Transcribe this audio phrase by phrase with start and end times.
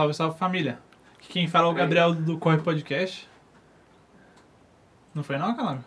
[0.00, 0.78] Salve, salve família.
[1.18, 3.28] Aqui Quem fala é o Gabriel do Corre Podcast.
[5.14, 5.84] Não foi não, Calango?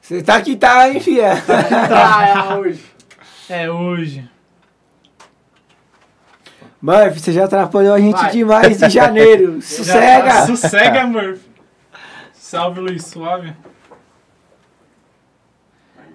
[0.00, 1.34] Você tá que tá, hein, fia?
[1.94, 2.84] Ah, é hoje.
[3.48, 4.28] É hoje.
[6.82, 8.32] Murphy, você já atrapalhou a gente Vai.
[8.32, 9.62] demais de janeiro.
[9.62, 10.46] Sossega!
[10.46, 11.48] Sossega, Murphy.
[12.32, 13.54] Salve, Luiz Suave.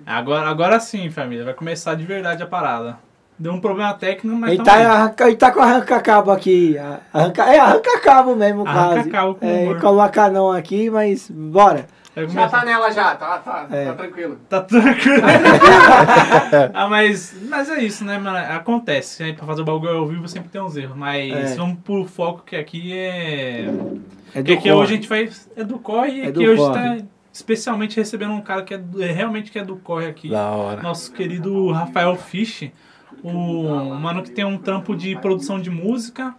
[0.05, 1.45] Agora, agora sim, família.
[1.45, 2.97] Vai começar de verdade a parada.
[3.37, 6.75] Deu um problema técnico, mas Ele tá, arranca, ele tá com arranca-cabo aqui.
[7.11, 8.79] Arranca, é arranca-cabo mesmo, quase.
[8.99, 11.85] Arranca-cabo com É, coloca não aqui, mas bora.
[12.27, 13.85] Já tá nela já, tá, tá, É.
[13.85, 14.37] tá tranquilo.
[14.49, 15.21] Tá tranquilo.
[16.73, 18.37] ah, mas, mas é isso, né, mano?
[18.37, 19.23] Acontece.
[19.23, 20.95] Aí pra fazer o bagulho ao vivo sempre tem uns erros.
[20.95, 21.55] Mas É.
[21.55, 23.65] vamos pro foco que aqui é.
[24.35, 25.49] É que aqui hoje a gente faz.
[25.55, 26.99] É do corre e É aqui do hoje corre.
[26.99, 30.29] tá especialmente recebendo um cara que é, é realmente que é do corre aqui.
[30.29, 30.81] Da hora.
[30.81, 32.69] Nosso querido Rafael Fish.
[33.23, 36.33] O mano que tem um trampo de produção de música.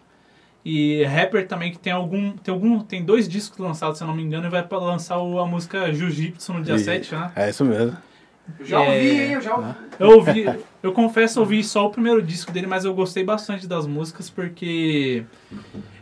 [0.64, 2.32] E rapper também que tem algum.
[2.36, 2.78] Tem algum.
[2.80, 5.46] Tem dois discos lançados, se eu não me engano, e vai pra lançar o- a
[5.46, 7.32] música Jiu-Jitsu no dia E- 7, né?
[7.34, 7.96] É isso mesmo.
[8.60, 8.88] Eu já É.
[8.88, 9.32] ouvi, hein?
[9.32, 9.74] Eu já ouvi.
[9.98, 13.66] Eu ouvi, eu confesso, eu ouvi só o primeiro disco dele, mas eu gostei bastante
[13.66, 15.24] das músicas porque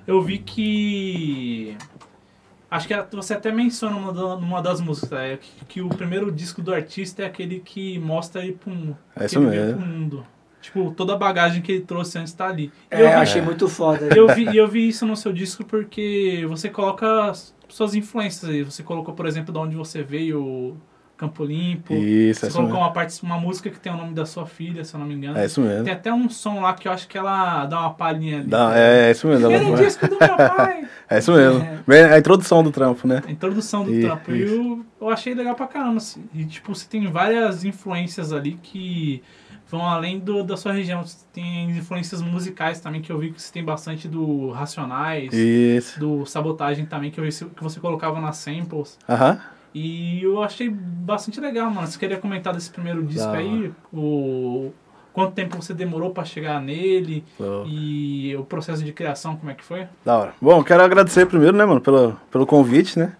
[0.06, 1.74] eu vi que.
[2.70, 6.30] Acho que você até menciona numa, da- numa das músicas, é, que, que o primeiro
[6.30, 8.96] disco do artista é aquele que mostra ele pro mundo.
[9.16, 9.80] É isso que ele veio mesmo.
[9.80, 10.26] pro mundo.
[10.62, 12.70] Tipo, toda a bagagem que ele trouxe antes tá ali.
[12.92, 14.08] E É, eu, vi, achei muito foda.
[14.16, 18.48] eu, vi, e eu vi isso no seu disco porque você coloca as suas influências
[18.50, 18.62] aí.
[18.62, 20.76] Você colocou, por exemplo, de onde você veio,
[21.20, 21.92] Campo Limpo.
[21.92, 24.46] Isso, Você é isso colocou uma, parte, uma música que tem o nome da sua
[24.46, 25.36] filha, se eu não me engano.
[25.38, 25.84] É isso mesmo.
[25.84, 28.48] Tem até um som lá que eu acho que ela dá uma palhinha ali.
[28.48, 29.48] Dá- é, é isso mesmo.
[29.48, 30.84] Primeiro dá- disco do meu pai.
[31.10, 31.80] É isso mesmo.
[31.86, 33.20] Bem, A introdução do trampo, né?
[33.26, 34.30] A introdução do Isso, trampo.
[34.32, 35.96] E eu, eu achei legal pra caramba.
[35.96, 36.22] assim.
[36.32, 39.20] E, tipo, você tem várias influências ali que
[39.68, 41.04] vão além do, da sua região.
[41.04, 45.98] Você tem influências musicais também, que eu vi que você tem bastante do Racionais, Isso.
[45.98, 48.96] do Sabotagem também, que eu vi que você colocava nas samples.
[49.08, 49.38] Aham.
[49.74, 51.86] E eu achei bastante legal, mano.
[51.86, 53.72] Você queria comentar desse primeiro disco aí?
[53.92, 54.72] O...
[55.12, 57.24] Quanto tempo você demorou pra chegar nele?
[57.36, 59.86] Pô, E o processo de criação, como é que foi?
[60.04, 60.34] Da hora.
[60.40, 63.12] Bom, quero agradecer primeiro, né, mano, pelo, pelo convite, né?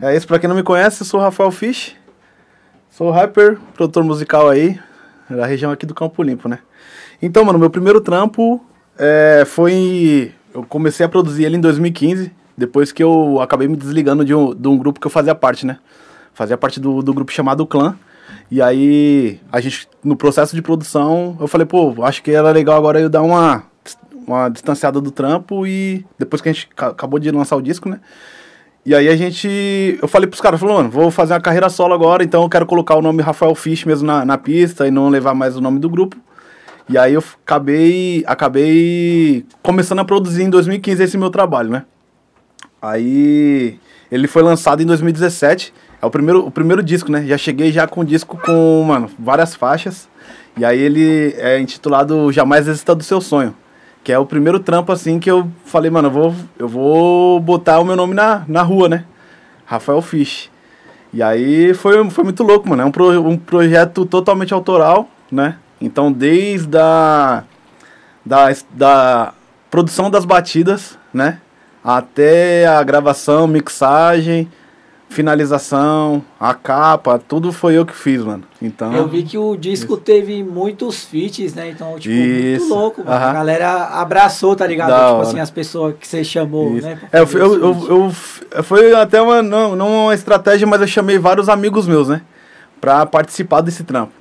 [0.00, 1.96] É isso, pra quem não me conhece, eu sou o Rafael Fish.
[2.90, 4.78] Sou rapper, produtor musical aí,
[5.28, 6.58] da região aqui do Campo Limpo, né?
[7.20, 8.64] Então, mano, meu primeiro trampo
[8.98, 10.32] é, foi.
[10.54, 14.54] Eu comecei a produzir ele em 2015, depois que eu acabei me desligando de um,
[14.54, 15.78] de um grupo que eu fazia parte, né?
[16.34, 17.96] Fazia parte do, do grupo chamado Clã.
[18.50, 22.76] E aí, a gente, no processo de produção, eu falei, pô, acho que era legal
[22.76, 23.64] agora eu dar uma,
[24.26, 27.88] uma distanciada do trampo e depois que a gente ca- acabou de lançar o disco,
[27.88, 28.00] né?
[28.84, 29.98] E aí a gente.
[30.00, 32.64] Eu falei pros caras, falou, mano, vou fazer uma carreira solo agora, então eu quero
[32.66, 35.80] colocar o nome Rafael Fish mesmo na, na pista e não levar mais o nome
[35.80, 36.16] do grupo.
[36.88, 41.82] E aí eu acabei, acabei começando a produzir em 2015 esse meu trabalho, né?
[42.80, 43.78] Aí
[44.10, 45.72] ele foi lançado em 2017.
[46.00, 47.24] É o primeiro, o primeiro disco, né?
[47.26, 50.08] Já cheguei já com o disco com, mano, várias faixas.
[50.56, 53.54] E aí ele é intitulado Jamais Desista do Seu Sonho.
[54.04, 57.80] Que é o primeiro trampo, assim, que eu falei, mano, eu vou, eu vou botar
[57.80, 59.04] o meu nome na, na rua, né?
[59.64, 60.48] Rafael Fish.
[61.12, 62.82] E aí foi, foi muito louco, mano.
[62.82, 65.56] É um, pro, um projeto totalmente autoral, né?
[65.80, 67.42] Então, desde a
[68.26, 69.34] da, da
[69.70, 71.40] produção das batidas, né?
[71.86, 74.50] Até a gravação, mixagem,
[75.08, 78.42] finalização, a capa, tudo foi eu que fiz, mano.
[78.60, 81.70] Então, Eu vi que o disco teve muitos feats, né?
[81.70, 82.66] Então, tipo, Isso.
[82.66, 83.16] muito louco, mano.
[83.16, 83.30] Aham.
[83.30, 84.88] A galera abraçou, tá ligado?
[84.88, 85.28] Da tipo hora.
[85.28, 86.88] assim, as pessoas que você chamou, Isso.
[86.88, 86.98] né?
[87.12, 88.12] É, eu, eu, eu,
[88.50, 92.20] eu foi até uma, não, não uma estratégia, mas eu chamei vários amigos meus, né?
[92.80, 94.12] Pra participar desse trampo.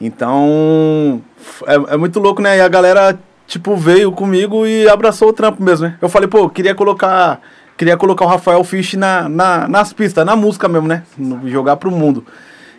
[0.00, 1.22] Então,
[1.66, 2.58] é, é muito louco, né?
[2.58, 5.96] E a galera, tipo, veio comigo e abraçou o trampo mesmo, né?
[6.00, 7.40] Eu falei, pô, queria colocar,
[7.76, 11.02] queria colocar o Rafael Fish na, na, nas pistas, na música mesmo, né?
[11.16, 12.24] No- jogar pro mundo.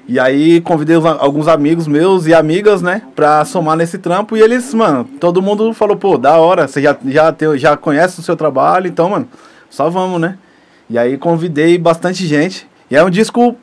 [0.08, 4.36] E aí convidei os alguns amigos meus e amigas, né, pra somar nesse trampo.
[4.36, 8.20] E eles, mano, todo mundo falou, pô, da hora, você já, já, tem, já conhece
[8.20, 9.30] o seu trabalho, então, mano,
[9.70, 10.38] só vamos, né?
[10.90, 12.68] E aí convidei bastante gente.
[12.92, 13.56] E é um disco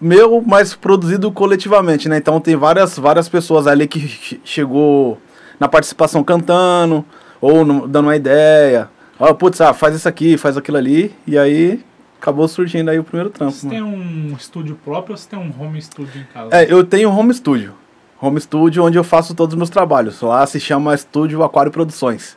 [0.00, 2.16] meu, mas produzido coletivamente, né?
[2.18, 5.16] Então tem várias, várias pessoas ali que che- chegou
[5.62, 7.04] na participação cantando,
[7.40, 8.88] ou no- dando uma ideia.
[9.16, 11.14] Ó, putz, ah, faz isso aqui, faz aquilo ali.
[11.24, 11.80] E aí
[12.20, 13.52] acabou surgindo aí o primeiro trampo.
[13.52, 13.78] Você mano.
[13.78, 16.48] tem um estúdio próprio ou você tem um home studio em casa?
[16.52, 17.74] É, eu tenho home studio.
[18.20, 20.20] Home studio onde eu faço todos os meus trabalhos.
[20.20, 22.36] Lá se chama Estúdio Aquário Produções.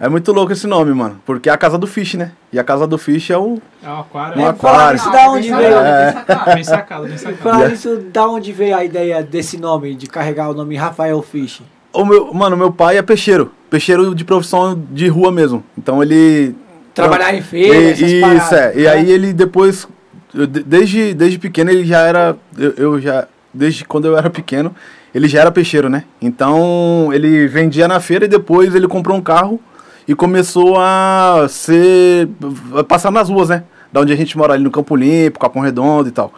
[0.00, 1.20] É muito louco esse nome, mano.
[1.26, 2.30] Porque é a casa do Fish, né?
[2.52, 3.60] E a casa do Fish é o.
[3.82, 4.38] É um aquário.
[4.40, 4.96] Um é aquário.
[4.96, 5.72] Isso da onde veio?
[5.74, 6.54] sacado, É.
[6.54, 7.06] bem sacado.
[7.08, 11.62] Bem isso, da onde veio a ideia desse nome, de carregar o nome Rafael Fish?
[11.92, 13.50] O meu, mano, meu pai é peixeiro.
[13.70, 15.64] Peixeiro de profissão de rua mesmo.
[15.76, 16.54] Então ele.
[16.94, 18.72] Trabalhar em feira, E- essas Isso, paradas, é.
[18.76, 18.88] E né?
[18.90, 19.88] aí ele depois.
[20.34, 22.36] eu desde, desde pequeno ele já era.
[22.58, 23.26] Eu, eu já.
[23.54, 24.74] Desde quando eu era pequeno,
[25.14, 26.04] ele já era peixeiro, né?
[26.20, 29.60] Então ele vendia na feira e depois ele comprou um carro
[30.08, 32.28] e começou a ser.
[32.76, 33.64] a passar nas ruas, né?
[33.92, 36.32] Da onde a gente mora ali no Campo Limpo, Capão Redondo e tal.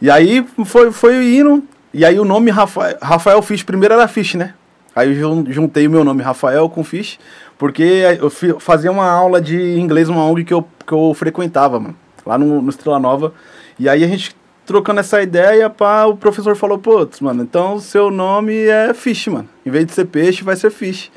[0.00, 1.62] E aí foi, foi indo.
[1.92, 4.54] E aí o nome Rafael, Rafael Fish, primeiro era Fish, né?
[4.98, 7.18] Aí eu jun- juntei o meu nome Rafael com Fish,
[7.56, 8.28] porque eu
[8.58, 11.94] fazia uma aula de inglês numa ONG que eu, que eu frequentava, mano.
[12.26, 13.32] Lá no, no Estrela Nova.
[13.78, 14.34] E aí a gente
[14.66, 19.48] trocando essa ideia, pá, o professor falou, putz, mano, então seu nome é Fish, mano.
[19.64, 21.10] Em vez de ser peixe, vai ser Fish.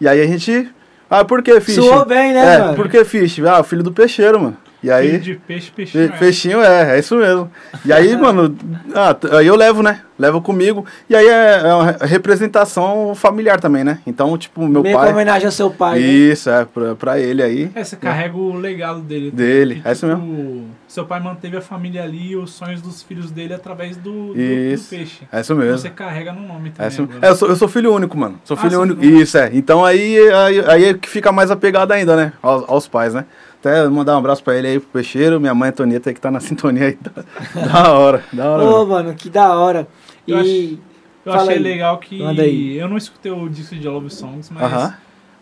[0.00, 0.68] E aí a gente.
[1.10, 1.74] Ah, por que Fish?
[1.76, 2.74] Suou bem, né, é, mano?
[2.74, 3.38] por que Fish?
[3.40, 4.56] Ah, filho do peixeiro, mano.
[4.82, 5.10] E aí.
[5.12, 6.08] Filho de peixe, peixinho.
[6.12, 7.50] Fe- Peixinho é, é isso mesmo.
[7.84, 8.56] E aí, mano,
[8.94, 10.00] ah, aí eu levo, né?
[10.18, 10.84] Levo comigo.
[11.08, 13.98] E aí é, é uma re- representação familiar também, né?
[14.06, 15.12] Então, tipo, meu Meio pai.
[15.12, 16.00] homenagem ao seu pai.
[16.00, 16.06] né?
[16.06, 17.70] Isso, é, pra, pra ele aí.
[17.74, 19.30] É, você carrega o legado dele.
[19.30, 23.02] Dele, Que, é isso tipo, Seu pai manteve a família ali e os sonhos dos
[23.02, 24.90] filhos dele através do, do, do Isso.
[24.90, 25.22] peixe.
[25.32, 25.78] É isso mesmo.
[25.78, 26.88] Você carrega no nome É, também.
[26.92, 27.18] isso- agora.
[27.26, 28.38] é, eu, sou, eu sou filho único, mano.
[28.44, 29.00] Sou Ah, filho é único.
[29.00, 29.18] único.
[29.20, 29.50] Isso, é.
[29.52, 32.32] Então aí, aí, aí é que fica mais apegado ainda, né?
[32.42, 33.24] Aos, aos pais, né?
[33.62, 36.40] Até mandar um abraço pra ele aí, pro Peixeiro, minha mãe Antonieta que tá na
[36.42, 36.98] sintonia aí.
[37.00, 38.64] Da, da hora, da hora.
[38.64, 38.86] Ô, mano.
[38.88, 39.86] mano, que da hora.
[40.26, 40.80] Eu E.
[41.24, 41.62] Eu Fala achei aí.
[41.62, 42.18] legal que.
[42.18, 42.76] Manda aí.
[42.76, 44.94] Eu não escutei o disco de Love Songs, mas Aham.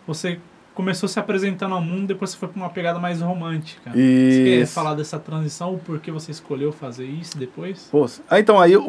[0.05, 0.37] você
[0.75, 3.89] começou se apresentando ao mundo, depois você foi pra uma pegada mais romântica.
[3.91, 7.89] Você quer falar dessa transição, o porquê você escolheu fazer isso depois?
[7.91, 8.83] Pô, ah, então aí o,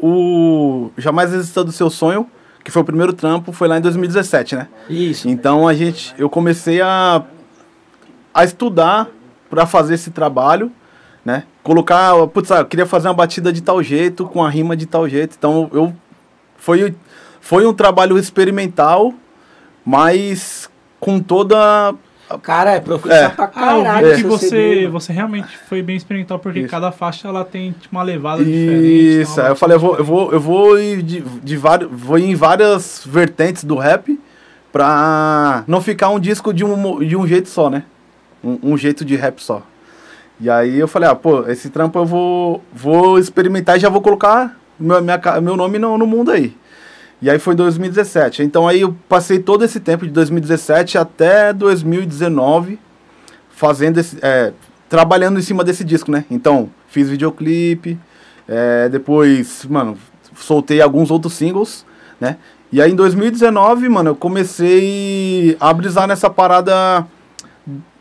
[0.00, 2.26] o Jamais Desista do Seu Sonho,
[2.64, 4.68] que foi o primeiro trampo, foi lá em 2017, né?
[4.88, 5.28] Isso.
[5.28, 7.22] Então a gente, eu comecei a,
[8.32, 9.08] a estudar
[9.48, 10.70] para fazer esse trabalho,
[11.24, 11.44] né?
[11.62, 14.86] Colocar, putz, ah, eu queria fazer uma batida de tal jeito, com a rima de
[14.86, 15.34] tal jeito.
[15.38, 15.92] Então eu
[16.56, 16.94] foi
[17.40, 19.12] foi um trabalho experimental,
[19.84, 21.94] mas com toda
[22.42, 23.28] Cara, é profissão É.
[23.30, 24.06] pra Ah, eu caralho.
[24.06, 26.68] vi esse que você, você realmente foi bem experimental, porque Isso.
[26.68, 29.20] cada faixa ela tem tipo, uma levada diferente.
[29.20, 31.56] Isso, tem uma aí eu falei, eu vou, eu vou, eu vou ir de, de
[31.56, 34.16] vários, vou em várias vertentes do rap
[34.70, 37.82] pra não ficar um disco de um, de um jeito só, né?
[38.42, 39.62] Um, um jeito de rap só.
[40.40, 44.00] E aí eu falei, ah, pô, esse trampo eu vou, vou experimentar e já vou
[44.00, 46.56] colocar meu, minha, meu nome no, no mundo aí.
[47.20, 48.42] E aí foi 2017.
[48.42, 52.78] Então aí eu passei todo esse tempo de 2017 até 2019
[53.50, 54.54] fazendo esse, é,
[54.88, 56.24] trabalhando em cima desse disco, né?
[56.30, 57.98] Então, fiz videoclipe,
[58.48, 59.98] é, depois, mano,
[60.34, 61.84] soltei alguns outros singles,
[62.18, 62.38] né?
[62.72, 67.06] E aí em 2019, mano, eu comecei a brisar nessa parada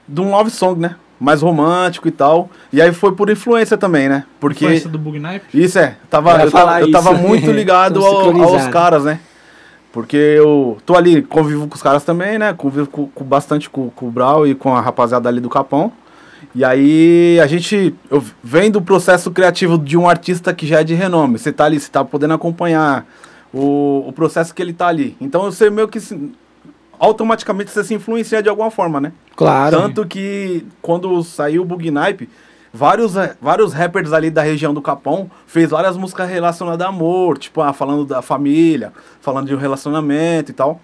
[0.09, 0.95] de um love song, né?
[1.19, 2.49] Mais romântico e tal.
[2.71, 4.23] E aí foi por influência também, né?
[4.39, 5.45] Porque Influência do Bugnipe?
[5.53, 9.19] isso é, tava, Eu eu, tava, eu tava muito ligado ao- aos caras, né?
[9.91, 12.53] Porque eu tô ali, convivo com os caras também, né?
[12.53, 15.91] Convivo com, com bastante com, com o Brau e com a rapaziada ali do Capão.
[16.55, 20.83] E aí a gente eu vem do processo criativo de um artista que já é
[20.83, 21.37] de renome.
[21.37, 23.05] Você tá ali, você tá podendo acompanhar
[23.53, 25.17] o, o processo que ele tá ali.
[25.19, 25.99] Então você meio que
[26.99, 29.13] automaticamente você se influencia de alguma forma, né?
[29.35, 29.77] Claro.
[29.77, 32.29] Tanto que quando saiu o Bugnipe,
[32.73, 37.37] vários, eh, vários rappers ali da região do Capão fez várias músicas relacionadas a amor,
[37.37, 40.81] tipo, ah, falando da família, falando de um relacionamento e tal.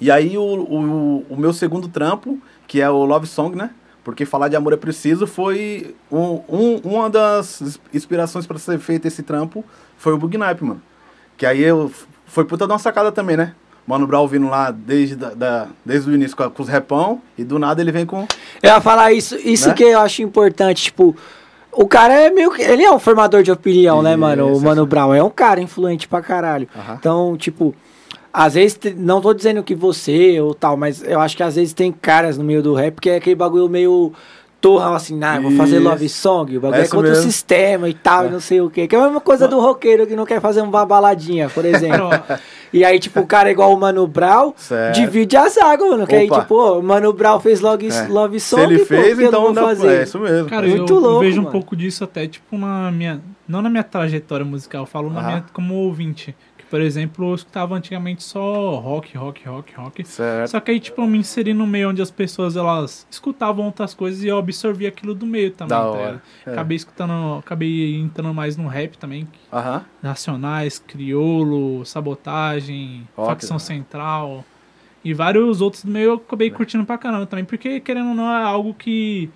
[0.00, 3.70] E aí o, o, o meu segundo trampo, que é o Love Song, né?
[4.04, 8.78] Porque falar de amor é preciso, foi um, um- uma das ins- inspirações para ser
[8.78, 9.64] feito esse trampo,
[9.96, 10.80] foi o Bugnipe, mano.
[11.36, 11.90] Que aí eu,
[12.26, 13.54] foi puta de uma sacada também, né?
[13.88, 17.42] Mano Brown vindo lá desde, da, da- desde o início com, com os repão, e
[17.42, 18.26] do nada ele vem com...
[18.62, 19.74] Eu ia falar isso, isso Né?
[19.74, 21.16] que eu acho importante, tipo,
[21.72, 22.60] o cara é meio que.
[22.60, 24.48] Ele é um formador de opinião, né, mano?
[24.48, 24.86] O Isso, Mano isso.
[24.86, 26.68] Brown é um cara influente pra caralho.
[26.76, 26.96] Aham.
[26.98, 27.74] Então, tipo,
[28.32, 31.72] às vezes, não tô dizendo que você ou tal, mas eu acho que às vezes
[31.72, 34.12] tem caras no meio do rap que é aquele bagulho meio
[34.60, 37.24] torrão, assim, ah, vou fazer love song, o bagulho É é, isso contra o mesmo.
[37.30, 38.88] sistema e tal, e não sei o quê.
[38.88, 42.08] Que é a mesma coisa do roqueiro que não quer fazer uma baladinha, por exemplo.
[42.72, 44.94] e aí, tipo, o cara é igual o Mano Brown, Certo.
[44.96, 46.06] divide as águas, mano.
[46.06, 46.40] Que aí, Opa.
[46.40, 48.06] tipo, o Mano Brown fez love, É.
[48.08, 50.00] love Se song, ele pô, fez, por que eu então não dá vou fazer?
[50.00, 50.48] É isso mesmo.
[50.48, 51.52] Cara, Muito eu, louco, vejo um mano.
[51.52, 53.20] pouco disso até, tipo, na minha.
[53.46, 55.28] Não na minha trajetória musical, eu falo na Aham.
[55.28, 56.34] minha como ouvinte.
[56.70, 60.04] Por exemplo, eu escutava antigamente só rock, rock, rock, rock.
[60.06, 60.50] Certo.
[60.50, 63.94] Só que aí, tipo, eu me inseri no meio onde as pessoas, elas escutavam outras
[63.94, 66.22] coisas e eu absorvi aquilo do meio também, Da tá hora.
[66.46, 66.52] É.
[66.52, 69.26] Acabei escutando, acabei entrando mais no rap também.
[69.52, 69.84] Aham.
[70.02, 73.64] Nacionais, Criolo, Sabotagem, que Facção hora.
[73.64, 74.44] Central.
[75.04, 78.30] E vários outros do meio eu acabei curtindo pra caramba também, porque querendo ou não
[78.30, 79.30] é algo que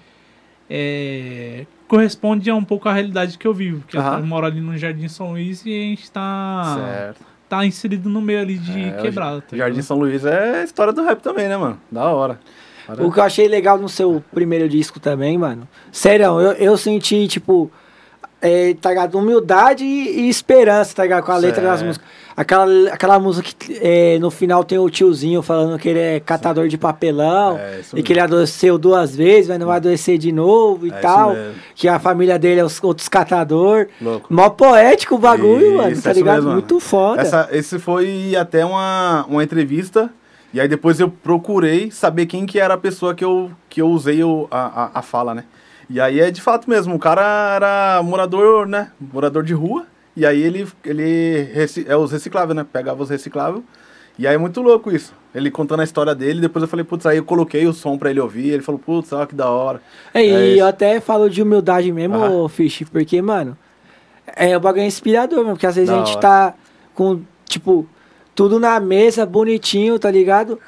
[0.75, 3.81] é, corresponde a um pouco à realidade que eu vivo.
[3.83, 4.21] Porque Aham.
[4.21, 7.21] eu moro ali no Jardim São Luís e a gente tá, Certo.
[7.49, 9.43] tá inserido no meio ali de É, o quebrada.
[9.43, 9.83] tá Jardim?
[9.83, 11.79] São Luís é a história do rap também, né, mano?
[11.91, 12.41] Da hora.
[12.89, 15.69] Hora- O que eu achei legal no seu primeiro disco também, mano.
[15.93, 17.71] Sério, eu, eu senti, tipo,
[18.43, 19.17] é, tá ligado?
[19.17, 21.25] Humildade e, e esperança, tá ligado?
[21.25, 21.87] Com a letra das Certo.
[21.87, 22.09] músicas.
[22.35, 26.67] Aquela, aquela música que é, no final tem o tiozinho falando que ele é catador
[26.67, 27.59] de papelão.
[27.59, 30.95] É, e que ele adoeceu duas vezes, mas não vai adoecer de novo e É
[30.95, 31.37] tal.
[31.75, 33.87] Que a família dele é os outros catador.
[34.01, 34.33] Louco.
[34.33, 36.37] Mó poético o bagulho, Isso, mano, tá ligado?
[36.37, 36.53] mesmo.
[36.53, 37.21] Muito foda.
[37.21, 40.11] Essa, esse foi até uma, uma entrevista.
[40.55, 43.89] E aí depois eu procurei saber quem que era a pessoa que eu, que eu
[43.89, 45.45] usei o, a, a, a fala, né?
[45.91, 48.91] E aí é de fato mesmo, o cara era morador, né?
[49.01, 49.87] Morador de rua.
[50.17, 51.49] E aí ele, ele
[51.87, 52.67] é os recicláveis, né?
[52.71, 53.65] Pegava os recicláveis.
[54.19, 55.15] E aí é muito louco isso.
[55.35, 58.11] Ele contando a história dele, depois eu falei, putz, aí eu coloquei o som pra
[58.11, 58.51] ele ouvir.
[58.51, 59.81] Ele falou, putz, olha que da hora.
[60.13, 60.61] É, É e isso.
[60.61, 63.57] eu até falo de humildade mesmo, ô, Fish, porque, mano,
[64.37, 66.21] é o bagulho é inspirador mesmo, porque às vezes Da a gente hora.
[66.21, 66.55] tá
[66.95, 67.87] com, tipo,
[68.35, 70.59] tudo na mesa, bonitinho, tá ligado?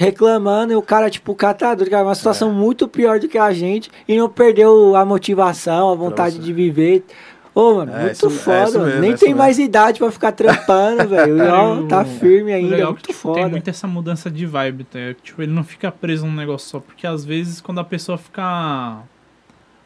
[0.00, 2.14] Reclamando, e o cara, tipo, catador, cara, uma É.
[2.14, 6.52] situação muito pior do que a gente, e não perdeu a motivação, a vontade de
[6.52, 7.04] viver.
[7.52, 8.84] Ô, mano, É muito isso- é foda, mano.
[8.86, 9.38] mesmo, Nem é tem mesmo.
[9.42, 11.36] mais idade pra ficar trampando, velho.
[11.82, 13.40] O- tá firme ainda, legal é muito que tipo, foda.
[13.40, 14.98] tem muito essa mudança de vibe, tá?
[15.20, 18.98] Tipo, ele não fica preso num negócio só, porque às vezes quando a pessoa fica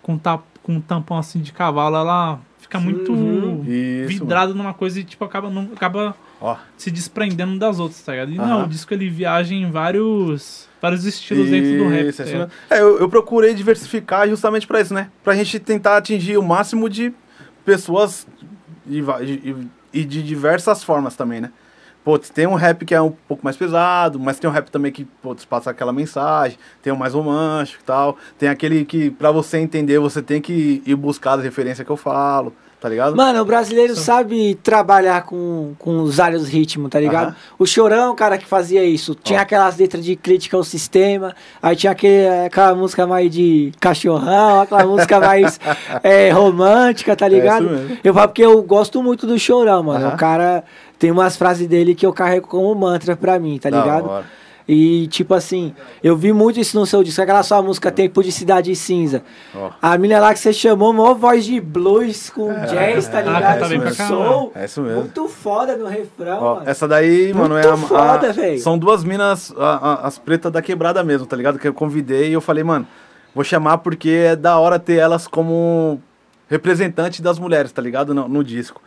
[0.03, 2.38] com, tap, com um tampão assim de cavalo, ela
[2.73, 3.63] fica muito Uhum.
[3.67, 6.17] Isso, vidrada numa coisa e tipo acaba não acaba
[6.77, 8.33] se desprendendo das outras, tá ligado?
[8.33, 8.49] E Aham.
[8.49, 12.09] não, o disco ele viaja em vários vários estilos dentro do rap.
[12.09, 12.51] Isso, tá isso mesmo.
[12.71, 15.11] É, eu, eu procurei diversificar justamente pra isso, né?
[15.23, 17.13] Pra gente tentar atingir o máximo de
[17.65, 18.27] pessoas
[18.87, 19.57] e, e-
[19.93, 21.51] e de diversas formas também, né?
[22.05, 24.91] Putz, tem um rap que é um pouco mais pesado, mas tem um rap também
[24.91, 28.17] que, putz, passa aquela mensagem, tem um mais romântico e tal.
[28.38, 31.97] Tem aquele que, pra você entender, você tem que ir buscar as referências que eu
[31.97, 33.15] falo, tá ligado?
[33.15, 37.29] Mano, o brasileiro sabe trabalhar com, com os vários ritmos, tá ligado?
[37.29, 37.37] Aham.
[37.57, 39.15] O Chorão, cara, que fazia isso.
[39.15, 39.43] Tinha Ó.
[39.43, 44.85] aquelas letras de crítica ao sistema, aí tinha aquele, aquela música mais de cachorrão, aquela
[44.85, 45.61] música mais
[46.03, 47.67] é, romântica, tá ligado?
[47.67, 47.99] isso mesmo.
[48.03, 50.07] eu falo porque eu gosto muito do Chorão, mano.
[50.07, 50.15] Aham.
[50.15, 50.65] O cara
[51.03, 54.09] tem umas frases dele que eu carrego como mantra pra mim, tá Da ligado?
[54.09, 54.25] hora.
[54.69, 58.31] E, tipo assim, eu vi muito isso no seu disco, aquela sua música Tempo de
[58.31, 59.25] Cidade Cinza.
[59.53, 59.71] Ó.
[59.83, 63.59] A mina lá que você chamou, maior voz de blues com jazz, tá é, ligado?
[63.59, 63.93] Com pra caramba.
[64.25, 64.53] soul.
[64.55, 65.01] É isso mesmo.
[65.01, 66.71] Muito foda no refrão, Ó, mano.
[66.71, 68.59] essa daí, mano, é a, Muito foda, a- véi.
[68.59, 69.65] São duas minas, a-
[70.05, 71.59] a- as pretas da quebrada mesmo, tá ligado?
[71.59, 72.87] Que eu convidei e eu falei, mano,
[73.35, 76.01] vou chamar porque é da hora ter elas como
[76.49, 78.15] representante das mulheres, tá ligado?
[78.15, 78.81] No, no disco.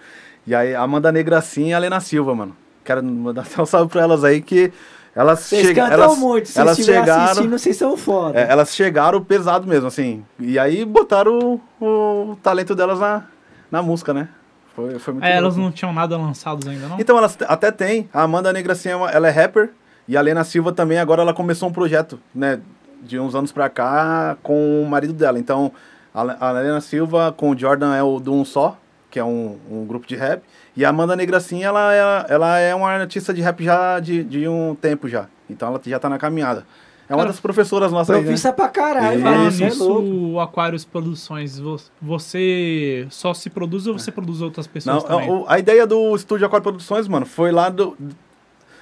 [0.47, 2.55] E aí, Amanda Negracinha e a Lena Silva, mano.
[2.83, 4.71] Quero mandar até um salve pra elas aí que
[5.15, 8.37] elas Vocês cantam elas, muito, se elas chegaram, assistindo, vocês são foda.
[8.39, 10.23] é, elas chegaram pesado mesmo, assim.
[10.39, 11.85] E aí botaram o,
[12.31, 13.23] o talento delas na,
[13.71, 14.27] na música, né?
[14.75, 16.99] Foi, foi muito É, elas não tinham nada lançados ainda, não?
[16.99, 18.09] Então, elas até tem.
[18.13, 19.69] A Amanda Negracinha, é uma- ela é rapper.
[20.05, 22.59] E a Lena Silva também, agora ela começou um projeto, né?
[23.01, 25.39] De uns anos pra cá, com o marido dela.
[25.39, 25.71] Então,
[26.13, 28.77] a, a Lena Silva com o Jordan é o do Um Só,
[29.15, 30.43] que é um, um grupo de rap.
[30.75, 34.45] E a Amanda Negracinha, ela é, ela é uma artista de rap já de, de
[34.45, 35.27] um tempo já.
[35.49, 36.65] Então, ela já tá na caminhada.
[37.07, 38.21] É uma Cara, das professoras nossas né?
[38.21, 39.23] Profissa pra caralho, Isso.
[39.23, 39.35] mano.
[39.37, 40.33] Falando Você é nisso, louco.
[40.33, 45.45] o Aquarius Produções, vo- você só se produz ou você produz outras pessoas Não, também?
[45.47, 47.95] a ideia do Estúdio Aquário Produções, mano, foi lá do.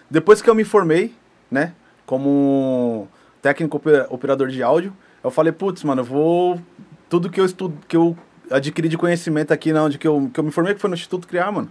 [0.09, 1.13] Depois que eu me formei,
[1.51, 1.73] né?
[2.07, 3.07] Como
[3.39, 4.93] técnico opera- operador de áudio,
[5.23, 6.59] eu falei, putz, mano, eu vou.
[7.07, 8.17] Tudo que eu estudo, que eu
[8.53, 10.95] adquiri de conhecimento aqui na onde que eu, que eu me formei, que foi no
[10.95, 11.69] Instituto Criar, mano.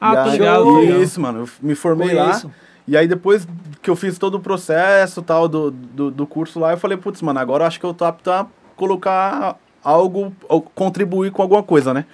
[0.00, 0.80] Ah, tô ligado.
[0.82, 1.40] Isso, mano.
[1.40, 2.48] Eu me formei Conheço.
[2.48, 2.52] lá.
[2.86, 3.46] E aí depois
[3.80, 7.22] que eu fiz todo o processo tal do, do, do curso lá, eu falei, putz,
[7.22, 11.62] mano, agora eu acho que eu tô apto a colocar algo, ou contribuir com alguma
[11.62, 12.04] coisa, né?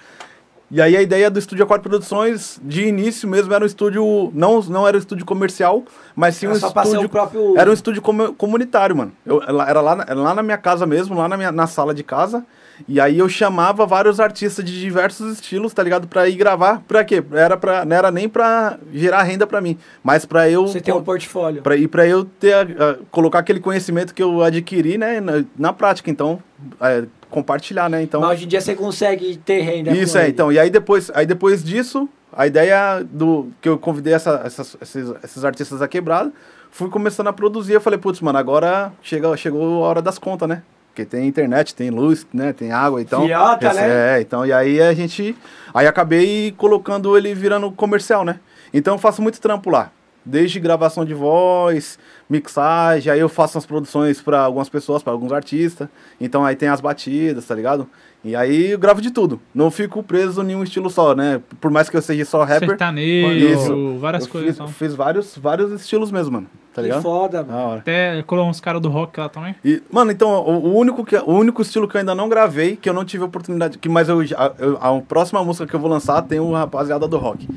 [0.73, 4.61] E aí a ideia do Estúdio Aquário Produções, de início mesmo, era um estúdio, não,
[4.61, 5.83] não era um estúdio comercial,
[6.15, 7.57] mas sim Era um estúdio o próprio...
[7.57, 9.11] era um estúdio comu- comunitário, mano.
[9.25, 11.93] Eu, era lá, na- era lá na minha casa mesmo, lá na, minha, na sala
[11.93, 12.45] de casa.
[12.87, 16.07] E aí eu chamava vários artistas de diversos estilos, tá ligado?
[16.07, 16.81] Pra ir gravar.
[16.87, 17.23] Pra quê?
[17.33, 20.67] Era pra, não era nem pra gerar renda pra mim, mas pra eu.
[20.67, 21.61] Você tem um portfólio.
[21.61, 25.43] Pra, e pra eu ter, a- a- colocar aquele conhecimento que eu adquiri, né, na,
[25.57, 26.09] na prática.
[26.09, 26.41] Então,
[26.79, 28.01] é, compartilhar, né?
[28.03, 30.31] Então, Mas hoje em dia você consegue ter renda isso é, ele.
[30.31, 30.51] então.
[30.51, 35.13] E aí depois, aí depois disso, a ideia do que eu convidei essa- essas- esses,
[35.23, 36.31] esses artistas da quebrada,
[36.69, 37.73] fui começando a produzir.
[37.73, 40.61] Eu falei, putz, mano, agora chega, chegou a hora das contas, né?
[40.91, 42.51] Porque tem internet, tem luz, né?
[42.51, 43.25] Tem água, então.
[43.25, 44.17] Fiota, esse- né?
[44.17, 45.35] É, então, e aí a gente.
[45.73, 48.39] Aí acabei colocando ele virando comercial, né?
[48.73, 49.89] Então eu faço muito trampo lá.
[50.23, 51.97] Desde gravação de voz,
[52.29, 55.87] mixagem, aí eu faço as produções pra algumas pessoas, pra alguns artistas.
[56.19, 57.87] Então aí tem as batidas, tá ligado?
[58.23, 59.39] E aí eu gravo de tudo.
[59.53, 61.41] Não fico preso em nenhum estilo só, né?
[61.59, 62.69] Por mais que eu seja só rapper.
[62.69, 63.97] Sertanejo, Isso.
[63.99, 64.49] várias eu coisas.
[64.49, 64.67] fiz, então.
[64.67, 66.47] fiz vários, vários estilos mesmo, mano.
[66.71, 67.01] Tá Que ligado?
[67.01, 67.67] foda, Da mano.
[67.69, 67.79] hora.
[67.79, 69.55] Até colou uns caras do rock lá também.
[69.65, 72.75] E, mano, então, o, o único que, o único estilo que eu ainda não gravei,
[72.75, 75.79] que eu não tive oportunidade, que, mas eu, já- eu- a, próxima música que eu
[75.79, 77.47] vou lançar tem o rapaziada do rock.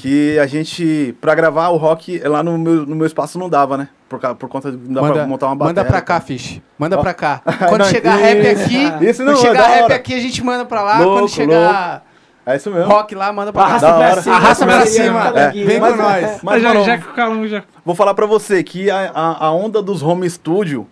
[0.00, 3.76] Que a gente, pra gravar o rock, lá no meu, no meu espaço não dava,
[3.76, 3.88] né?
[4.08, 5.82] Por, por conta de não dá pra montar uma bateria.
[5.82, 6.60] manda pra cá, Fish.
[6.78, 7.42] Manda pra cá.
[7.68, 9.94] Quando Não, chegar isso- rap aqui, Isso não, quando é chegar rap hora.
[9.96, 10.98] aqui, a gente manda pra lá.
[11.00, 12.04] Louco, quando chegar
[12.46, 12.88] É isso mesmo.
[12.90, 13.68] rock lá, manda pra cá.
[13.68, 14.36] Arrasta pra cima.
[14.36, 15.20] Arrasta pra cima.
[15.32, 15.66] calanguinho.
[15.66, 16.22] Vem Mas- com nós.
[16.22, 17.64] Mas, Mas já, já que o Calão já.
[17.84, 20.86] Vou falar pra você que a, a, a onda dos home studio,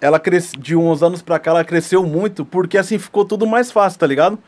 [0.00, 3.70] ela cresce, de uns anos pra cá, ela cresceu muito, porque assim ficou tudo mais
[3.70, 4.38] fácil, tá ligado?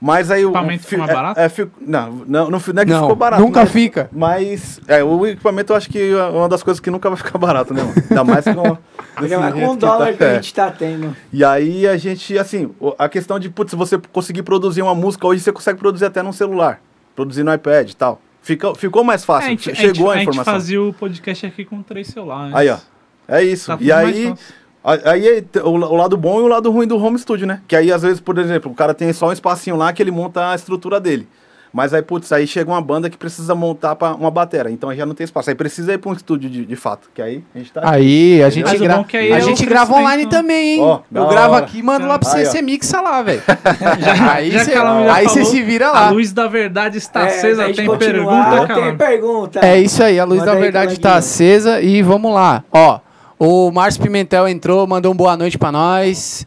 [0.00, 0.48] Mas aí o.
[0.50, 1.40] Equipamento fi- ficou mais é- barato?
[1.40, 3.42] É, fi- não, não, não, fi- não é que Não, ficou barato.
[3.42, 4.10] nunca mas- fica.
[4.12, 7.38] Mas é, o equipamento eu acho que é uma das coisas que nunca vai ficar
[7.38, 7.94] barato, né, mano?
[8.10, 8.52] Ainda mais com.
[9.16, 9.24] com
[9.70, 10.34] o que dólar tá- que a é.
[10.34, 11.16] gente tá tendo.
[11.32, 15.26] E aí a gente, assim, a questão de, putz, se você conseguir produzir uma música,
[15.26, 16.80] hoje você consegue produzir até num celular,
[17.14, 18.20] produzir no iPad e tal.
[18.42, 20.52] Fica, ficou mais É, fácil, a gente, chegou a, a, gente, a gente informação.
[20.54, 22.54] fazia o podcast aqui com três celulares.
[22.54, 22.76] Aí, ó.
[23.26, 23.66] É isso.
[23.72, 24.38] Tá e aí, fácil.
[24.92, 27.60] A- aí é o, lado bom e o lado ruim do home studio, né?
[27.66, 30.10] Que aí, às vezes, por exemplo, o cara tem só um espacinho lá que ele
[30.10, 31.26] monta a estrutura dele.
[31.72, 34.70] Mas aí, putz, aí chega uma banda que precisa montar pra uma batera.
[34.70, 35.50] Então aí já não tem espaço.
[35.50, 37.10] Aí precisa ir pra um estúdio de, de fato.
[37.12, 37.80] Que aí a gente tá.
[37.84, 39.04] Aí, a gente, gra...
[39.04, 40.30] que aí a é gente grava online né?
[40.30, 41.00] também, hein?
[41.10, 41.64] Da eu gravo hora.
[41.64, 43.42] aqui e mando lá pra você, você mixa lá, velho.
[44.32, 46.10] aí já você aí falou, se vira A lá.
[46.10, 47.64] luz da verdade está É, acesa.
[47.74, 48.94] Tem continuar, pergunta, Tem cara?
[48.94, 49.60] pergunta.
[49.66, 51.18] É isso aí, a luz Manda da verdade tá coleguinha.
[51.18, 52.64] acesa e vamos lá.
[52.72, 53.00] Ó,
[53.38, 56.46] o Márcio Pimentel entrou, mandou um boa noite pra nós.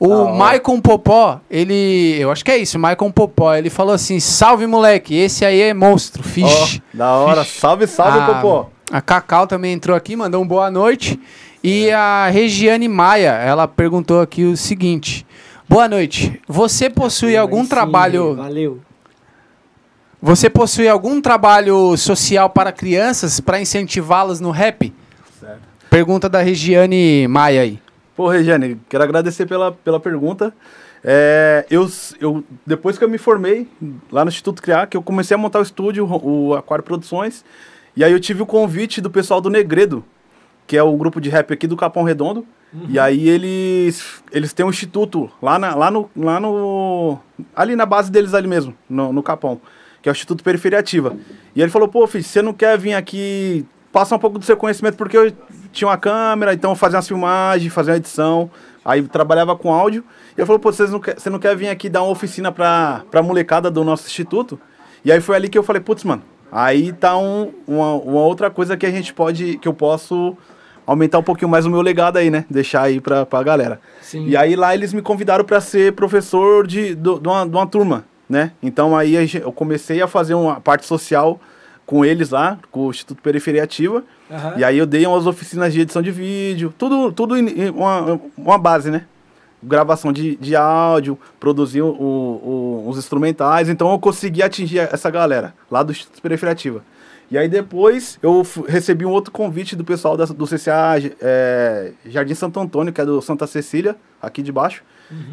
[0.00, 0.34] O hora.
[0.34, 2.16] Maicon Popó, ele.
[2.18, 3.54] Eu acho que é isso, Maicon Popó.
[3.54, 6.80] Ele falou assim: salve moleque, esse aí é monstro, fish.
[6.94, 7.44] da hora.
[7.44, 8.70] Salve, salve, a, Popó.
[8.92, 11.18] a Cacau também entrou aqui, mandou um boa noite.
[11.64, 15.26] E a Regiane Maia, ela perguntou aqui o seguinte:
[15.68, 16.40] Boa noite.
[16.46, 18.80] Você possui algum sim, trabalho Valeu.
[20.22, 24.94] você possui algum trabalho social para crianças para incentivá-las no rap?
[25.90, 27.80] Pergunta da Regiane Maia aí.
[28.14, 30.52] Pô, Regiane, quero agradecer pela, pela pergunta.
[31.02, 31.88] É, eu,
[32.20, 33.68] eu, depois que eu me formei
[34.10, 37.44] lá no Instituto Criar, que eu comecei a montar o estúdio, o, Aquário Produções,
[37.96, 40.04] e aí eu tive o convite do pessoal do Negredo,
[40.66, 42.44] que é o grupo de rap aqui do Capão Redondo.
[42.86, 47.18] E aí eles, eles têm um instituto lá, na, lá, no, lá no.
[47.56, 49.58] Ali na base deles ali mesmo, no, no Capão,
[50.02, 51.16] que é o Instituto Periferia Ativa.
[51.56, 54.56] E ele falou, pô, filho, você não quer vir aqui passar um pouco do seu
[54.56, 55.32] conhecimento, porque eu
[55.72, 58.50] tinha uma câmera, então eu fazia umas filmagens, fazia uma edição,
[58.84, 60.04] aí trabalhava com áudio.
[60.36, 62.50] E ele falou, pô, vocês não quer, você não quer vir aqui dar uma oficina
[62.52, 64.58] pra, pra molecada do nosso instituto?
[65.04, 68.50] E aí foi ali que eu falei, putz, mano, aí tá um, uma, uma outra
[68.50, 70.36] coisa que a gente pode, que eu posso
[70.86, 72.44] aumentar um pouquinho mais o meu legado aí, né?
[72.48, 73.80] Deixar aí pra, pra galera.
[74.00, 74.26] Sim.
[74.26, 77.66] E aí lá eles me convidaram para ser professor de, do- de, uma, de uma
[77.66, 78.52] turma, né?
[78.62, 81.38] Então aí eu comecei a fazer uma parte social
[81.88, 84.04] com eles lá, com o Instituto Periferia Ativa.
[84.30, 84.54] Aham.
[84.58, 87.34] E aí eu dei umas oficinas de edição de vídeo, tudo, tudo
[87.74, 89.06] uma, uma base, né?
[89.62, 93.70] Gravação de, de áudio, produzir o- o- os instrumentais.
[93.70, 96.84] Então eu consegui atingir essa galera lá do Instituto Periferia Ativa.
[97.30, 102.34] E aí depois eu recebi um outro convite do pessoal da- do CCA é, Jardim
[102.34, 104.82] Santo Antônio, que é do Santa Cecília, aqui de baixo.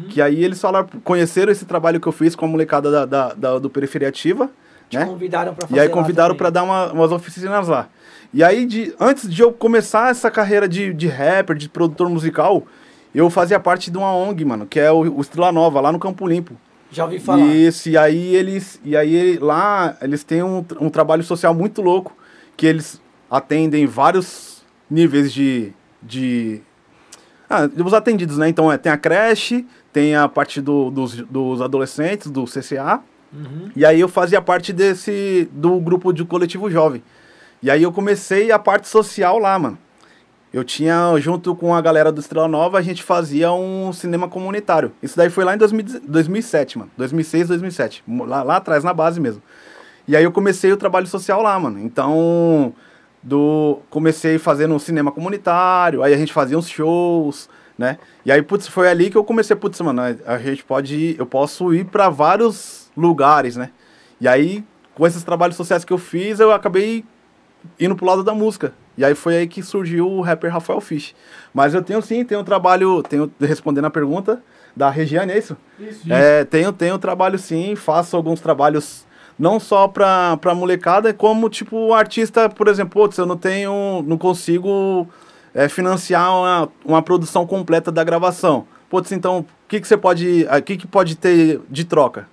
[0.08, 3.34] Que aí eles falaram, conheceram esse trabalho que eu fiz com a molecada da, da-
[3.34, 4.48] da- do Periferia Ativa.
[4.88, 5.04] Te né?
[5.04, 7.88] convidaram pra fazer E aí convidaram para dar uma- umas oficinas lá.
[8.32, 12.62] E aí, de, antes de eu começar essa carreira de, de rapper, de produtor musical,
[13.14, 15.98] eu fazia parte de uma ONG, mano, que é o, o Estrela Nova, lá no
[15.98, 16.54] Campo Limpo.
[16.90, 17.42] Já ouvi falar.
[17.46, 18.80] Isso, e aí eles.
[18.84, 22.16] E aí lá eles têm um, um trabalho social muito louco,
[22.56, 25.72] que eles atendem vários níveis de.
[26.02, 26.60] de
[27.50, 28.48] ah, os atendidos, né?
[28.48, 33.00] Então é, tem a creche, tem a parte do- dos, dos adolescentes, do CCA.
[33.36, 33.70] Uhum.
[33.76, 37.02] E aí eu fazia parte desse do grupo de coletivo jovem.
[37.62, 39.78] E aí eu comecei a parte social lá, mano.
[40.52, 44.92] Eu tinha, junto com a galera do Estrela Nova, a gente fazia um cinema comunitário.
[45.02, 46.90] Isso daí foi lá em 2000 2007, mano.
[46.96, 48.04] 2006, 2007.
[48.26, 49.42] Lá, lá atrás, na base mesmo.
[50.08, 51.78] E aí eu comecei o trabalho social lá, mano.
[51.80, 52.72] Então,
[53.22, 57.98] do comecei fazendo um cinema comunitário, aí a gente fazia uns shows, né?
[58.24, 61.26] E aí, putz, foi ali que eu comecei, putz, mano, a, a gente pode eu
[61.26, 63.70] posso ir para vários lugares, né?
[64.20, 67.04] E aí, com esses trabalhos sociais que eu fiz, eu acabei
[67.78, 68.72] indo pro lado da música.
[68.96, 71.14] E aí foi aí que surgiu o rapper Rafael Fish.
[71.52, 74.42] Mas eu tenho sim, tenho um trabalho, tenho respondendo a pergunta
[74.74, 75.56] da Regiane, é isso?
[75.78, 76.10] Isso.
[76.12, 79.06] É, tenho, tenho trabalho sim, faço alguns trabalhos
[79.38, 84.16] não só pra, pra molecada, como, tipo, artista, por exemplo, putz, eu não tenho, não
[84.16, 85.06] consigo
[85.54, 88.66] é, financiar uma, uma produção completa da gravação.
[88.88, 92.28] Putz, então, o que, que você pode, o que, que pode ter de troca?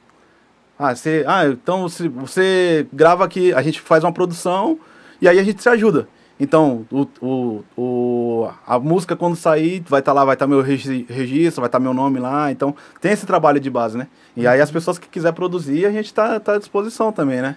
[0.85, 4.77] Ah, você, ah, então você, você grava aqui, a gente faz uma produção
[5.21, 6.09] e aí a gente se ajuda.
[6.37, 11.05] Então, o, o, o, a música quando sair, vai estar lá, vai estar meu regi-
[11.09, 12.51] registro, vai estar meu nome lá.
[12.51, 14.07] Então, tem esse trabalho de base, né?
[14.35, 17.55] E aí as pessoas que quiser produzir, a gente tá, tá à disposição também, né?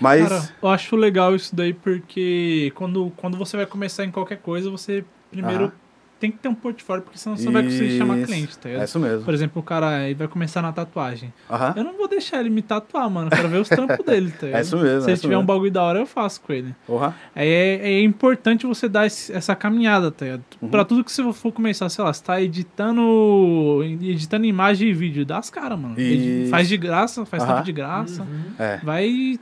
[0.00, 0.28] Mas.
[0.28, 4.68] Cara, eu acho legal isso daí porque quando, quando você vai começar em qualquer coisa,
[4.68, 5.72] você primeiro Aham.
[6.20, 8.72] Tem que ter um portfólio, porque senão você não vai conseguir chamar cliente, tá é
[8.72, 8.88] ligado?
[8.88, 9.24] isso mesmo.
[9.24, 11.32] Por exemplo, o cara aí vai começar na tatuagem.
[11.50, 11.74] Aham.
[11.76, 13.26] Eu não vou deixar ele me tatuar, mano.
[13.28, 14.58] Eu quero ver os trampos dele, tá ligado?
[14.58, 15.00] É isso mesmo.
[15.02, 15.46] Se é ele tiver um mesmo.
[15.46, 16.74] bagulho da hora, eu faço com ele.
[16.86, 17.14] Porra.
[17.34, 20.42] Aí É, é importante você dar esse- essa caminhada, tá ligado?
[20.62, 20.68] Uhum.
[20.68, 25.24] Pra tudo que você for começar, sei lá, você tá editando, editando imagem e vídeo,
[25.24, 25.98] dá as caras, mano.
[26.00, 26.50] Isso.
[26.50, 27.52] Faz de graça, faz Aham.
[27.52, 28.26] trampo de graça.
[28.58, 28.78] É.
[28.82, 29.38] Vai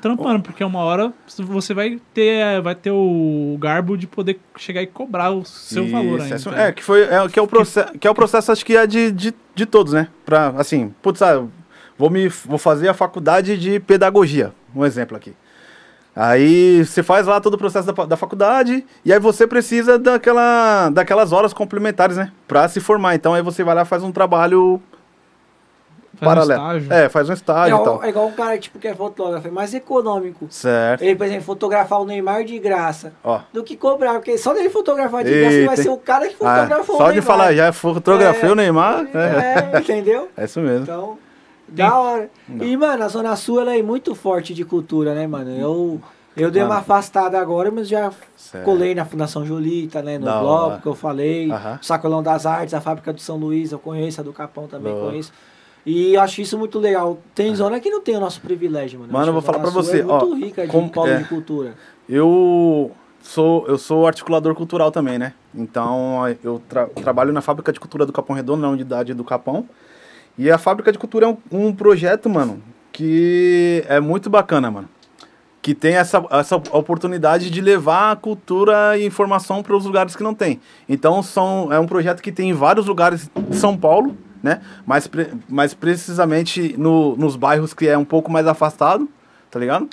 [0.00, 4.86] trampando, porque uma hora você vai ter, vai ter o garbo de poder chegar e
[4.86, 6.36] cobrar o seu Isso, valor é ainda.
[6.36, 6.74] É, ligado?
[6.74, 9.12] que, foi, é, que, é o processo, que é o processo, acho que é de,
[9.12, 10.08] de, de todos, né?
[10.24, 11.44] Pra, assim, putz, ah,
[11.98, 15.34] vou, me, vou fazer a faculdade de pedagogia, um exemplo aqui.
[16.16, 20.88] Aí você faz lá todo o processo da, da faculdade e aí você precisa daquela,
[20.88, 22.32] daquelas horas complementares, né?
[22.48, 23.14] Pra se formar.
[23.14, 24.80] Então aí você vai lá e faz um trabalho
[26.18, 26.78] Faz um paralelo.
[26.78, 26.92] estágio.
[26.92, 28.04] é, faz um É, estágio e igual, tal.
[28.04, 30.46] é igual um cara tipo, que é fotógrafo, é mais econômico.
[30.50, 31.02] Certo.
[31.02, 33.12] Ele, por exemplo, fotografar o Neymar de graça.
[33.22, 33.40] Ó.
[33.52, 36.34] Do que cobrar, porque só dele fotografar de graça, ele vai ser o cara que
[36.40, 38.52] Ah, fotografou o só de falar, já fotografei É.
[38.52, 39.06] o Neymar.
[39.14, 40.28] É, É, entendeu?
[40.36, 40.82] é isso mesmo.
[40.82, 41.18] Então,
[41.68, 42.30] da hora.
[42.60, 45.50] E, mano, a Zona Sul, ela é muito forte de cultura, né, mano?
[45.50, 46.00] Eu,
[46.36, 48.64] eu dei uma afastada agora, mas já Certo.
[48.64, 51.50] colei na Fundação Julita, né, no bloco que eu falei.
[51.50, 51.78] Aham.
[51.82, 54.92] O Sacolão das Artes, a Fábrica do São Luís, eu conheço, a do Capão também
[54.92, 55.06] hora.
[55.10, 55.32] conheço.
[55.86, 57.18] E acho isso muito legal.
[57.32, 59.12] Tem zona que não tem o nosso privilégio, mano.
[59.12, 61.18] Mano, eu vou falar pra Sul você, É muito ó, rica de como- polo é.
[61.18, 61.74] de cultura.
[62.08, 62.90] Eu
[63.22, 65.32] sou, eu sou articulador cultural também, né?
[65.54, 69.64] Então, eu tra- trabalho na Fábrica de Cultura do Capão Redondo, na unidade do Capão.
[70.36, 71.36] E a Fábrica de Cultura é um,
[71.68, 72.60] um projeto, mano,
[72.92, 74.88] que é muito bacana, mano.
[75.62, 80.34] Que tem essa, essa oportunidade de levar cultura e informação para os lugares que não
[80.34, 80.60] tem.
[80.88, 84.60] Então, são, é um projeto que tem em vários lugares de São Paulo, né?
[84.84, 89.08] Mais, pre- mais precisamente no, nos bairros que é um pouco mais afastado,
[89.50, 89.88] tá ligado?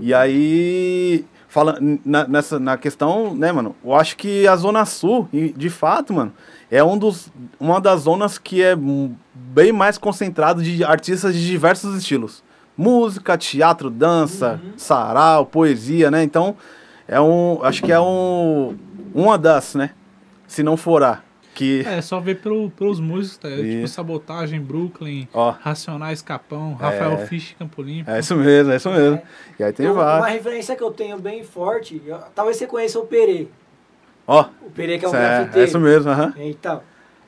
[0.00, 5.28] E aí, fala, na, nessa, na questão, né, mano, eu acho que a Zona Sul,
[5.32, 6.32] de fato, mano,
[6.70, 8.76] é um dos, uma das zonas que é
[9.34, 12.42] bem mais concentrado de artistas de diversos estilos.
[12.76, 16.22] Música, teatro, dança, sarau, poesia, né?
[16.22, 16.54] Então,
[17.08, 18.76] é um, acho que é um,
[19.12, 19.90] uma das, né?
[20.46, 21.20] Se não for a,
[21.58, 21.84] que...
[21.86, 23.48] É, só ver pelo, pelos músicos, tá?
[23.48, 23.68] ligado?
[23.76, 23.88] Tipo.
[23.88, 27.26] Sabotagem, Brooklyn, Ó, Racionais, Capão, Rafael É.
[27.26, 28.10] Fisch, Campo Limpo.
[28.10, 29.20] é isso mesmo, é isso mesmo.
[29.58, 30.28] E aí tem Eu- uma vários.
[30.36, 33.48] referência que eu tenho bem forte, eu- talvez você conheça o Perê.
[34.26, 35.60] Ó, O Perê que é um é, grafiteiro.
[35.60, 36.34] é isso mesmo, aham.
[36.38, 36.80] Então,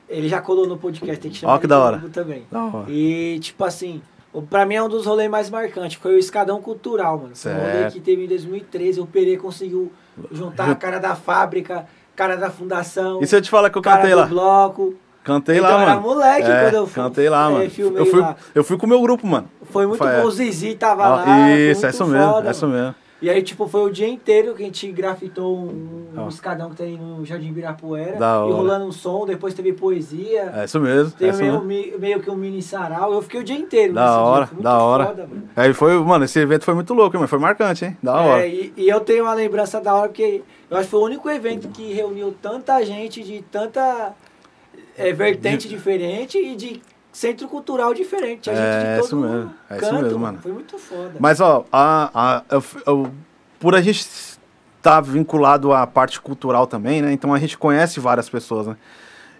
[0.07, 2.03] ele já colou no podcast, tem que chamar Ó, que ele da hora.
[2.13, 2.43] também.
[2.51, 2.85] Da hora.
[2.91, 5.97] E, tipo assim, o- pra mim é um dos rolês mais marcantes.
[6.01, 7.35] Foi o Escadão Cultural, mano.
[7.35, 8.99] Foi um rolê que teve em 2013.
[9.01, 9.91] O Perê conseguiu
[10.31, 13.81] juntar a cara da fábrica, cara da fundação, E se eu te falar que eu
[13.81, 14.25] cantei lá?
[14.25, 14.95] bloco.
[15.23, 16.01] Cantei Então, lá, eu era mano.
[16.01, 17.63] moleque É, quando eu fu- Cantei lá, é, mano.
[17.95, 18.35] eu, fui, lá.
[18.55, 19.47] eu fui com o meu grupo, mano.
[19.69, 20.23] Foi muito Foi, bom.
[20.25, 21.49] O Zizi tava Ó, lá.
[21.51, 22.79] isso, é isso mesmo, foda, é isso mano.
[22.79, 22.95] mesmo.
[23.21, 26.77] E aí, tipo, foi o dia inteiro que a gente grafitou um, um escadão que
[26.77, 28.17] tem no Jardim Ibirapuera.
[28.17, 28.53] Da E hora.
[28.53, 30.51] rolando um som, depois teve poesia.
[30.55, 31.13] É isso mesmo.
[31.15, 31.99] É Teve isso meio, mesmo.
[31.99, 33.13] meio, que um mini sarau.
[33.13, 33.93] Eu fiquei o dia inteiro.
[33.93, 35.05] Da dia, hora, muito da hora.
[35.05, 35.43] Foda, mano.
[35.55, 37.27] Aí foi, mano, esse evento foi muito louco, mano.
[37.27, 37.97] Foi marcante, hein?
[38.01, 38.43] Da hora.
[38.43, 41.03] É, e, e eu tenho uma lembrança da hora, porque eu acho que foi o
[41.03, 44.13] único evento que reuniu tanta gente de tanta
[44.97, 48.49] é, vertente diferente e de centro cultural diferente.
[48.49, 50.39] A gente É, de todo isso mesmo, é isso canto, mesmo, mano.
[50.41, 51.11] Foi muito foda.
[51.19, 53.11] Mas, ó, a, a, eu- eu-
[53.59, 53.99] por a gente
[54.77, 57.11] estar vinculado à parte cultural também, né?
[57.11, 58.75] Então a gente conhece várias pessoas, né?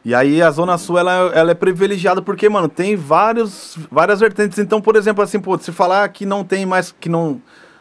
[0.03, 4.57] E aí a Zona Sul, ela, ela é privilegiada porque, mano, tem vários, várias vertentes.
[4.57, 7.39] Então, por exemplo, assim, pô, se falar que não tem mais, que não,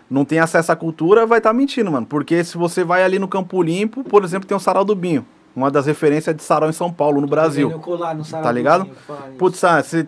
[0.08, 2.04] não tem acesso à cultura, vai estar mentindo, mano.
[2.06, 5.24] Porque se você vai ali no Campo Limpo, por exemplo, tem o Sarau do Binho.
[5.54, 7.70] Uma das referências de sarau em São Paulo, no Brasil.
[7.80, 8.88] Colar no sarau Tá do ligado?
[9.36, 10.06] Putz, ah, você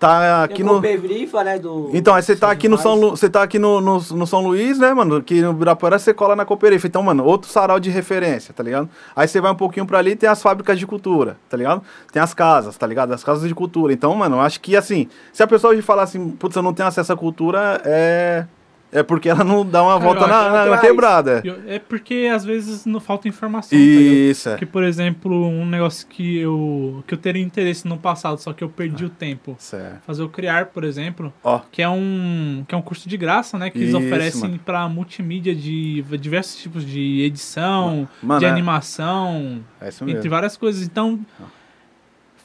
[0.00, 0.76] tá aqui no...
[0.76, 1.90] o Bevrifa, né, do...
[1.92, 2.94] Então, aí você tá aqui no São.
[2.94, 5.22] Lu, você tá aqui no, no, no São Luís, né, mano?
[5.22, 6.86] Que no Ibirapuera você cola na Cooperifa.
[6.86, 8.88] Então, mano, outro sarau de referência, tá ligado?
[9.14, 11.82] Aí você vai um pouquinho pra ali tem as fábricas de cultura, tá ligado?
[12.10, 13.12] Tem as casas, tá ligado?
[13.12, 13.92] As casas de cultura.
[13.92, 16.72] Então, mano, eu acho que assim, se a pessoa hoje falar assim, putz, eu não
[16.72, 18.46] tenho acesso à cultura, é.
[18.90, 21.42] É porque ela não dá uma volta eu na, na- na quebrada.
[21.66, 23.78] É porque às vezes não falta informação.
[23.78, 23.84] tá?
[23.84, 24.56] Isso, é.
[24.56, 28.64] Que, por exemplo, um negócio que eu, que eu teria interesse no passado, só que
[28.64, 29.56] eu perdi o tempo.
[29.58, 30.00] Certo.
[30.06, 33.58] Fazer o Criar, por exemplo, Ó, que é um, que é um curso de graça,
[33.58, 33.70] né?
[33.70, 34.60] Que eles Isso, oferecem mano.
[34.64, 40.82] pra multimídia de diversos tipos de edição, Mano, de é- animação, é entre várias coisas.
[40.82, 41.18] Então,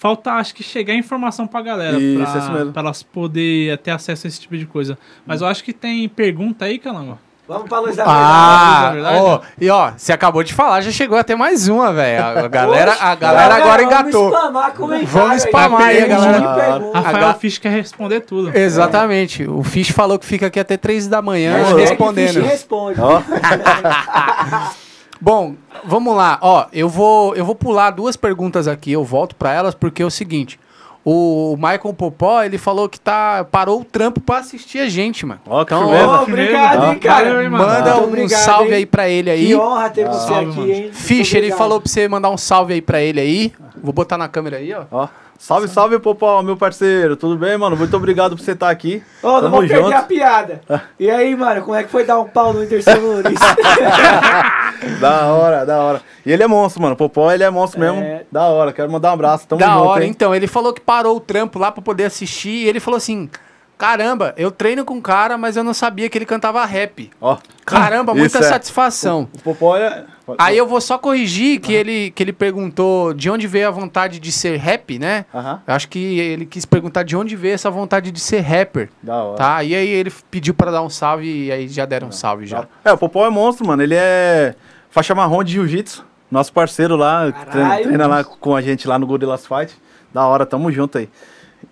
[0.04, 2.74] falta, acho que, chegar a informação pra galera, Isso, pra, isso mesmo.
[2.74, 4.98] pra elas poderem ter acesso a esse tipo de coisa.
[5.26, 7.18] Mas eu acho que tem pergunta aí, Calango.
[7.48, 9.18] Vamos pra luz da Ah, verdade.
[9.18, 12.22] ó, e ó, você acabou de falar, já chegou até mais uma, velho.
[12.22, 14.30] A galera, a galera agora engatou.
[14.30, 16.40] Vamos spamar comentário Vamos spamar aí, aí, galera.
[16.40, 17.00] de pergunta.
[17.00, 18.58] Rafael Fisch quer responder tudo.
[18.58, 19.46] Exatamente.
[19.48, 22.34] O Fish falou que fica aqui até 3 da manhã Mas é que respondendo.
[22.34, 23.00] Fish responde.
[23.00, 23.22] Ó,
[25.24, 25.56] Bom,
[25.86, 26.38] vamos lá.
[26.42, 30.06] Ó, eu vou, eu vou pular duas perguntas aqui, eu volto pra elas porque é
[30.06, 30.60] o seguinte.
[31.06, 35.40] O Michael Popó, ele falou que tá parou o trampo pra assistir a gente, mano.
[35.48, 35.88] ó, Então.
[35.90, 37.50] Ô, obrigado, hein, cara.
[37.50, 38.76] Manda um obrigado, salve hein?
[38.76, 39.48] aí pra ele aí.
[39.48, 40.72] Que honra ter você Salve, aqui, mano.
[40.74, 40.90] hein?
[40.92, 43.54] Fish, ele falou pra você mandar um salve aí pra ele aí.
[43.82, 44.84] Vou botar na câmera aí, ó.
[44.92, 45.08] Ó,
[45.38, 47.16] salve, salve, Popó, meu parceiro.
[47.16, 47.76] Tudo bem, mano?
[47.76, 49.04] Muito obrigado por você estar aqui.
[49.22, 49.96] Ô, não Tamo vou perder junto.
[49.96, 50.62] a piada.
[51.00, 53.40] E aí, mano, como é que foi dar um pau no Whindersson Nunes?
[55.00, 56.02] Da hora, da hora.
[56.26, 56.96] E ele é monstro, mano.
[56.96, 58.02] Popó, ele é monstro mesmo.
[58.02, 58.26] É.
[58.30, 58.74] Da hora.
[58.74, 59.48] Quero mandar um abraço.
[59.48, 60.10] Tamo da junto, hora, hein?
[60.10, 60.36] então.
[60.36, 62.50] Ele falou que parou o trampo lá pra poder assistir.
[62.50, 63.30] E ele falou assim:
[63.78, 67.10] Caramba, eu treino com um cara, mas eu não sabia que ele cantava rap.
[67.22, 68.50] Ó, Caramba, muita Isso é.
[68.50, 69.28] satisfação.
[69.34, 70.04] o Popó é...
[70.38, 74.20] Aí eu vou só corrigir que ele, que ele perguntou de onde veio a vontade
[74.20, 75.26] de ser rap, né?
[75.68, 79.16] Eu acho que ele quis perguntar de onde veio essa vontade de ser rapper, da
[79.22, 79.38] hora.
[79.38, 79.64] tá?
[79.64, 82.68] E aí ele pediu pra dar um salve e aí já deram um salve já.
[82.86, 83.84] É, o Popó é monstro, mano.
[83.84, 84.56] Ele é
[84.90, 86.06] faixa marrom de jiu-jitsu.
[86.32, 87.52] Nosso parceiro lá, Caralho.
[87.52, 89.76] treina, treina lá com a gente lá no Gorillas Fight.
[90.14, 91.10] Da hora, tamo junto aí.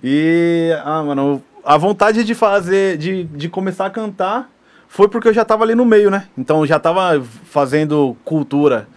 [0.03, 4.49] E, ah, mano, a vontade de fazer, de, de começar a cantar
[4.91, 6.27] foi porque eu já tava ali no meio, né?
[6.37, 8.89] Então eu já tava fazendo cultura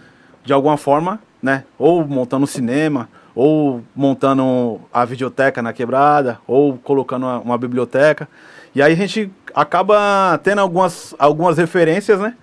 [0.43, 1.63] de alguma forma, né?
[1.79, 8.27] Ou montando cinema, ou montando a videoteca na quebrada, ou colocando uma, uma biblioteca.
[8.75, 12.35] E aí a gente acaba tendo algumas, algumas referências, né?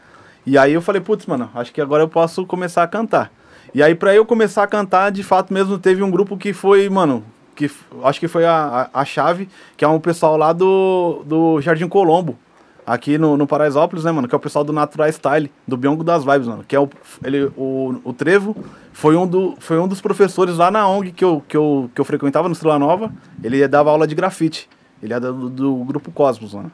[0.47, 3.31] E aí eu falei, putz, mano, acho que agora eu posso começar a cantar.
[3.75, 6.89] E aí pra eu começar a cantar, de fato mesmo, teve um grupo que foi,
[6.89, 7.23] mano,
[7.55, 7.71] que
[8.03, 9.47] acho que foi a, a, a chave,
[9.77, 12.39] que é um pessoal lá do, do Jardim Colombo,
[12.87, 14.27] aqui no, no Paraisópolis, né, mano?
[14.29, 16.65] Que é o pessoal do Natural Style, do Biongo das Vibes, mano.
[16.67, 16.89] Que é o,
[17.25, 18.57] ele, o, o Trevo,
[18.93, 22.01] foi um, do, foi um dos professores lá na ONG que eu, que eu, que
[22.01, 23.13] eu frequentava no Estrela Nova.
[23.43, 24.69] Ele dava aula de grafite.
[25.03, 26.71] Ele é do, do grupo Cosmos, mano.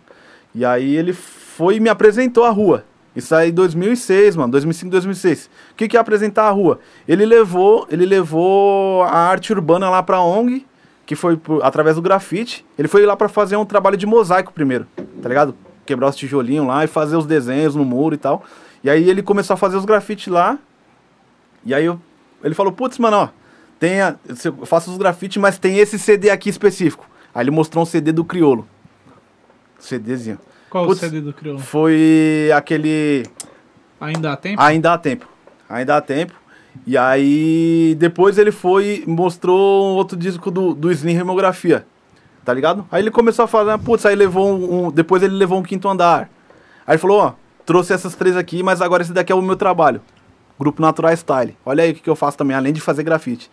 [0.55, 2.85] E aí ele foi e me apresentou a rua.
[3.17, 5.51] Isso aí em 2006, mano, 2005, 2006.
[5.73, 6.79] O que que é apresentar a rua?
[7.07, 10.65] Ele levou, ele levou a arte urbana lá pra ONG,
[11.05, 12.65] que foi por- através do grafite.
[12.79, 14.87] Ele foi lá pra fazer um trabalho de mosaico primeiro,
[15.23, 15.55] tá ligado?
[15.89, 18.45] Quebrar os tijolinhos lá e fazer os desenhos no muro e tal.
[18.84, 20.59] E aí ele começou a fazer os grafites lá.
[21.64, 21.99] E aí eu-
[22.45, 23.28] ele falou, putz, mano, ó,
[23.80, 24.14] tem a-
[24.45, 27.09] eu faço os grafites, mas tem esse CD aqui específico.
[27.34, 28.68] Aí ele mostrou um CD do Criolo.
[29.78, 30.39] CDzinho.
[30.68, 30.99] Qual Putz.
[30.99, 31.59] o CD do Crioulo?
[31.61, 33.24] Foi aquele.
[33.99, 34.61] Ainda há tempo?
[34.61, 35.26] Ainda há tempo.
[35.70, 36.34] Ainda há tempo.
[36.86, 41.86] E aí, depois ele foi e mostrou um outro disco do, do Slim Remografia.
[42.49, 42.87] Tá ligado?
[42.91, 45.87] Aí ele começou a falar, putz, aí levou um, um- Depois ele levou um quinto
[45.87, 46.31] andar.
[46.87, 47.33] Aí ele falou, ó,
[47.67, 50.01] trouxe essas três aqui, mas agora esse daqui é o meu trabalho.
[50.59, 51.55] Grupo Natural Style.
[51.63, 53.51] Olha aí o que, que eu faço também, além de fazer grafite.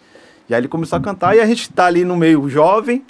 [0.48, 3.04] E aí ele começou a cantar e a gente tá ali no meio jovem,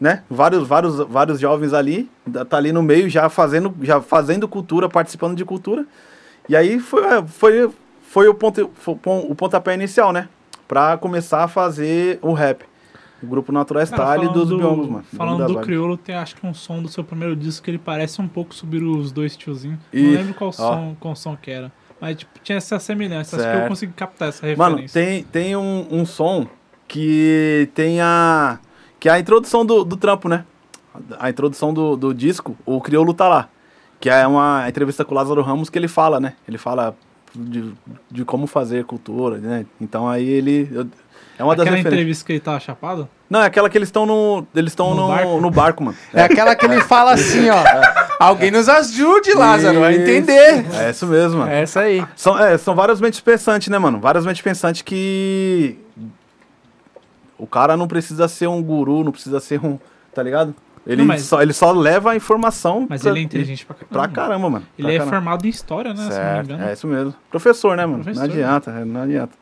[0.00, 0.24] né?
[0.28, 2.10] Vários, vários, vários jovens ali,
[2.50, 5.86] tá ali no meio já fazendo, já fazendo cultura, participando de cultura.
[6.48, 7.70] E aí foi, foi,
[8.02, 10.28] foi, o, ponto, foi o pontapé inicial, né?
[10.66, 12.64] Pra começar a fazer o rap.
[13.22, 15.04] O grupo Natural Cara, Style falando dos do- Biongos, mano.
[15.16, 15.58] Falando do.
[15.60, 18.54] Criolo, tem acho que um som do seu primeiro disco que ele parece um pouco
[18.54, 19.78] subir os dois tiozinhos.
[19.92, 20.52] Não lembro qual ó.
[20.52, 21.72] som, qual som que era.
[22.00, 23.34] Mas tipo, tinha essa semelhança.
[23.36, 23.68] Acho que eu Certo.
[23.68, 25.02] consegui captar essa Mano, referência.
[25.02, 26.46] tem, tem um, um som
[26.86, 28.58] que tem a.
[29.00, 30.44] Que é a introdução do, do trampo, né?
[31.18, 33.48] A introdução do, do disco, o Criolo tá lá.
[34.00, 36.34] Que é uma entrevista com o Lázaro Ramos que ele fala, né?
[36.46, 36.96] Ele fala
[37.34, 37.72] de,
[38.10, 39.66] de como fazer cultura, né?
[39.80, 40.68] Então aí ele.
[40.72, 40.86] eu-
[41.38, 43.08] é uma das Aquela entrevista que ele tava chapado?
[43.30, 44.46] Não, é aquela que eles estão no.
[44.54, 45.40] Eles estão No no, barco?
[45.40, 45.96] no barco, mano.
[46.12, 47.62] É aquela que ele fala assim, ó.
[48.18, 50.00] Alguém nos ajude, Lázaro, a Isso.
[50.00, 50.66] entender.
[50.74, 51.50] É isso mesmo, mano.
[51.52, 52.04] É essa aí.
[52.16, 54.00] São, é, são várias mentes pensantes, né, mano?
[54.00, 55.78] Várias mentes pensantes que.
[57.38, 59.78] O cara não precisa ser um guru, não precisa ser um.
[60.12, 60.54] Tá ligado?
[60.86, 62.86] Ele, Não, mas- só, ele só leva a informação.
[62.88, 63.92] Mas pra- ele é inteligente pra caramba.
[63.92, 64.66] Pra caramba, mano.
[64.78, 65.16] Ele Pra é caramba.
[65.16, 65.96] formado em história, né?
[65.96, 66.64] Se não me Certo, engano.
[66.64, 67.14] é isso mesmo.
[67.30, 68.02] Professor, né, mano?
[68.02, 68.26] Professor.
[68.26, 69.32] Não adianta, é, não adianta.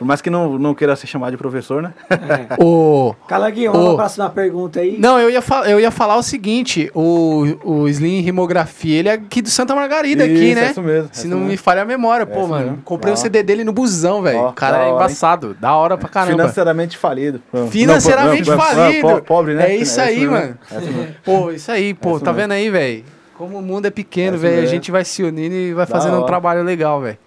[0.00, 1.92] Por mais que não, não queira ser chamado de professor, né?
[2.08, 2.56] É.
[2.64, 3.14] O...
[3.28, 3.74] Calanguinho, Ô.
[3.74, 4.96] vamos pra próxima pergunta aí.
[4.98, 9.42] Não, eu ia, eu ia falar o seguinte: o, o Slim Rimografia, ele é aqui
[9.42, 10.66] do Santa Margarida, aqui, Isso, né?
[10.66, 11.58] é isso mesmo, é Se não me mesmo.
[11.62, 12.64] falha a memória, É pô, mano.
[12.64, 12.78] mesmo.
[12.82, 13.16] Comprei o Ó.
[13.16, 14.46] CD dele no busão, velho.
[14.46, 14.96] O cara da é hora, hein?
[14.96, 15.54] embaçado.
[15.60, 16.32] Da hora pra caramba.
[16.38, 17.42] Financeiramente falido.
[17.70, 19.00] Financeiramente Não, falido.
[19.06, 19.70] po- Pobre, né?
[19.72, 20.56] É isso aí, mano.
[20.72, 21.14] É isso mesmo.
[21.22, 22.42] Pô, isso aí, pô, isso tá mesmo.
[22.48, 23.04] vendo aí, velho?
[23.36, 24.62] Como o mundo é pequeno, É velho.
[24.62, 26.26] A gente vai se unindo e vai Da fazendo um hora.
[26.26, 27.18] trabalho legal, velho.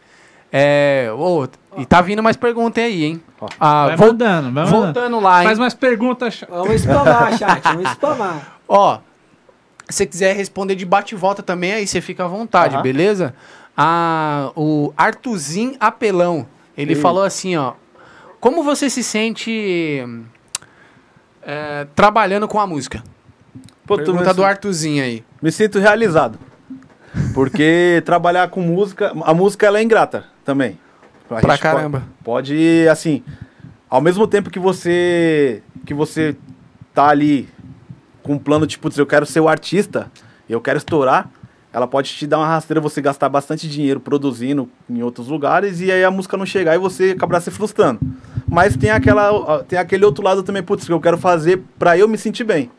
[0.56, 1.10] É.
[1.18, 1.48] Ô,
[1.78, 3.24] e tá vindo mais perguntas aí, hein?
[3.60, 5.48] Ah, Vai vol- mandando, vai voltando lá, hein?
[5.48, 6.44] Faz mais perguntas.
[6.48, 8.60] Vamos spamar, chat, vamos spamar.
[8.70, 9.00] Ó,
[9.90, 12.84] se você quiser responder de bate e volta também, aí você fica à vontade, Aham.
[12.84, 13.34] beleza?
[13.76, 16.46] Ah, o Artuzin Apelão,
[16.78, 17.02] ele Sim.
[17.02, 17.74] falou assim, ó.
[18.40, 20.06] Como você se sente
[21.42, 23.04] é, trabalhando com a música?
[23.86, 25.24] Pô, Pergunta me, do Artuzin aí.
[25.42, 26.38] me sinto realizado.
[27.34, 30.78] Porque trabalhar com música, a música ela é ingrata também.
[31.30, 32.04] A Pra caramba.
[32.24, 33.24] Pode, assim,
[33.90, 36.36] ao mesmo tempo que você que você
[36.94, 37.50] tá ali
[38.22, 40.12] com um plano tipo, eu quero ser o artista,
[40.50, 41.30] eu quero estourar,
[41.74, 45.92] ela pode te dar uma rasteira, você gastar bastante dinheiro produzindo em outros lugares e
[45.92, 48.00] aí a música não chegar e você acabar se frustrando.
[48.48, 52.08] Mas tem aquela tem aquele outro lado também, putz, que eu quero fazer pra eu
[52.08, 52.72] me sentir bem.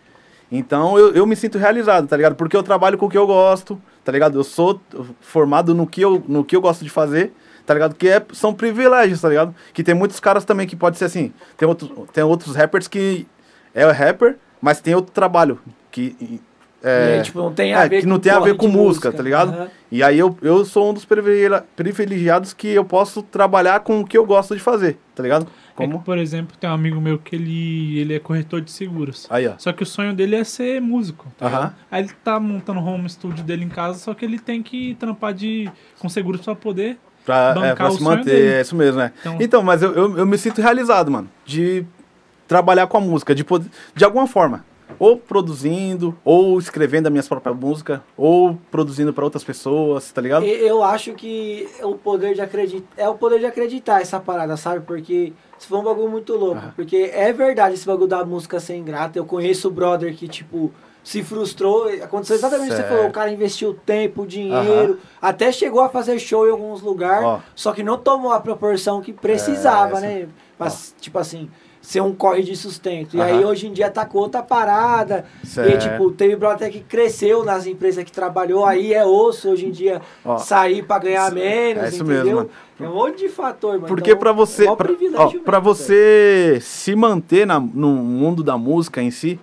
[0.50, 2.36] Então eu, eu me sinto realizado, tá ligado?
[2.36, 4.38] Porque eu trabalho com o que eu gosto, tá ligado?
[4.38, 4.80] Eu sou
[5.20, 7.32] formado no que eu, no que eu gosto de fazer,
[7.64, 7.94] tá ligado?
[7.94, 9.54] Que é, são privilégios, tá ligado?
[9.72, 11.32] Que tem muitos caras também que pode ser assim.
[11.56, 13.26] Tem, outro, tem outros rappers que
[13.74, 15.58] é rapper, mas tem outro trabalho.
[15.90, 16.40] Que,
[16.82, 18.66] é, E, tipo, não tem a é, ver que não com tem a ver com
[18.68, 19.54] de música, tá ligado?
[19.54, 19.68] Aham.
[19.90, 24.04] E aí eu, eu sou um dos privilegia- privilegiados que eu posso trabalhar com o
[24.06, 25.46] que eu gosto de fazer, tá ligado?
[25.76, 26.02] É que, Como?
[26.02, 29.26] por exemplo, tem um amigo meu que ele, ele é corretor de seguros.
[29.28, 29.54] Aí, ó.
[29.58, 31.26] Só que o sonho dele é ser músico.
[31.36, 31.56] Tá Aham.
[31.56, 31.74] ligado?
[31.90, 34.94] Aí ele tá montando o home studio dele em casa, só que ele tem que
[34.94, 35.68] trampar de,
[35.98, 36.96] com seguros pra poder.
[37.24, 38.52] Pra, é, bancar pra o se sonho manter, dele.
[38.54, 39.12] é isso mesmo, né?
[39.20, 41.84] Então- Então, mas eu, eu, eu me sinto realizado, mano, de
[42.46, 44.64] trabalhar com a música, de, poder, de alguma forma.
[44.98, 50.44] Ou produzindo, ou escrevendo as minhas próprias músicas, ou produzindo pra outras pessoas, tá ligado?
[50.44, 52.86] Eu acho que o poder de acreditar.
[52.96, 54.84] É o poder de acreditar essa parada, sabe?
[54.84, 55.32] Porque
[55.64, 56.58] isso foi um bagulho muito louco.
[56.58, 56.72] Aham.
[56.76, 59.18] Porque é verdade esse bagulho da música ser ingrata.
[59.18, 60.70] Eu conheço o brother que, tipo,
[61.02, 61.88] se frustrou.
[62.02, 63.06] Aconteceu exatamente o que você falou.
[63.06, 67.40] O cara investiu tempo, dinheiro, até chegou a fazer show em alguns lugares, Ó.
[67.54, 70.28] só que não tomou a proporção que precisava, É, né?
[70.58, 70.70] Pra, Ó.
[71.00, 71.50] tipo assim.
[71.84, 73.14] Ser um corre de sustento.
[73.14, 73.26] E Aham.
[73.40, 75.26] aí hoje em dia tá com outra parada.
[75.42, 75.78] E Certo.
[75.82, 80.00] tipo, teve brother que cresceu nas empresas que trabalhou, aí é osso hoje em dia
[80.24, 80.38] Ó.
[80.38, 82.24] sair pra ganhar menos, é isso entendeu?
[82.24, 82.50] mesmo, mano.
[82.80, 83.86] É um monte de fator, mano.
[83.86, 85.60] Porque Então, pra você, é velho.
[85.60, 89.38] você se manter na, no mundo da música em si,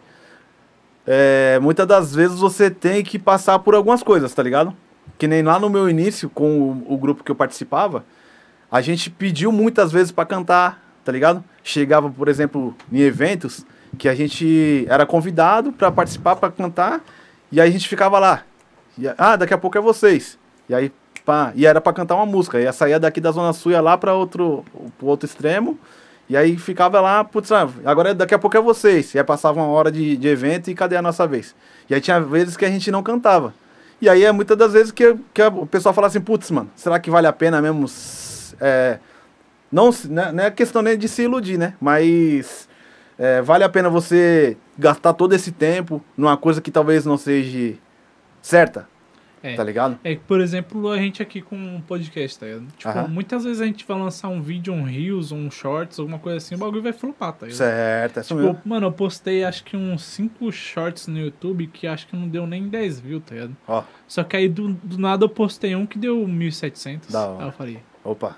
[1.06, 4.74] é, muitas das vezes você tem que passar por algumas coisas, tá ligado?
[5.18, 8.04] Que nem lá no meu início, com o, o grupo que eu participava,
[8.72, 11.44] a gente pediu muitas vezes pra cantar, tá ligado?
[11.64, 13.66] Chegava, por exemplo, em eventos
[13.98, 17.02] que a gente era convidado pra participar, pra cantar,
[17.52, 18.44] e aí a gente ficava lá.
[18.98, 20.40] E, ah, daqui a pouco é vocês.
[20.68, 20.92] E aí,
[21.26, 22.60] pá, e era pra cantar uma música.
[22.60, 24.64] Ia sair daqui da Zona Sul, ia lá pra outro,
[25.02, 25.78] outro extremo.
[26.30, 29.14] E aí ficava lá, putz, ah, agora daqui a pouco é vocês.
[29.14, 31.54] E aí passava uma hora de, de evento e cadê a nossa vez?
[31.90, 33.54] E aí tinha vezes que a gente não cantava.
[34.02, 37.00] E aí é muitas das vezes que, que o pessoal fala assim, putz, mano, será
[37.00, 37.86] que vale a pena mesmo?
[38.60, 39.00] é,
[39.72, 41.74] não, né, não é questão nem de se iludir, né?
[41.80, 42.68] Mas
[43.18, 47.76] é, vale a pena você gastar todo esse tempo numa coisa que talvez não seja
[48.42, 48.88] certa,
[49.44, 49.56] É.
[49.56, 50.00] tá ligado?
[50.04, 52.66] É que, por exemplo, a gente aqui com um podcast, tá ligado?
[52.78, 53.08] Tipo, Aham.
[53.08, 56.56] muitas vezes a gente vai lançar um vídeo, um Reels, um Shorts, alguma coisa assim,
[56.56, 57.58] o bagulho vai flopar, tá ligado?
[57.58, 58.62] Certo, é isso Tipo, mesmo.
[58.66, 62.46] mano, eu postei acho que uns 5 shorts no YouTube que acho que não deu
[62.48, 63.56] nem 10 views, tá ligado?
[63.68, 67.12] Ó, Só que aí do, do nada eu postei um que deu 1.700.
[67.12, 67.44] Da hora.
[67.44, 68.38] Aí eu falei, opa,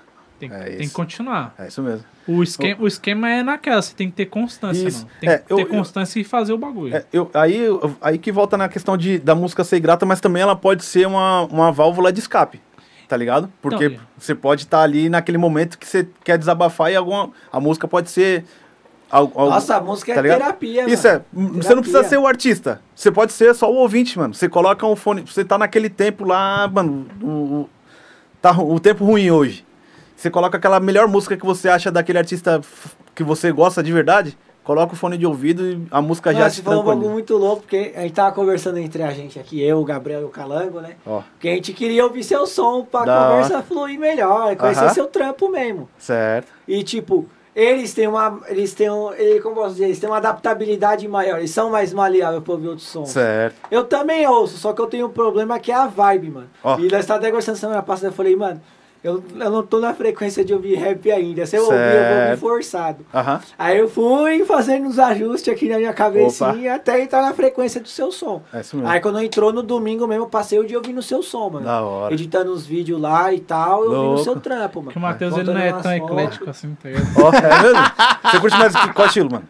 [0.50, 1.54] tem, É tem que continuar.
[1.58, 2.04] é isso mesmo.
[2.26, 4.98] O esquema, o esquema é naquela, você tem que ter constância, Isso.
[5.04, 5.10] mano.
[5.20, 6.96] Tem É, que eu- ter eu- constância e fazer o bagulho.
[6.96, 10.20] É, eu, aí, eu- aí que volta na questão de, da música ser grata, mas
[10.20, 12.60] também ela pode ser uma, uma válvula de escape,
[13.08, 13.52] tá ligado?
[13.60, 17.60] Porque Então, você pode estar ali naquele momento que você quer desabafar e alguma, a
[17.60, 18.44] música pode ser...
[19.10, 20.38] al- al- Nossa, a música é tá ligado?
[20.38, 21.62] terapia, Isso é, mano.
[21.62, 22.08] você não precisa Terapia.
[22.08, 24.32] ser o artista, você pode ser só o ouvinte, mano.
[24.32, 27.70] Você coloca um fone, você tá naquele tempo lá, mano, o, o-
[28.40, 29.62] tá o tempo ruim hoje.
[30.16, 32.60] Você coloca aquela melhor música que você acha daquele artista
[33.14, 36.62] que você gosta de verdade, coloca o fone de ouvido e a música já você
[36.62, 39.78] falou um bagulho muito louco, porque a gente tava conversando entre a gente aqui, eu,
[39.78, 40.96] o Gabriel e o Calango, né?
[41.06, 44.94] Ó, Que a gente queria ouvir seu som pra Da conversa fluir melhor, conhecer Aham.
[44.94, 45.88] seu trampo mesmo.
[45.98, 46.48] certo.
[46.66, 48.40] E tipo, eles têm uma.
[48.48, 49.10] Eles têm um.
[49.40, 49.84] Como posso dizer?
[49.84, 51.38] Eles têm uma adaptabilidade maior.
[51.38, 53.10] Eles são mais maleáveis pra ouvir outros sons.
[53.10, 53.54] Certo.
[53.70, 56.50] Eu também ouço, só que eu tenho um problema que é a vibe, mano.
[56.64, 56.76] Ó.
[56.80, 58.60] E nós estávamos até conversando semana passada, eu falei, mano,
[59.04, 61.44] eu, eu não tô na frequência de ouvir rap ainda.
[61.44, 62.40] Se eu ouvir, eu vou ouvir Certo.
[62.40, 63.06] forçado.
[63.14, 63.40] Aham.
[63.58, 67.88] Aí eu fui fazendo uns ajustes aqui na minha cabecinha até entrar na frequência do
[67.88, 68.42] seu som.
[68.52, 68.90] É isso mesmo.
[68.90, 71.66] Aí quando entrou no domingo mesmo, eu passei o dia ouvindo o seu som, mano.
[71.66, 72.14] Da hora.
[72.14, 74.84] Editando os vídeos lá e tal, eu ouvindo o seu trampo, mano.
[74.86, 75.92] Porque o Matheus ele não é tão fotos.
[75.92, 77.06] eclético assim, tá ligado?
[77.22, 77.80] Ó, é mesmo?
[78.30, 79.44] Você curte mais que, qual estilo, mano?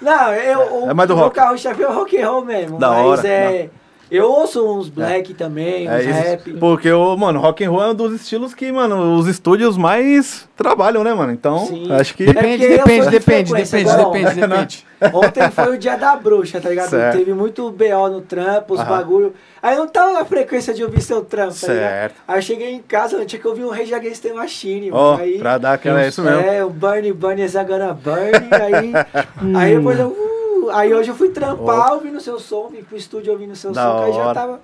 [0.00, 1.36] Não, eu, o É mais do meu rock.
[1.36, 2.78] carro-chefe é o rock and roll mesmo.
[2.78, 3.68] Da mas hora, é.
[4.10, 6.10] Eu ouço uns black também, uns É isso.
[6.12, 6.52] rap.
[6.54, 10.48] Porque, o, mano, rock and roll é um dos estilos que, mano, os estúdios mais
[10.56, 11.32] trabalham, né, mano?
[11.32, 11.90] Então, Sim.
[11.92, 12.22] acho que...
[12.22, 14.24] É Depende, eu depende, depende, depende, depende, ontem.
[14.34, 14.86] depende.
[15.12, 16.88] Ontem foi o dia da bruxa, tá ligado?
[16.88, 17.18] Certo.
[17.18, 18.88] Teve muito BO no trampo, os Aham.
[18.88, 19.34] bagulho.
[19.62, 21.90] Aí eu não tava na frequência de ouvir seu trampo, tá ligado?
[21.90, 22.14] Certo.
[22.26, 25.12] Aí eu cheguei em casa, eu tinha que ouvir um Rage Against the Machine, Ó,
[25.12, 25.22] mano.
[25.24, 26.02] Aí, pra dar aquela...
[26.02, 26.40] É isso mesmo.
[26.40, 28.30] É, o Burn, Burn is gonna burn.
[28.52, 28.92] aí,
[29.54, 30.08] aí depois eu.
[30.08, 33.82] uh, aí hoje eu fui trampar ouvindo seu som, vim pro estúdio ouvindo seu Da
[33.82, 34.34] som, que aí já hora.
[34.34, 34.60] tava.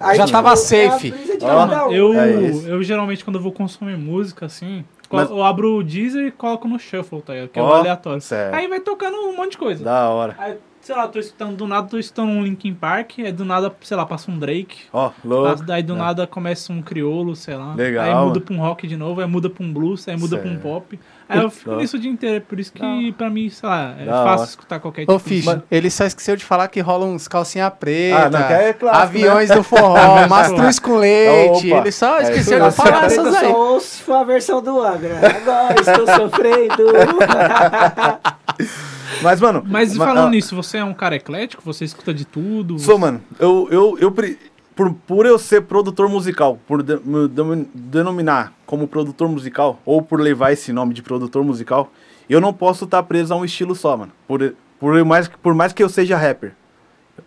[0.00, 1.14] Aí, Já tava safe.
[1.40, 1.92] é um.
[1.92, 2.28] Eu, É
[2.72, 6.66] eu geralmente, quando eu vou consumir música, assim, Mas- eu abro o Deezer e coloco
[6.66, 7.50] no shuffle, tá ligado?
[7.50, 8.20] Que é o Ó, aleatório.
[8.20, 8.52] certo.
[8.54, 9.84] Aí vai tocando um monte de coisa.
[9.84, 10.34] Da hora.
[10.38, 13.72] Aí, sei lá, tô escutando do nada, tô escutando um Linkin Park, aí do nada,
[13.82, 14.86] sei lá, passa um Drake.
[14.92, 15.62] Ó, louco.
[15.62, 15.96] Daí do É.
[15.98, 17.72] nada começa um criolo, sei lá.
[17.76, 20.36] Legal, Aí muda pra um rock de novo, aí muda pra um blues, aí muda
[20.36, 20.62] pra um Certo.
[20.62, 20.98] pop.
[21.32, 23.94] Aí eu fico nisso o dia inteiro, é por isso que pra mim, sei lá,
[23.98, 26.80] é Da fácil escutar qualquer tipo Ô, Fish, de ele só esqueceu de falar que
[26.80, 29.56] rola uns calcinha preta, Ah, não, é clássico, aviões né?
[29.56, 31.72] do forró, mastruz com leite.
[31.72, 33.50] Opa, ele só é esqueceu de falar essas aí.
[33.50, 35.16] só ouço a versão do Angra.
[35.18, 36.92] Agora estou sofrendo.
[39.22, 39.62] Mas, mano...
[39.66, 41.62] Mas ma- falando ah, nisso, você é um cara eclético?
[41.64, 42.78] Você escuta de tudo?
[42.78, 43.22] Sou, mano.
[43.38, 44.38] Eu, eu, eu, pre-
[44.74, 50.00] por, por eu ser produtor musical, por de- me denomi- denominar como produtor musical, ou
[50.02, 51.90] por levar esse nome de produtor musical,
[52.28, 54.12] eu não posso estar preso a um estilo só, mano.
[54.26, 56.54] Por, por, mais, por mais que eu seja rapper.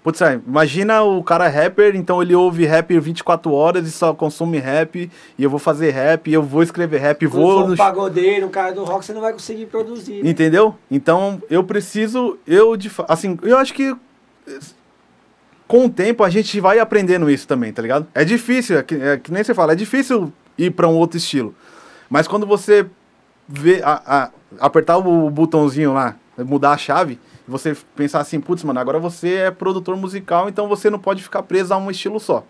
[0.03, 4.13] Putz, aí, imagina o cara é rapper, então ele ouve rap 24 horas e só
[4.15, 7.51] consome rap, e eu vou fazer rap, e eu vou escrever rap, Quando vou...
[7.59, 10.23] for um no- pagodeiro, um cara do rock, você não vai conseguir produzir.
[10.23, 10.29] né?
[10.31, 10.75] Entendeu?
[10.89, 13.95] Então, eu preciso, eu de assim, eu acho que
[15.68, 18.07] com o tempo a gente vai aprendendo isso também, tá ligado?
[18.13, 21.18] É difícil, é que, é que nem você fala, é difícil ir pra um outro
[21.18, 21.53] estilo.
[22.09, 22.86] Mas quando você
[23.47, 28.80] vê a- a- apertar o botãozinho lá, mudar a chave, você pensar assim, putz, mano,
[28.80, 32.45] agora você é produtor musical, então você não pode ficar preso a um estilo só.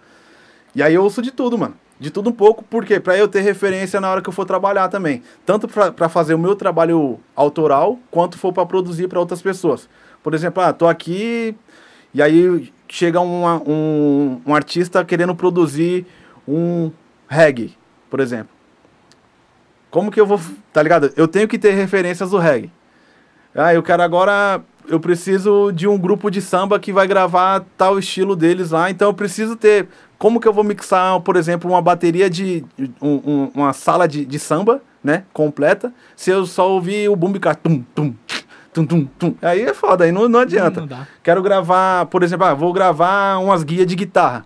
[0.73, 1.75] E aí eu ouço de tudo, mano.
[1.97, 4.89] De tudo um pouco, porque Pra eu ter referência na hora que eu for trabalhar
[4.89, 5.23] também.
[5.45, 9.87] Tanto pra fazer o meu trabalho autoral, quanto for pra produzir pra outras pessoas.
[10.21, 11.55] Por exemplo, ah, tô aqui
[12.13, 16.05] e aí chega uma- um, um artista querendo produzir
[16.47, 16.91] um
[17.27, 17.73] reggae,
[18.09, 18.49] por exemplo.
[19.89, 20.39] Como que eu vou,
[20.73, 21.11] tá ligado?
[21.15, 22.69] Eu tenho que ter referências do reggae.
[23.53, 27.97] Ah, eu quero agora, eu preciso de um grupo de samba que vai gravar tal
[27.97, 31.81] estilo deles lá, então eu preciso ter, como que eu vou mixar, por exemplo, uma
[31.81, 32.65] bateria de,
[33.01, 37.31] um- um- uma sala de, de samba, né, completa, se eu só ouvir o boom
[37.39, 38.13] car, tum, tum,
[38.75, 40.81] tum, tum, tum, aí é foda, aí não, não adianta.
[40.81, 41.07] Não dá.
[41.23, 44.45] Quero gravar, por exemplo, ah, vou gravar umas guias de guitarra.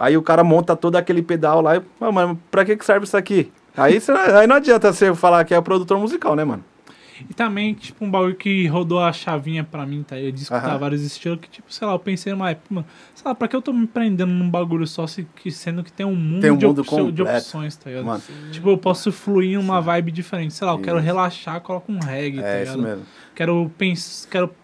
[0.00, 3.04] Aí o cara monta todo aquele pedal lá e, ah, mas pra que que serve
[3.04, 3.52] isso aqui?
[3.76, 6.64] Aí, cê- aí não adianta você falar que é produtor musical, né, mano?
[7.28, 10.18] E também, tipo, um bagulho que rodou a chavinha pra mim, tá?
[10.18, 10.78] Eu de escutar Aham.
[10.78, 13.56] vários estilos que, tipo, sei lá, eu pensei numa época, mano, sei lá, pra que
[13.56, 16.50] eu tô me prendendo num bagulho só, se, que, sendo que tem um mundo, Tem
[16.50, 17.22] um de, mundo de completo.
[17.22, 18.04] opções, tá ligado?
[18.06, 20.52] Mano, Tipo, eu posso fluir em uma vibe diferente.
[20.54, 21.06] Sei lá, eu quero Isso.
[21.06, 22.82] relaxar, coloco um reggae, tá é isso ligado?
[22.82, 23.06] mesmo.
[23.34, 24.54] Quero pensar, quero,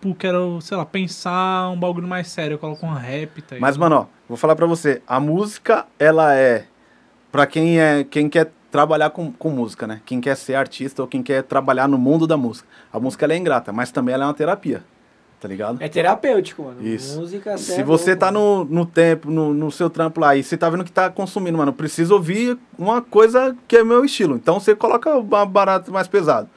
[0.00, 3.60] pu- quero, sei lá, pensar um bagulho mais sério, eu coloco um rap, tá ligado?
[3.60, 5.02] Mas, mano, ó, vou falar pra você.
[5.06, 6.64] A música, ela é.
[7.32, 10.00] Pra quem, é, quem quer trabalhar com, com música, né?
[10.06, 12.68] Quem quer ser artista ou quem quer trabalhar no mundo da música.
[12.92, 14.82] A música, ela é ingrata, mas também ela é uma terapia.
[15.40, 15.78] Tá ligado?
[15.82, 16.86] É terapêutico, mano.
[16.86, 17.18] Isso.
[17.18, 20.42] Música Se é você louco, tá no, no tempo, no, no seu trampo lá, e
[20.42, 24.36] você tá vendo que tá consumindo, mano, precisa ouvir uma coisa que é meu estilo.
[24.36, 26.48] Então você coloca barato mais pesado.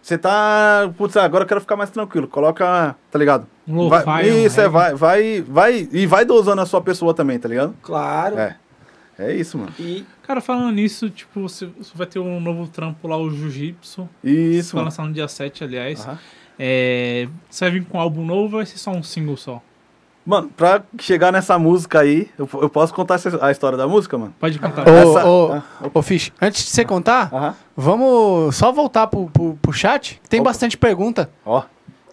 [0.00, 0.88] Você tá.
[0.96, 2.28] Putz, agora eu quero ficar mais tranquilo.
[2.28, 2.94] Coloca.
[3.10, 3.44] Tá ligado?
[3.66, 5.88] Um Vai- isso, é, vai, vai, vai.
[5.90, 7.74] E vai dosando a sua pessoa também, tá ligado?
[7.82, 8.38] Claro.
[8.38, 8.56] É.
[9.18, 9.72] É isso, mano.
[9.80, 14.06] E Cara, falando nisso, tipo, você, vai ter um novo trampo lá, o Jiu-Jitsu.
[14.22, 16.04] Isso, Vai lançar no dia 7, aliás.
[16.06, 16.18] Aham.
[16.58, 19.62] É, você vai vir com um álbum novo ou vai ser só um single só?
[20.26, 24.34] Mano, pra chegar nessa música aí, eu, eu posso contar a história da música, mano?
[24.38, 24.86] Pode contar.
[24.86, 25.62] Ô, Essa- ô, Ah,
[25.94, 27.54] ô, Fish, antes de você contar, Aham.
[27.74, 30.20] vamos só voltar pro, pro, pro chat.
[30.28, 30.50] Tem Opa.
[30.50, 31.30] bastante pergunta.
[31.46, 31.62] Ó.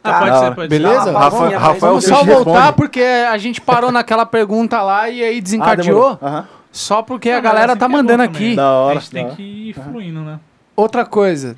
[0.01, 1.03] Ah, pode da ser, pode Beleza?
[1.03, 1.09] ser.
[1.09, 2.73] Uma Rafa- Rafael Vamos só voltar responde.
[2.77, 6.15] porque a gente parou naquela pergunta lá e aí Ah, desencadeou.
[6.15, 6.45] demorou.
[6.75, 8.47] Só porque a Ah, mas galera assim tá é mandando também.
[8.47, 8.55] aqui.
[8.55, 9.35] Da hora, A gente tem da hora.
[9.37, 10.39] que ir fluindo, né?
[10.75, 11.55] Outra coisa.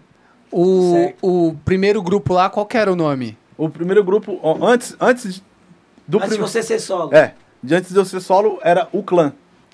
[0.51, 3.35] O, o primeiro grupo lá, qual que era o nome?
[3.57, 5.43] O primeiro grupo, antes, antes de-
[6.07, 6.47] do antes de primeiro.
[6.47, 7.13] você ser solo.
[7.13, 9.33] É, de antes de eu ser solo, era o clã.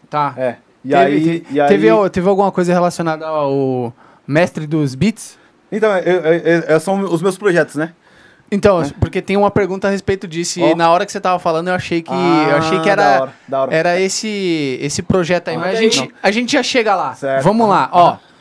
[0.10, 0.34] Tá.
[0.38, 0.56] É.
[0.84, 1.68] E Teve, aí, te- e aí...
[1.68, 3.94] teve, teve alguma coisa relacionada ao
[4.26, 5.38] mestre dos beats?
[5.72, 7.94] Então, é- é- é- são os meus projetos, né?
[8.54, 10.60] Então, porque tem uma pergunta a respeito disso.
[10.60, 10.76] E Ó.
[10.76, 12.12] na hora que você tava falando, eu achei que.
[12.14, 13.22] Ah, eu achei que da era.
[13.22, 13.76] hora, da hora.
[13.76, 15.56] Era esse, esse projeto aí.
[15.58, 15.90] Manda Mas a aí.
[15.92, 17.14] gente, a gente já chega lá.
[17.16, 17.44] Certo.
[17.44, 18.18] Vamos lá, ó.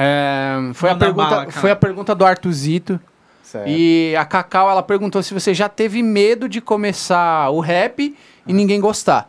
[0.00, 3.00] É, foi, a pergunta, bala, foi a pergunta do Artuzito.
[3.42, 3.66] Certo.
[3.68, 8.16] E a Cacau, ela perguntou se você já teve medo de começar o rap
[8.46, 9.28] e ninguém gostar.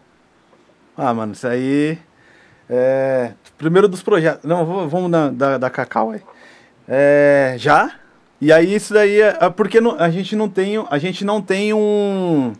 [0.96, 1.98] Ah, mano, isso aí.
[2.70, 3.32] É.
[3.58, 4.48] Primeiro dos projetos.
[4.48, 6.22] Não, vou- vamos da, da, da Cacau aí.
[6.88, 7.56] É.
[7.58, 7.92] Já.
[8.42, 9.38] E aí isso daí é.
[9.42, 10.84] é porque não- a gente não tem.
[10.90, 12.54] A gente não tem um.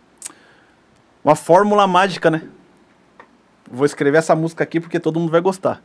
[1.24, 2.42] Uma fórmula mágica, né?
[3.70, 5.82] Vou escrever essa música aqui porque todo mundo vai gostar.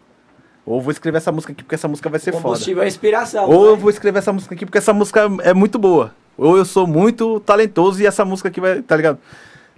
[0.65, 2.43] Ou vou escrever essa música aqui porque essa música vai ser foda.
[2.43, 3.47] Combustível é inspiração.
[3.47, 3.81] Ou eu né?
[3.81, 6.13] vou escrever essa música aqui porque essa música é muito boa.
[6.37, 8.81] Ou eu sou muito talentoso e essa música aqui vai.
[8.81, 9.19] Tá ligado?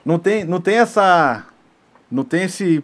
[0.06, 1.44] Não tem, não tem essa.
[2.10, 2.84] Não tem esse.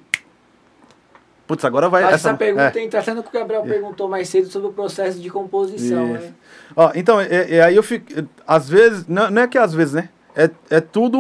[1.54, 2.04] Putz, agora vai.
[2.04, 2.84] Acho essa, essa pergunta é.
[2.84, 6.26] entra até no que o Gabriel perguntou mais cedo sobre o processo de composição, Isso.
[6.26, 6.34] né?
[6.76, 7.28] Ó, então, é,
[7.58, 8.20] é, aí eu fico.
[8.20, 9.08] é, Às vezes.
[9.08, 10.10] Não, não é que às vezes, né?
[10.36, 11.20] É, é tudo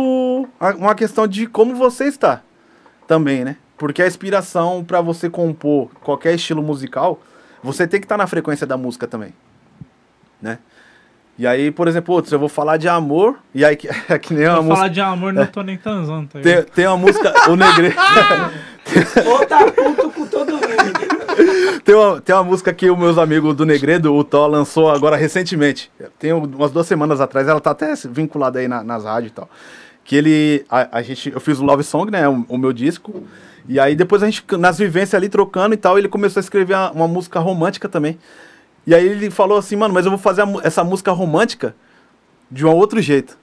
[0.59, 2.41] uma questão de como você está.
[3.07, 3.57] Também, né?
[3.77, 7.21] Porque a inspiração pra você compor qualquer estilo musical,
[7.61, 9.34] você tem que estar na frequência da música também.
[10.41, 10.57] Né?
[11.38, 14.34] E aí, por exemplo, outros, eu vou falar de amor, e aí que, é que
[14.34, 14.77] nem uma Vou música.
[14.77, 16.39] falar de amor, não tô nem transando, tá?
[16.39, 17.93] Tem, tem uma música, o Negre.
[19.26, 21.82] Ou tá puto com todo mundo.
[21.84, 25.16] tem, uma, tem uma música que os meus amigos do Negredo, o Tó, lançou agora
[25.16, 25.91] recentemente.
[26.20, 29.50] Tem umas duas semanas atrás, ela tá até vinculada aí na- nas rádios e tal.
[30.04, 30.66] Que ele.
[30.70, 32.28] A, a gente, eu fiz o Love Song, né?
[32.28, 33.24] O, o meu disco.
[33.68, 36.74] E aí depois a gente, nas vivências ali, trocando e tal, ele começou a escrever
[36.76, 38.18] uma, uma música romântica também.
[38.86, 41.74] E aí ele falou assim, mano, mas eu vou fazer a essa música romântica
[42.52, 43.38] de um outro jeito.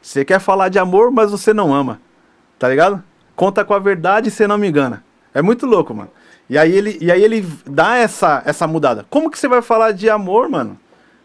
[0.00, 2.00] Você quer falar de amor, mas você não ama.
[2.58, 3.02] Tá ligado?
[3.36, 5.04] Conta com a verdade e você não me engana.
[5.34, 6.10] É muito louco, mano.
[6.48, 9.04] E aí ele, e aí ele dá essa, essa mudada.
[9.10, 10.78] Como que você vai falar de amor, mano?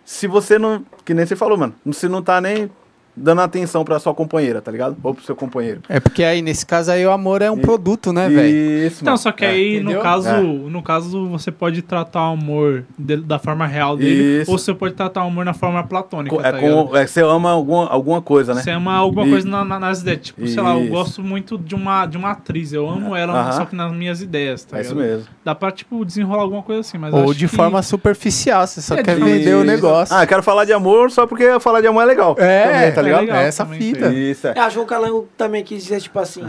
[0.04, 0.86] Se você não.
[1.06, 1.74] Que nem você falou, mano.
[1.86, 2.70] Você não tá nem
[3.16, 4.96] dando atenção pra sua companheira, tá ligado?
[5.04, 5.82] Ou pro seu companheiro.
[5.90, 8.88] É porque aí, nesse caso aí, o amor é um E- produto, né, velho?
[8.88, 9.18] Isso, Então, mano.
[9.18, 9.50] só que É.
[9.50, 9.98] aí, Entendeu?
[9.98, 10.42] no caso, É.
[10.42, 14.52] no caso, você pode tratar o amor dele- da forma real dele, Isso.
[14.52, 16.88] ou você pode tratar o amor na forma platônica, tá É, ligado?
[16.88, 18.62] com, é, você ama alguma, alguma coisa, né?
[18.62, 20.22] Você ama alguma E- coisa na- na- nas ideias.
[20.22, 20.92] Tipo, sei lá, eu Isso.
[20.92, 22.72] gosto muito de uma, de uma atriz.
[22.74, 23.52] Eu amo ela, Aham.
[23.52, 25.26] só que nas minhas ideias, tá É isso mesmo.
[25.44, 28.82] Dá pra, tipo, desenrolar alguma coisa assim, mas Ou acho de que- forma superficial, você
[28.82, 29.66] só É, quer de- vender o Isso.
[29.68, 30.16] negócio.
[30.16, 32.36] Ah, eu quero falar de amor só porque falar de amor é legal.
[32.38, 33.22] É, Também, tá é ligado?
[33.22, 34.08] legal É essa fita.
[34.14, 34.54] Isso, é.
[34.56, 36.46] É, a João Calango também quis dizer, tipo assim,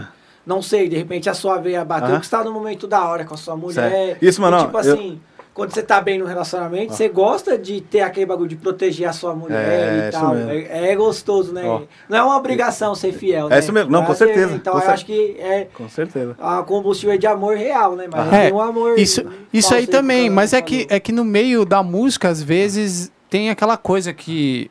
[0.46, 2.20] não sei, de repente a sua veia bateu, Aham.
[2.20, 3.90] que você tá num momento da hora com a sua mulher.
[3.90, 4.22] Certo.
[4.22, 5.20] Isso, mano, E, tipo ó, assim,
[5.54, 9.12] quando você tá bem no relacionamento, você gosta de ter aquele bagulho de proteger a
[9.12, 10.34] sua mulher É, e isso tal.
[10.34, 10.50] mesmo.
[10.50, 11.62] É, é gostoso, né?
[11.66, 11.82] Ó.
[12.08, 13.58] Não é uma obrigação ser fiel, É né?
[13.58, 13.90] isso mesmo.
[13.90, 16.34] Não, com Mas é- certeza, Então com eu cer- acho que é Com certeza.
[16.40, 18.08] a combustível é de amor real, né?
[18.10, 18.98] Mas É, tem um amor.
[18.98, 19.22] Isso,
[19.52, 22.42] isso aí que também, o mas é que, é que no meio da música, às
[22.42, 24.70] vezes, tem aquela coisa que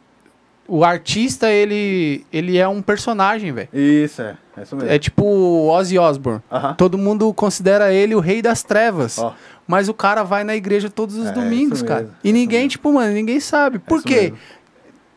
[0.67, 3.69] o artista, ele, ele é um personagem, velho.
[3.73, 4.37] Isso, é.
[4.57, 4.91] É isso mesmo.
[4.91, 6.41] É tipo o Ozzy Osbourne.
[6.51, 6.73] Aham.
[6.75, 9.17] Todo mundo considera ele o rei das trevas.
[9.17, 9.33] Ó.
[9.67, 12.01] Mas o cara vai na igreja todos os É, domingos, isso cara.
[12.01, 13.79] mesmo, E isso ninguém, tipo, mano, ninguém sabe.
[13.79, 14.21] Por isso quê?
[14.21, 14.37] mesmo.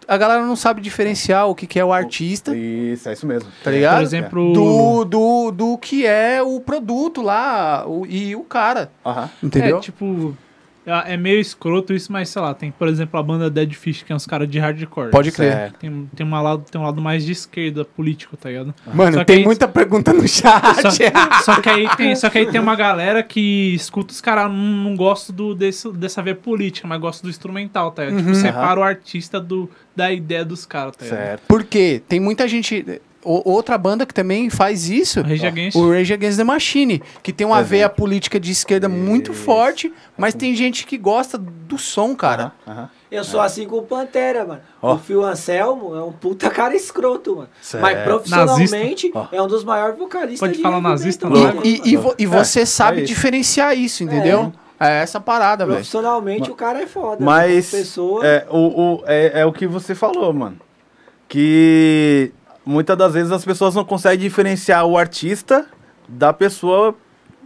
[0.06, 3.48] A galera não sabe diferenciar o que, que é o artista, Isso, é isso mesmo.
[3.64, 3.96] tá ligado?
[3.96, 8.90] Por exemplo, Do, do, do que é o produto lá o- e o cara.
[9.04, 9.30] Aham.
[9.42, 9.78] Entendeu?
[9.78, 10.36] É, tipo,
[10.86, 14.02] é é meio escroto isso, mas sei lá, tem, por exemplo, a banda Dead Fish,
[14.02, 15.10] que é uns caras de hardcore.
[15.10, 15.52] Pode crer.
[15.52, 15.78] Certo.
[15.78, 18.74] Tem, tem, uma lado, tem um lado mais de esquerda político, tá ligado?
[18.92, 20.62] Mano, Só tem aí- muita pergunta no chat.
[20.82, 20.90] Só,
[21.42, 24.56] só que aí tem, só que aí tem uma galera que escuta os caras, não,
[24.56, 28.18] não gosta do, desse, dessa via política, mas gosta do instrumental, tá ligado?
[28.20, 28.24] Uhum.
[28.32, 31.18] Tipo, separa o artista do, da ideia dos caras, tá ligado?
[31.18, 31.42] Certo.
[31.48, 32.84] Porque tem muita gente.
[33.24, 35.20] O- outra banda que também faz isso.
[35.20, 35.76] O Rage Against.
[35.76, 37.70] O Rage Against the Machine, que tem uma Exemplo.
[37.70, 39.42] veia política de esquerda muito Isso.
[39.42, 42.52] forte, mas tem gente que gosta do som, cara.
[42.66, 42.90] Aham, aham.
[43.10, 44.60] Eu sou assim com o Pantera, mano.
[44.82, 44.94] Ó.
[44.94, 47.48] O Phil Anselmo é um puta cara escroto, mano.
[47.62, 47.80] Certo.
[47.82, 49.26] Mas profissionalmente Ó.
[49.30, 51.52] é um dos maiores vocalistas Pode de falar nazista, não é?
[51.52, 53.14] mundo, E, e, e você É, sabe é isso.
[53.14, 54.52] diferenciar isso, entendeu?
[54.80, 55.76] É, essa parada, velho.
[55.76, 57.24] Profissionalmente o cara é foda.
[57.24, 58.26] Mas pessoa.
[58.26, 58.58] é, o,
[58.96, 60.56] o, é, é o que você falou, mano.
[61.28, 62.32] Que
[62.64, 65.66] muitas das vezes as pessoas não conseguem diferenciar o artista
[66.08, 66.94] da pessoa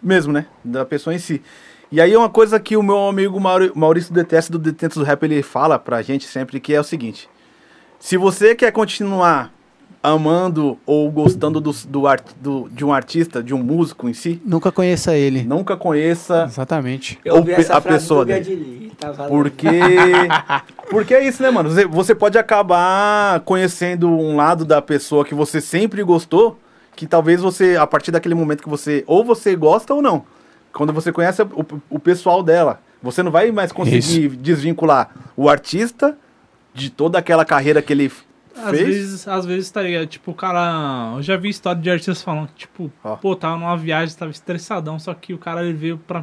[0.03, 0.47] mesmo, né?
[0.65, 1.43] Da pessoa em si.
[1.91, 3.41] E aí uma coisa que o meu amigo
[3.75, 7.29] Maurício Detesta do Detentos do Rap ele fala pra gente sempre que é o seguinte.
[7.99, 9.53] Se você quer continuar
[10.03, 14.41] amando ou gostando do, do, art, do, de um artista, de um músico em si,
[14.45, 15.43] Nunca conheça ele.
[15.43, 17.19] nunca conheça Exatamente.
[17.25, 18.39] Eu pe- a frase pessoa do dele.
[18.41, 19.13] Gadili, tá.
[19.29, 19.67] Porque.
[20.91, 21.71] Porque é isso, né, mano?
[21.71, 26.59] Você, você pode acabar conhecendo um lado da pessoa que você sempre gostou,
[26.97, 29.05] que talvez você, a partir daquele momento que você.
[29.07, 30.25] Ou você gosta ou não.
[30.73, 36.17] quando você conhece o, o pessoal dela, você não vai mais conseguir desvincular o artista
[36.73, 38.11] de toda aquela carreira que ele
[38.71, 38.89] Às fez.
[38.89, 40.07] vezes, às vezes, tá ligado?
[40.07, 41.13] Tipo, o cara.
[41.17, 43.17] Eu já vi história de artistas falando que, tipo, Ó.
[43.17, 46.23] pô, tava numa viagem, tava estressadão, só que o cara ele veio pra.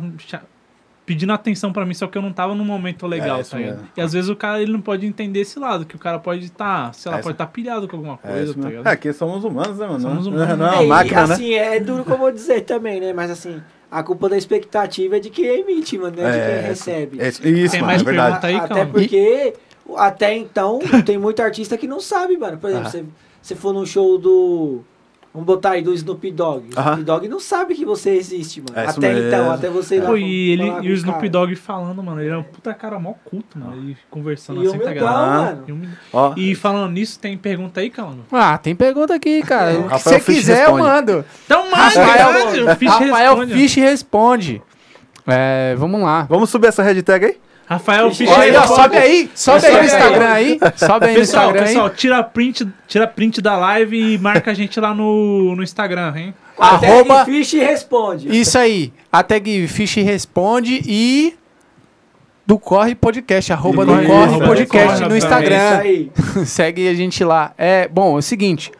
[1.05, 3.75] pedindo atenção pra mim, só que eu não tava num momento legal, É, tá ligado?
[3.75, 3.89] mesmo.
[3.95, 6.45] E às vezes o cara ele não pode entender esse lado, que o cara pode
[6.45, 8.87] estar, sei lá, É, pode estar pilhado com alguma É, coisa, isso tá ligado?
[8.87, 9.99] é, que somos humanos, né, mano?
[9.99, 10.57] Somos humanos.
[10.57, 11.33] Não é É, uma e, máquina, né?
[11.35, 13.13] assim, é duro como eu dizer também, né?
[13.13, 16.57] Mas assim, a culpa da expectativa é de quem emite, mano, não é, de É,
[16.59, 17.21] quem recebe.
[17.21, 18.45] É, isso, Tem mano, mais é verdade.
[18.47, 18.85] aí, Até calma.
[18.91, 19.53] porque
[19.95, 22.57] até então tem muito artista que não sabe, mano.
[22.57, 23.05] Por exemplo, você,
[23.41, 24.81] você for num show do.
[25.33, 26.69] Vamos botar aí do Snoop Dogg.
[26.73, 26.91] O Aham.
[26.91, 28.71] Snoop Dogg não sabe que você existe, mano.
[28.79, 29.51] É isso até então, mesmo.
[29.51, 31.29] até você ir lá Pô, e, ele, e o Snoop cara.
[31.29, 33.73] Dogg falando, mano, ele é um puta cara mó culto, mano.
[33.75, 35.73] Ele conversando E assim, tá ligado?
[35.73, 36.33] mano.
[36.37, 38.19] E E falando nisso, tem pergunta aí, calma.
[38.31, 39.77] Ah, tem pergunta aqui, cara.
[39.77, 40.79] O que você quiser, responde.
[40.79, 41.25] eu mando.
[41.45, 43.53] Então, Rafael, o Fish Rafael responde.
[43.53, 44.61] Fisch responde.
[45.27, 46.21] É, vamos lá.
[46.29, 47.37] vamos subir essa hashtag aí?
[47.67, 48.81] Rafael Fish Olha aí, ó, responde.
[48.81, 49.83] sobe aí, sobe aí no.
[49.83, 50.59] Instagram aí.
[50.75, 51.91] Sobe aí no Pessoal, Instagram pessoal, aí.
[51.95, 56.33] tira print, tira print da live e marca a gente lá no, no Instagram, hein?
[56.59, 58.29] A tag Arroba- Fish responde.
[58.37, 58.93] Isso aí.
[59.11, 61.35] A tag Fish responde e
[62.45, 65.15] do Corre Podcast, arroba do Corre, Corre arroba Podcast Corre, no.
[65.15, 65.83] É Instagram.
[65.85, 66.45] isso aí.
[66.45, 67.53] Segue a gente lá.
[67.57, 68.71] É, bom, é o seguinte.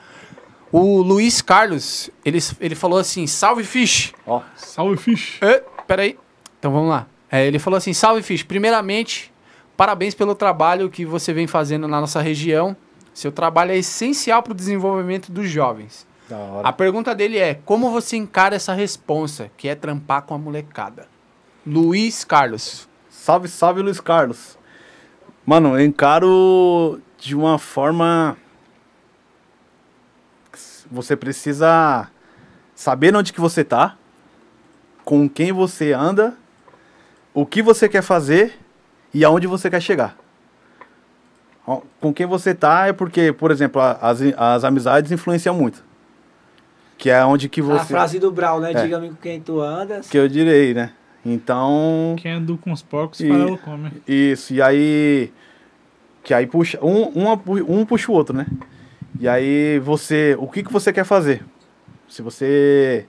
[0.72, 4.14] O Luiz Carlos, ele, ele falou assim, salve Fish.
[4.28, 5.38] Ó, Salve, Fish.
[5.42, 6.18] É, peraí.
[6.60, 7.08] Então vamos lá.
[7.32, 8.44] É, ele falou assim: salve, Fish.
[8.44, 9.34] Primeiramente,
[9.76, 12.76] parabéns pelo trabalho que você vem fazendo na nossa região.
[13.14, 16.06] Seu trabalho é essencial para o desenvolvimento dos jovens.
[16.64, 21.08] A pergunta dele é: como você encara essa responsa, que é trampar com a molecada?
[21.66, 22.88] Luiz Carlos.
[23.10, 24.58] Salve, salve, Luiz Carlos.
[25.46, 28.38] Mano, eu encaro de uma forma.
[30.92, 32.10] Você precisa
[32.76, 33.98] saber onde que você tá,
[35.04, 36.38] com quem você anda,
[37.36, 38.54] o que você quer fazer
[39.14, 40.18] e aonde você quer chegar.
[42.00, 45.84] Com quem você tá é porque, por exemplo, a- as, as amizades influenciam muito.
[46.98, 47.86] Que é onde que A você.
[47.94, 48.72] frase do Brau, né?
[48.72, 48.84] É.
[48.84, 50.08] Diga-me com quem tu andas.
[50.08, 50.92] Que eu direi, né?
[51.26, 52.16] Então.
[52.20, 53.92] Quem andou com os porcos, E- farelo come.
[54.08, 55.34] Isso, e aí.
[56.24, 56.78] Que aí puxa.
[56.84, 58.46] Um, pu- um puxa o outro, né?
[59.20, 60.36] E aí você.
[60.40, 61.44] O que, que você quer fazer?
[62.08, 63.08] Se você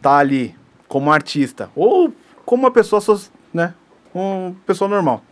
[0.00, 0.54] tá ali
[0.86, 2.12] como artista, ou
[2.46, 3.74] como uma pessoa, so- né?
[4.14, 5.22] Uma pessoa normal.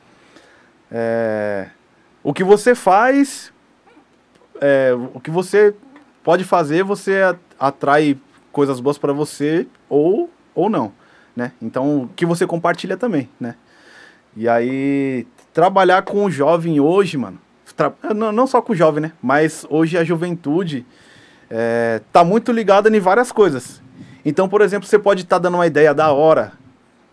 [0.90, 1.68] É,
[2.22, 3.52] o que você faz.
[4.60, 5.74] é, o que você
[6.22, 8.16] pode fazer, você atrai
[8.52, 10.92] coisas boas para você ou, ou não,
[11.34, 11.52] né?
[11.62, 13.54] Então, o que você compartilha também, né?
[14.36, 17.38] E aí, trabalhar com o jovem hoje, mano,
[17.76, 19.12] tra- não, não só com o jovem, né?
[19.22, 20.84] Mas hoje a juventude
[21.50, 23.80] é, tá muito ligada em várias coisas.
[24.24, 26.52] Então, por exemplo, você pode estar dando uma ideia da hora.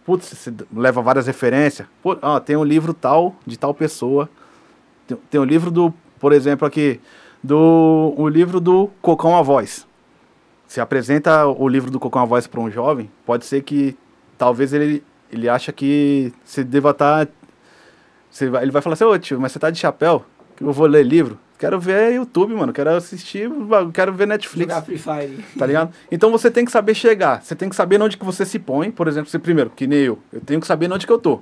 [0.06, 1.88] Putz, você leva várias referências.
[2.04, 4.30] Pô, ó, tem um livro tal, de tal pessoa.
[5.08, 7.00] Tem, tem um livro do, por exemplo, aqui,
[7.44, 9.88] do o livro do Cocão a Voz.
[10.68, 13.98] Você apresenta o livro do Cocão a Voz para um jovem, pode ser que
[14.38, 17.28] talvez ele, ele acha que você deva estar.
[18.52, 20.26] Vai, ele vai falar assim, ô tio, mas você tá de chapéu?
[20.56, 21.40] Que eu vou ler livro.
[21.58, 22.74] Quero ver YouTube, mano.
[22.74, 23.50] Quero assistir,
[23.94, 24.70] quero ver Netflix.
[24.70, 25.46] Jogar Free Fire.
[25.58, 25.94] Tá ligado?
[26.12, 27.42] Então você tem que saber chegar.
[27.42, 28.92] Você tem que saber onde que você se põe.
[28.92, 30.20] Por exemplo, você primeiro, que nem eu.
[30.34, 31.42] Eu tenho que saber onde que eu tô.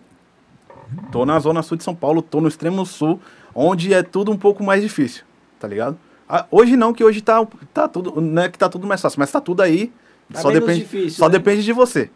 [1.12, 3.20] Tô na zona sul de São Paulo, tô no extremo sul,
[3.56, 5.24] onde é tudo um pouco mais difícil.
[5.60, 5.98] Tá ligado?
[6.30, 8.22] Ah, hoje não, que hoje tá, tá tudo.
[8.22, 9.92] Não é que tá tudo mais fácil, mas tá tudo aí.
[10.32, 11.32] Tá só depende, difícil, só né?
[11.32, 12.10] depende de você.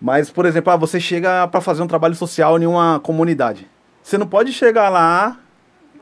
[0.00, 3.68] Mas, por exemplo, ah, você chega para fazer um trabalho social em uma comunidade.
[4.02, 5.38] Você não pode chegar lá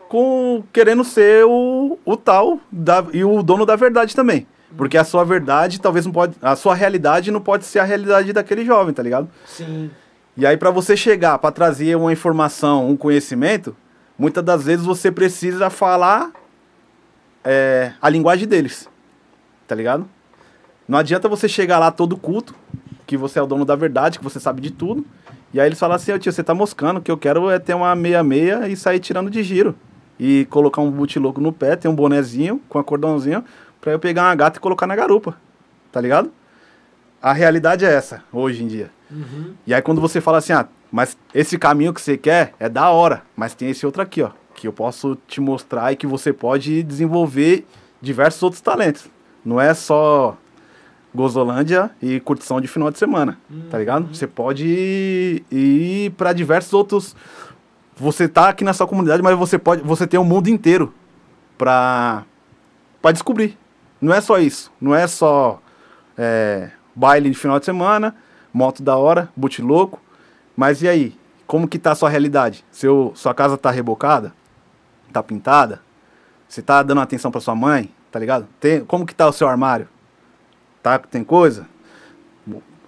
[0.08, 4.46] com querendo ser o, o tal da, e o dono da verdade também.
[4.76, 6.36] Porque a sua verdade talvez não pode.
[6.42, 9.28] A sua realidade não pode ser a realidade daquele jovem, tá ligado?
[9.46, 9.90] Sim.
[10.36, 13.74] E aí, para você chegar, para trazer uma informação, um conhecimento,
[14.16, 16.30] muitas das vezes você precisa falar
[17.42, 18.88] é, a linguagem deles.
[19.66, 20.08] Tá ligado?
[20.86, 22.54] Não adianta você chegar lá todo culto,
[23.06, 25.04] que você é o dono da verdade, que você sabe de tudo.
[25.52, 27.58] E aí eles falam assim, ô tio, você tá moscando, o que eu quero é
[27.58, 29.74] ter uma meia-meia e sair tirando de giro.
[30.18, 33.44] E colocar um boot louco no pé, ter um bonezinho com um cordãozinho,
[33.80, 35.36] pra eu pegar uma gata e colocar na garupa.
[35.92, 36.30] Tá ligado?
[37.22, 38.90] A realidade é essa, hoje em dia.
[39.66, 42.90] E aí quando você fala assim, ah, mas esse caminho que você quer é da
[42.90, 46.32] hora, mas tem esse outro aqui, ó, que eu posso te mostrar e que você
[46.32, 47.66] pode desenvolver
[48.00, 49.06] diversos outros talentos.
[49.44, 50.36] Não é só
[51.14, 53.38] Gozolândia e curtição de final de semana,
[53.70, 54.14] tá ligado?
[54.14, 57.16] Você pode ir, ir para diversos outros.
[57.98, 60.94] Você tá aqui na sua comunidade, mas você pode, você tem o mundo inteiro
[61.56, 62.24] para
[63.02, 63.58] para descobrir.
[64.00, 65.60] Não é só isso, não é só
[66.16, 68.14] é, baile de final de semana,
[68.52, 70.00] moto da hora, boot louco.
[70.56, 71.16] Mas e aí?
[71.46, 72.64] Como que tá a sua realidade?
[72.70, 74.34] Seu, sua casa tá rebocada?
[75.12, 75.80] Tá pintada?
[76.46, 77.92] Você tá dando atenção pra sua mãe?
[78.10, 78.46] Tá ligado?
[78.60, 79.88] Tem, como que tá o seu armário?
[80.82, 81.66] Tá, tem coisa?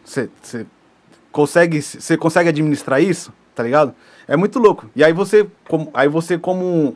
[0.04, 0.28] Você
[1.32, 3.32] consegue, você consegue administrar isso?
[3.54, 3.94] Tá ligado?
[4.30, 4.88] É muito louco.
[4.94, 6.94] E aí você, como, aí você como um,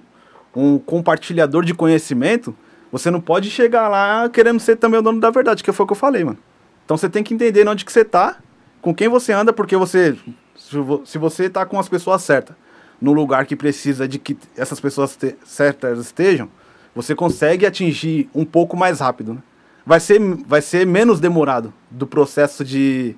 [0.55, 2.55] um compartilhador de conhecimento,
[2.93, 5.87] você não pode chegar lá querendo ser também o dono da verdade, que foi o
[5.89, 6.39] que eu falei, mano.
[6.85, 8.37] Então você tem que entender onde que você tá,
[8.80, 10.16] com quem você anda, porque você.
[10.57, 12.55] Se vo- se você tá com as pessoas certas,
[13.01, 16.49] no lugar que precisa de que essas pessoas certas estejam,
[16.95, 19.43] você consegue atingir um pouco mais rápido, né?
[19.85, 23.16] Vai ser, vai ser menos demorado do processo de,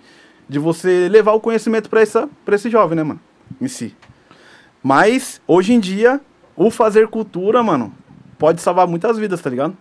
[0.49, 2.03] de você levar o conhecimento para
[2.55, 3.21] esse jovem, né, mano?
[3.61, 3.95] Em si.
[4.89, 6.21] Mas, hoje em dia,
[6.55, 7.93] o fazer cultura, mano,
[8.39, 9.77] pode salvar muitas vidas, tá ligado?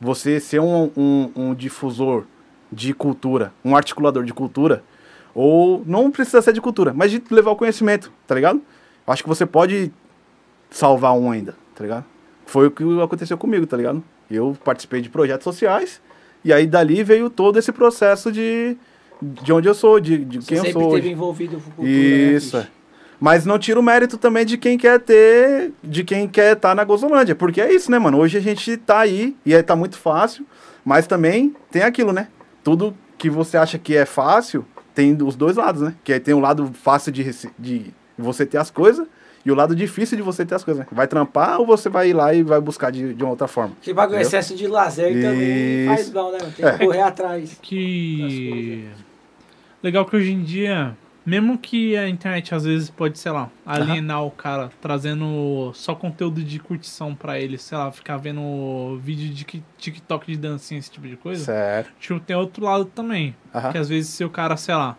[0.00, 2.24] Você ser um, um, um difusor
[2.72, 4.82] de cultura, um articulador de cultura,
[5.34, 8.62] ou não precisa ser de cultura, mas de levar o conhecimento, tá ligado?
[9.06, 9.92] Acho que você pode
[10.70, 12.06] salvar um ainda, tá ligado?
[12.46, 14.02] Foi o que aconteceu comigo, tá ligado?
[14.30, 16.00] Eu participei de projetos sociais,
[16.42, 18.74] e aí dali veio todo esse processo de,
[19.20, 21.10] de onde eu sou, de, de quem eu sempre sou esteve hoje.
[21.10, 22.79] envolvido com cultura, né, Isso, bicho?
[23.20, 23.24] É.
[23.24, 26.84] Mas não tira o mérito também de quem quer ter, de quem quer estar na
[26.84, 27.34] Gozolândia.
[27.34, 28.18] Porque é isso, né, mano?
[28.18, 30.46] Hoje a gente tá aí e aí tá muito fácil,
[30.84, 32.28] mas também tem aquilo, né?
[32.64, 34.64] Tudo que você acha que é fácil,
[34.94, 35.94] tem os dois lados, né?
[36.02, 39.06] Que aí tem o lado fácil de, de você ter as coisas
[39.44, 40.86] e o lado difícil de você ter as coisas, né?
[40.92, 43.74] Vai trampar ou você vai ir lá e vai buscar de, de uma outra forma?
[43.82, 44.28] Esse bagulho, Entendeu?
[44.28, 46.38] excesso de lazer também faz mal, né?
[46.40, 46.52] mano?
[46.56, 46.72] Tem É.
[46.72, 47.58] que correr atrás.
[47.62, 48.88] Que.
[49.82, 50.94] Legal que hoje em dia,
[51.24, 56.42] mesmo que a internet às vezes pode, sei lá, alienar o cara, trazendo só conteúdo
[56.42, 59.44] de curtição pra ele, sei lá, ficar vendo vídeo de
[59.78, 61.44] TikTok de dancinha, esse tipo de coisa.
[61.44, 61.90] Certo.
[62.00, 63.34] Tipo, tem outro lado também.
[63.54, 63.72] Aham.
[63.72, 64.96] Que às vezes se o cara, sei lá,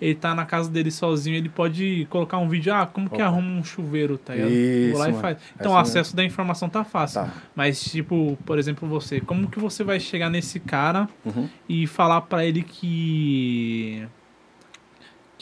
[0.00, 3.24] ele tá na casa dele sozinho, ele pode colocar um vídeo, ah, como que Opa.
[3.24, 4.50] arruma um chuveiro, tá ligado?
[4.50, 5.36] Isso, Vou lá e faz.
[5.36, 7.22] É Então isso o acesso da informação tá fácil.
[7.22, 7.32] Tá.
[7.54, 11.48] Mas, tipo, por exemplo, você, como que você vai chegar nesse cara Uhum.
[11.68, 14.04] e falar pra ele que.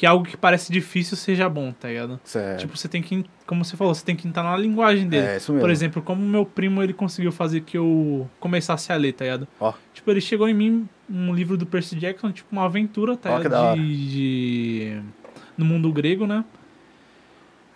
[0.00, 2.18] Que algo que parece difícil seja bom, tá ligado?
[2.24, 2.60] Certo.
[2.60, 5.26] Tipo, você tem que, como você falou, você tem que entrar na linguagem dele.
[5.26, 5.60] é isso mesmo.
[5.60, 9.46] Por exemplo, como meu primo ele conseguiu fazer que eu começasse a ler, tá ligado?
[9.60, 9.74] Ó.
[9.92, 13.40] Tipo, ele chegou em mim um livro do Percy Jackson, tipo uma aventura, tá Ó,
[13.42, 13.64] que da ligado?
[13.72, 13.76] hora.
[13.76, 15.02] De, de-
[15.58, 16.46] no mundo grego, né?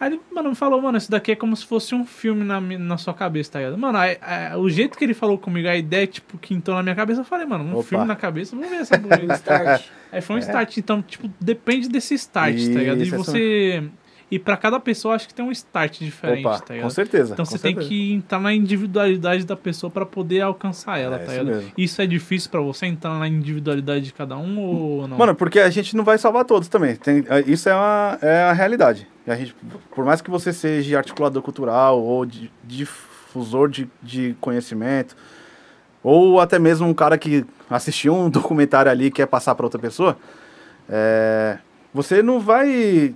[0.04, 2.60] Aí ele, mano, me falou, mano, isso daqui é como se fosse um filme na,
[2.60, 3.78] na sua cabeça, tá ligado?
[3.78, 6.82] Mano, aí, aí, o jeito que ele falou comigo, a ideia, tipo, que entrou na
[6.82, 7.84] minha cabeça, eu falei, mano, um Opa.
[7.84, 9.32] filme na cabeça, vamos ver essa aí.
[9.38, 9.86] Start.
[10.12, 12.98] Aí foi um start, então, tipo, depende desse start, tá ligado?
[12.98, 13.82] E Isso, é isso você.
[14.34, 16.90] E pra cada pessoa, acho que tem um start diferente, Opa, tá com ligado?
[16.90, 17.32] certeza.
[17.34, 17.88] Então com você tem certeza.
[17.88, 21.54] que entrar na individualidade da pessoa pra poder alcançar ela, É tá isso ligado?
[21.56, 21.72] mesmo.
[21.78, 25.16] Isso é difícil pra você entrar na individualidade de cada um ou não?
[25.16, 26.96] Mano, porque a gente não vai salvar todos também.
[26.96, 29.06] Tem- é, isso é, uma, é a realidade.
[29.24, 29.54] A gente,
[29.94, 35.16] por mais que você seja articulador cultural ou di- difusor de, de conhecimento,
[36.02, 39.78] ou até mesmo um cara que assistiu um documentário ali e quer passar para outra
[39.78, 40.16] pessoa,
[40.88, 41.56] é,
[41.94, 43.14] você não vai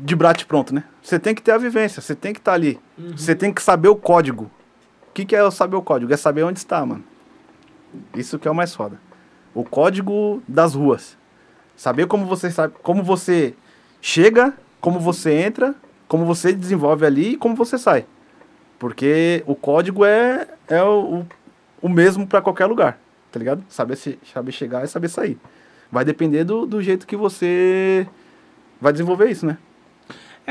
[0.00, 0.84] de brate pronto, né?
[1.02, 2.80] Você tem que ter a vivência, você tem que estar ali.
[3.16, 4.50] Você tem que saber o código.
[5.08, 6.12] O que, que é saber o código?
[6.12, 7.04] É saber onde está, mano.
[8.14, 9.00] Isso que é o mais foda.
[9.54, 11.18] O código das ruas.
[11.76, 13.54] Saber como você sabe, como você
[14.00, 15.74] chega, como você entra,
[16.06, 18.06] como você desenvolve ali e como você sai.
[18.78, 21.26] Porque o código é, é o, o,
[21.82, 22.98] o mesmo para qualquer lugar,
[23.30, 23.64] tá ligado?
[23.68, 25.38] Saber, se, saber chegar e saber sair.
[25.90, 28.06] Vai depender do, do jeito que você
[28.80, 29.58] vai desenvolver isso, né?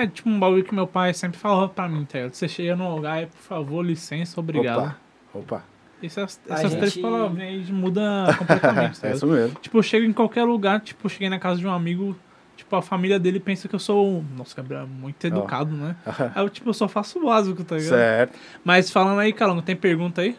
[0.03, 2.33] É tipo um bagulho que meu pai sempre falava pra mim, tá ligado?
[2.33, 4.79] Você chega no lugar, é, por favor, licença, obrigado.
[4.79, 4.95] Opa,
[5.33, 5.63] opa.
[6.01, 8.01] Essas, essas três gente- palavrinhas aí muda
[8.37, 9.15] completamente, tá É ligado?
[9.17, 9.57] isso mesmo.
[9.59, 12.15] Tipo, eu chego em qualquer lugar, tipo, eu cheguei na casa de um amigo,
[12.55, 15.95] tipo, a família dele pensa que eu sou, um- nossa, Gabriel, muito educado, né?
[16.33, 17.89] Aí eu, tipo, eu só faço o básico, tá ligado?
[17.89, 18.39] certo.
[18.63, 20.37] Mas falando aí, Calongo, tem pergunta aí?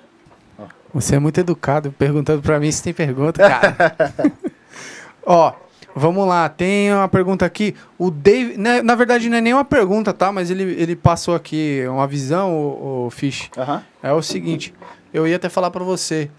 [0.94, 3.94] Você é muito educado perguntando pra mim se tem pergunta, cara.
[5.24, 5.52] Ó,
[5.94, 6.48] vamos lá.
[6.48, 7.74] Tem uma pergunta aqui.
[7.98, 10.30] O Dave, né, na verdade não é nem uma pergunta, tá?
[10.32, 13.50] Mas ele, ele passou aqui uma visão, o, o Fish.
[14.02, 14.74] É o seguinte,
[15.12, 16.30] eu ia até falar pra você.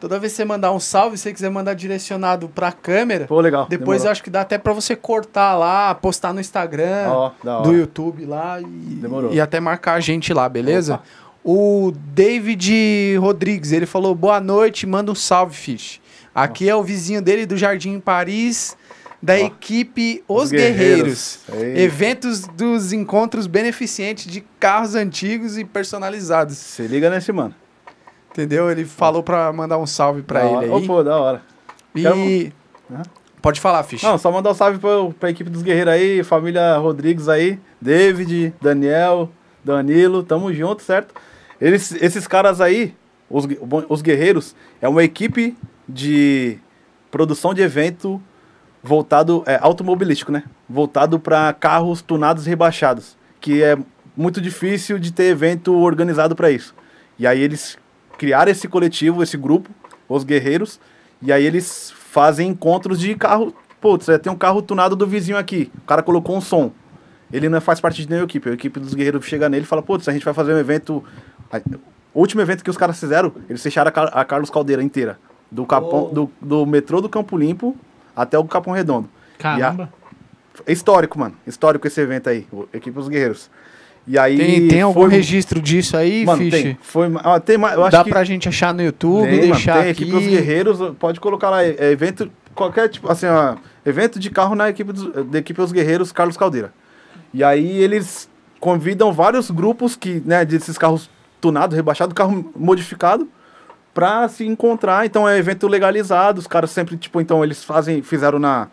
[0.00, 3.38] Toda vez que você mandar um salve, se você quiser mandar direcionado pra câmera, Pô,
[3.38, 3.66] legal.
[3.68, 4.12] depois eu demorou.
[4.12, 7.32] acho que dá até pra você cortar lá, postar no Instagram, Ó,
[7.62, 9.30] do YouTube lá e, Demorou.
[9.30, 10.94] e até marcar a gente lá, beleza?
[10.94, 11.04] Opa.
[11.44, 16.00] O David Rodrigues, ele falou boa noite, manda um salve, Fish.
[16.34, 18.76] Aqui é o vizinho dele do Jardim Paris,
[19.22, 19.36] da Ó.
[19.36, 21.38] equipe Os, Os Guerreiros.
[21.48, 21.76] Guerreiros.
[21.78, 21.84] Ei.
[21.84, 26.56] Eventos dos encontros beneficentes de carros antigos e personalizados.
[26.56, 27.54] Se liga nesse mano.
[28.30, 28.70] Entendeu?
[28.70, 30.74] Ele falou pra mandar um salve pra Da ele hora.
[30.76, 30.86] aí.
[30.86, 31.42] Pô, da hora.
[31.94, 33.02] E Quero-?
[33.42, 34.02] Pode falar, Fish.
[34.02, 38.52] Não, só mandar um salve pra, pra equipe dos guerreiros aí, família Rodrigues aí, David,
[38.60, 39.30] Daniel,
[39.64, 41.14] Danilo, tamo junto, certo?
[41.60, 42.94] Eles, esses caras aí,
[43.30, 43.46] os,
[43.88, 45.56] os guerreiros, é uma equipe
[45.92, 46.58] de
[47.10, 48.22] produção de evento
[48.82, 50.44] voltado, é, automobilístico, né?
[50.68, 53.76] Voltado para carros tunados e rebaixados, que é
[54.16, 56.74] muito difícil de ter evento organizado para isso.
[57.18, 57.78] E aí eles
[58.16, 59.70] criaram esse coletivo, esse grupo,
[60.08, 60.80] os guerreiros,
[61.22, 63.54] e aí eles fazem encontros de carro.
[63.80, 65.70] Putz, é, tem um carro tunado do vizinho aqui.
[65.78, 66.72] O cara colocou um som.
[67.32, 68.48] Ele não faz parte de nenhuma equipe.
[68.48, 71.02] A equipe dos guerreiros chega nele e fala, putz, a gente vai fazer um evento.
[72.12, 75.18] O último evento que os caras fizeram, eles fecharam a Carlos Caldeira inteira.
[75.50, 76.14] Do, Capão, Oh.
[76.14, 77.76] do, do metrô do Campo Limpo
[78.14, 79.08] até o Capão Redondo.
[79.38, 79.90] Caramba.
[80.66, 81.34] É histórico, mano.
[81.46, 82.46] Histórico esse evento aí.
[82.52, 83.50] o- Equipe dos Guerreiros.
[84.06, 84.36] E aí.
[84.36, 86.50] Tem, tem algum foi- registro disso aí, Mano, Fish?
[86.62, 86.78] tem.
[86.80, 87.74] Foi, ah, tem mais.
[87.74, 90.02] Eu acho Dá que pra gente achar no YouTube, tem, mano, deixar tem aqui.
[90.02, 94.54] equipe dos guerreiros, pode colocar lá, é, evento, qualquer tipo, assim, ó, evento de carro
[94.54, 96.72] na equipe dos, da equipe dos guerreiros Carlos Caldeira.
[97.32, 98.28] E aí eles
[98.58, 101.08] convidam vários grupos que, né, desses carros
[101.40, 103.28] tunados, rebaixados, carro modificado,
[103.94, 108.38] pra se encontrar, então é evento legalizado, os caras sempre, tipo, então eles fazem, fizeram
[108.38, 108.68] na,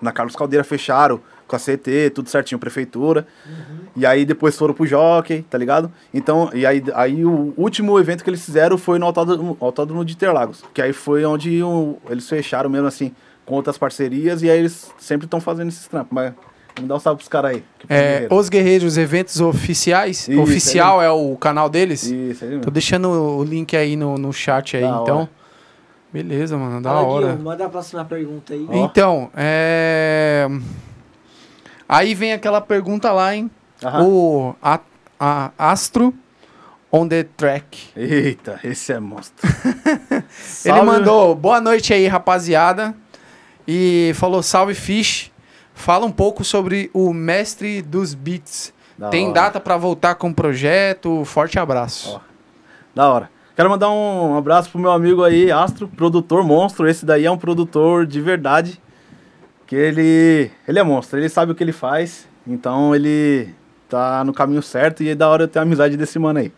[0.00, 3.24] na Carlos Caldeira, fecharam com a CT, tudo certinho, prefeitura.
[3.94, 5.92] E aí depois foram pro Jockey, tá ligado?
[6.12, 10.14] Então, e aí, aí o último evento que eles fizeram foi no Autódromo, Autódromo de
[10.14, 10.64] Interlagos.
[10.74, 14.92] Que aí foi onde o- eles fecharam mesmo assim, com outras parcerias, e aí eles
[14.98, 16.12] sempre estão fazendo esses trampos.
[16.12, 16.32] Mas
[16.76, 17.64] vamos dar um salve pros caras aí.
[17.78, 18.38] pros É, guerreiros.
[18.38, 20.28] Os Guerreiros Eventos Oficiais.
[20.28, 22.04] Isso, Oficial é o canal deles?
[22.04, 22.70] Isso, aí Tô mesmo.
[22.70, 25.16] deixando o link aí no, no chat aí, Da então.
[25.20, 25.30] hora.
[26.12, 27.20] Beleza, mano, da Fala, hora.
[27.26, 28.66] Guilherme, manda a próxima pergunta aí.
[28.68, 28.84] Ó.
[28.84, 30.48] Então, é.
[31.88, 33.50] Aí vem aquela pergunta lá, hein?
[33.84, 34.04] Aham.
[34.04, 34.80] O a,
[35.20, 36.14] a Astro
[36.90, 37.88] on the track.
[37.94, 39.46] Eita, esse é monstro.
[40.64, 42.94] Ele mandou boa noite aí, rapaziada.
[43.68, 45.30] E falou salve Fish.
[45.76, 48.72] Fala um pouco sobre o mestre dos beats.
[48.98, 49.34] Da Tem hora.
[49.34, 51.22] data pra voltar com o projeto?
[51.26, 52.14] Forte abraço.
[52.16, 52.20] Ó.
[52.94, 53.30] Da hora.
[53.54, 56.88] Quero mandar um abraço pro meu amigo aí, Astro, produtor monstro.
[56.88, 58.80] Esse daí é um produtor de verdade.
[59.66, 60.50] Que ele.
[60.66, 62.26] Ele é monstro, ele sabe o que ele faz.
[62.46, 63.54] Então ele
[63.86, 66.50] tá no caminho certo e é da hora eu ter a amizade desse mano aí.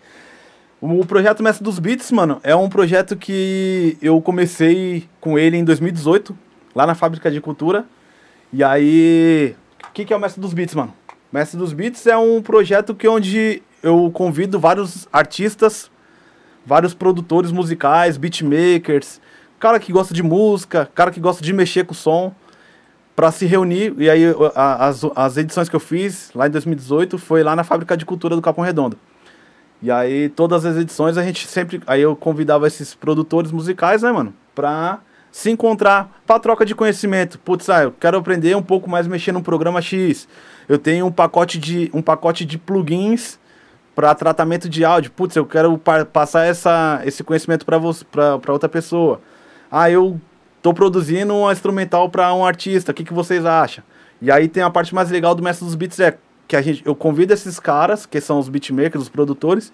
[0.81, 5.65] O projeto Mestre dos Beats, mano, é um projeto que eu comecei com ele em
[5.65, 6.39] 2018,
[6.73, 7.85] lá na Fábrica de Cultura.
[8.53, 9.55] E aí,
[9.89, 10.95] o que, que é o Mestre dos Beats, mano?
[11.31, 15.91] Mestre dos Beats é um projeto que onde eu convido vários artistas,
[16.65, 19.21] vários produtores musicais, beatmakers,
[19.59, 22.35] cara que gosta de música, cara que gosta de mexer com o som,
[23.15, 23.95] para se reunir.
[23.99, 24.23] E aí
[24.55, 28.35] as, as edições que eu fiz lá em 2018 foi lá na Fábrica de Cultura
[28.35, 28.97] do Capão Redondo.
[29.83, 34.11] E aí todas as edições a gente sempre, aí eu convidava esses produtores musicais, né,
[34.11, 35.01] mano, pra
[35.31, 37.39] se encontrar, pra troca de conhecimento.
[37.39, 40.29] Putz, ah, eu quero aprender um pouco mais mexer num programa X.
[40.69, 43.39] Eu tenho um pacote de um pacote de plugins
[43.95, 45.11] para tratamento de áudio.
[45.11, 49.21] Putz, eu quero pa- passar essa, esse conhecimento para outra pessoa.
[49.71, 50.21] Ah, eu
[50.63, 52.93] tô produzindo uma instrumental para um artista.
[52.93, 53.85] O que, que vocês acham?
[54.21, 56.17] E aí tem a parte mais legal do Mestre dos Beats é
[56.47, 59.71] que a gente, eu convido esses caras, que são os beatmakers, os produtores,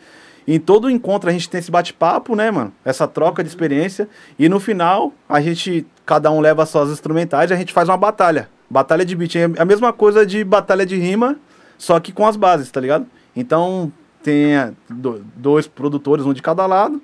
[0.47, 2.73] em todo encontro a gente tem esse bate-papo, né, mano?
[2.85, 4.09] Essa troca de experiência.
[4.39, 7.89] E no final, a gente, cada um leva as suas instrumentais e a gente faz
[7.89, 8.49] uma batalha.
[8.69, 9.37] Batalha de beat.
[9.37, 11.37] É a mesma coisa de batalha de rima,
[11.79, 13.07] só que com as bases, tá ligado?
[13.37, 13.93] Então,
[14.23, 17.01] tem é, do- dois produtores, um de cada lado.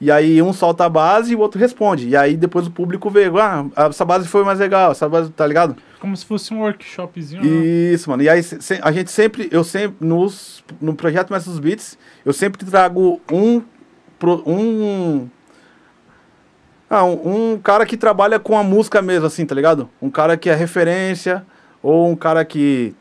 [0.00, 2.08] E aí um solta a base e o outro responde.
[2.08, 5.46] E aí depois o público vê, ah, essa base foi mais legal, essa base, tá
[5.46, 5.76] ligado?
[6.00, 7.42] Como se fosse um workshopzinho.
[7.42, 7.48] né?
[7.92, 8.22] Isso, mano.
[8.22, 8.40] E aí
[8.82, 13.60] a gente sempre, eu sempre, nos, no projeto Mestre dos Beats, eu sempre trago um,
[14.18, 15.28] pro- um,
[16.88, 19.88] ah, um, um cara que trabalha com a música mesmo, assim, tá ligado?
[20.00, 21.44] Um cara que é referência,
[21.82, 22.94] ou um cara que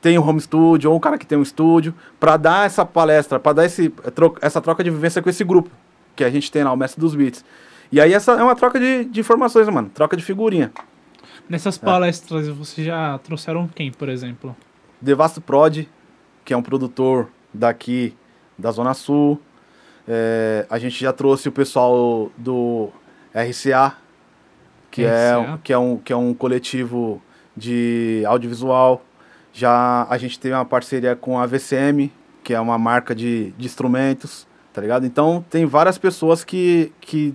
[0.00, 3.38] tem um home studio, ou um cara que tem um estúdio, pra dar essa palestra,
[3.38, 5.70] pra dar esse, tro- essa troca de vivência com esse grupo
[6.14, 7.44] que a gente tem lá, o Mestre dos Beats.
[7.90, 9.90] E aí essa é uma troca de, de informações, mano.
[9.92, 10.72] Troca de figurinha.
[11.48, 14.56] Nessas palestras, vocês já trouxeram quem, por exemplo?
[15.00, 15.86] Devasto Prod,
[16.44, 18.14] que é um produtor daqui
[18.56, 19.40] da Zona Sul.
[20.08, 22.88] É, a gente já trouxe o pessoal do
[23.34, 23.96] RCA,
[24.90, 25.60] que, É, RCA.
[25.62, 27.20] que, é, um, que é um coletivo
[27.56, 29.04] de audiovisual.
[29.52, 32.10] Já a gente tem uma parceria com a VCM,
[32.42, 35.06] que é uma marca de, de instrumentos, tá ligado?
[35.06, 37.34] Então tem várias pessoas que, que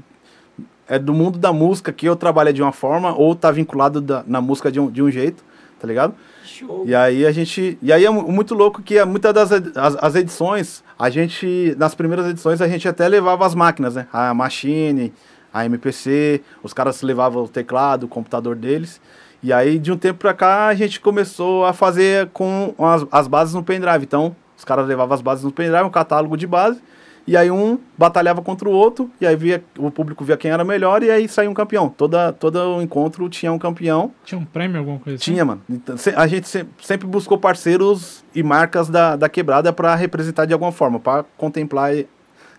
[0.87, 4.23] é do mundo da música, que eu trabalho de uma forma, ou tá vinculado da-
[4.25, 5.43] na música de um, de um jeito,
[5.79, 6.13] tá ligado?
[6.43, 6.83] Show.
[6.87, 7.77] E aí a gente.
[7.81, 11.75] E aí é mu- muito louco que é muitas das as, as edições, a gente.
[11.77, 14.07] Nas primeiras edições a gente até levava as máquinas, né?
[14.13, 15.13] A Machine,
[15.53, 18.99] a MPC, os caras levavam o teclado, o computador deles.
[19.43, 23.27] E aí, de um tempo pra cá, a gente começou a fazer com as, as
[23.27, 24.03] bases no pendrive.
[24.03, 26.81] Então, os caras levavam as bases no pendrive, um catálogo de base.
[27.27, 30.63] E aí um batalhava contra o outro, e aí via, o público via quem era
[30.63, 31.89] melhor, e aí saía um campeão.
[31.89, 34.13] Toda, todo encontro tinha um campeão.
[34.23, 35.33] Tinha um prêmio, alguma coisa assim?
[35.33, 35.61] Tinha, mano.
[35.69, 40.53] Então, a gente se- sempre buscou parceiros e marcas da, da quebrada para representar de
[40.53, 41.91] alguma forma, para contemplar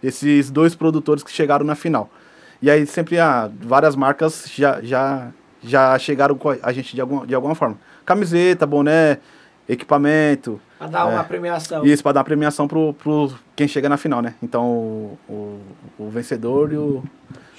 [0.02, 2.10] esses dois produtores que chegaram na final.
[2.60, 5.28] E aí sempre ah, várias marcas já, já,
[5.62, 7.78] já chegaram com a gente de alguma, de alguma forma.
[8.04, 9.18] Camiseta, boné,
[9.68, 11.24] equipamento, Pra dar uma É.
[11.24, 11.84] premiação.
[11.84, 14.34] isso para dar premiação pro, pro quem chega na final, né?
[14.42, 15.58] Então o, o,
[15.98, 17.02] o vencedor e o,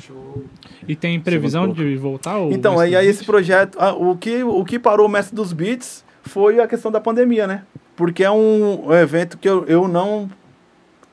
[0.01, 0.45] Show.
[0.87, 2.39] E tem previsão de voltar?
[2.51, 6.05] Então, aí, aí esse projeto, ah, o, que, o que parou o Mestre dos Beats
[6.23, 7.63] foi a questão da pandemia, né?
[7.97, 10.29] Porque é um, um evento que eu, eu não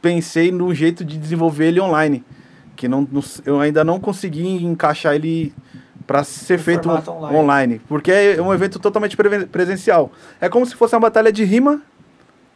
[0.01, 2.25] pensei no jeito de desenvolver ele online.
[2.77, 5.53] Que não, não- eu ainda não consegui encaixar ele
[6.07, 7.37] para ser No feito online.
[7.37, 7.81] online.
[7.89, 9.17] Porque é um evento totalmente
[9.51, 10.13] presencial.
[10.41, 11.83] É como se fosse uma batalha de rima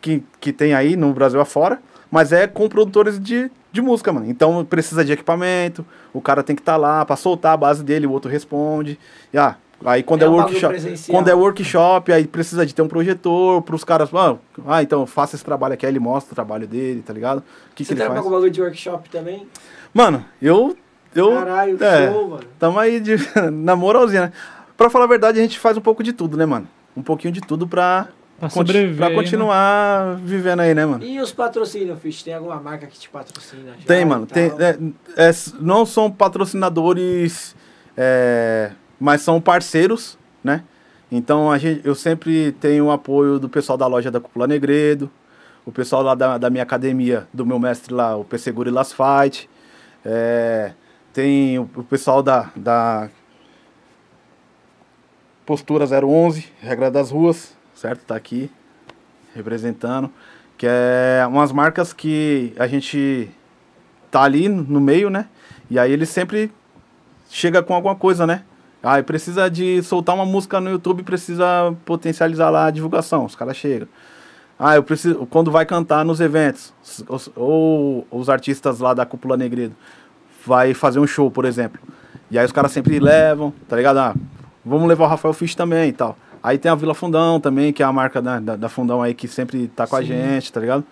[0.00, 4.26] que, que tem aí no Brasil afora, mas é com produtores de, de música, mano.
[4.28, 8.06] Então precisa de equipamento, o cara tem que estar lá pra soltar a base dele,
[8.06, 8.98] o outro responde.
[9.32, 11.16] E, ah, aí quando É é, workshop, presencial.
[11.16, 14.36] quando é workshop, aí precisa de ter um projetor pros caras, ah,
[14.66, 17.38] ah, então faça esse trabalho aqui, aí ele mostra o trabalho dele, tá ligado?
[17.38, 17.42] O
[17.74, 18.24] que, que Você trampa faz?
[18.24, 19.46] com bagulho de workshop também?
[19.94, 20.76] Mano, eu
[21.14, 22.42] eu Caralho, é, show, mano.
[22.58, 23.16] Tamo aí de,
[23.52, 24.32] na moralzinha, né?
[24.76, 26.66] Pra falar a verdade, a gente faz um pouco de tudo, né, mano?
[26.96, 28.08] Um pouquinho de tudo pra,
[28.40, 29.14] Pra sobreviver pra né?
[29.14, 31.04] continuar vivendo aí, né, mano?
[31.04, 32.22] E os patrocínios, Fish?
[32.22, 33.74] Tem alguma marca que te patrocina?
[33.86, 34.24] Tem, mano.
[34.24, 35.30] Tem, é, é,
[35.60, 37.54] não são patrocinadores,
[37.94, 40.64] é, mas são parceiros, né?
[41.12, 45.10] Então a gente, eu sempre tenho o apoio do pessoal da loja da Cúpula Negredo,
[45.66, 49.50] o pessoal lá da, da minha academia, do meu mestre lá, o PC Gorilas Fight.
[50.02, 50.72] É,
[51.12, 53.10] tem o, o pessoal da, da
[55.44, 58.00] Postura 011, Regra das Ruas, certo?
[58.04, 58.50] Tá aqui
[59.34, 60.10] representando.
[60.58, 63.30] Que é umas marcas que a gente
[64.10, 65.26] tá ali no meio, né?
[65.70, 66.52] E aí ele sempre
[67.30, 68.42] chega com alguma coisa, né?
[68.82, 73.24] Ah, precisa de soltar uma música no YouTube, precisa potencializar lá a divulgação.
[73.24, 73.88] Os caras chegam.
[74.58, 75.26] Ah, eu preciso.
[75.26, 76.74] Quando vai cantar nos eventos,
[77.08, 79.74] os- ou os artistas lá da Cúpula Negredo
[80.46, 81.80] vai fazer um show, por exemplo.
[82.30, 83.98] E aí os caras sempre levam, tá ligado?
[83.98, 84.14] Ah,
[84.64, 86.16] vamos levar o Rafael Fish também e tal.
[86.42, 89.12] Aí tem a Vila Fundão também, que é a marca da, da, da Fundão aí
[89.14, 90.06] que sempre tá com a Sim.
[90.06, 90.84] gente, tá ligado?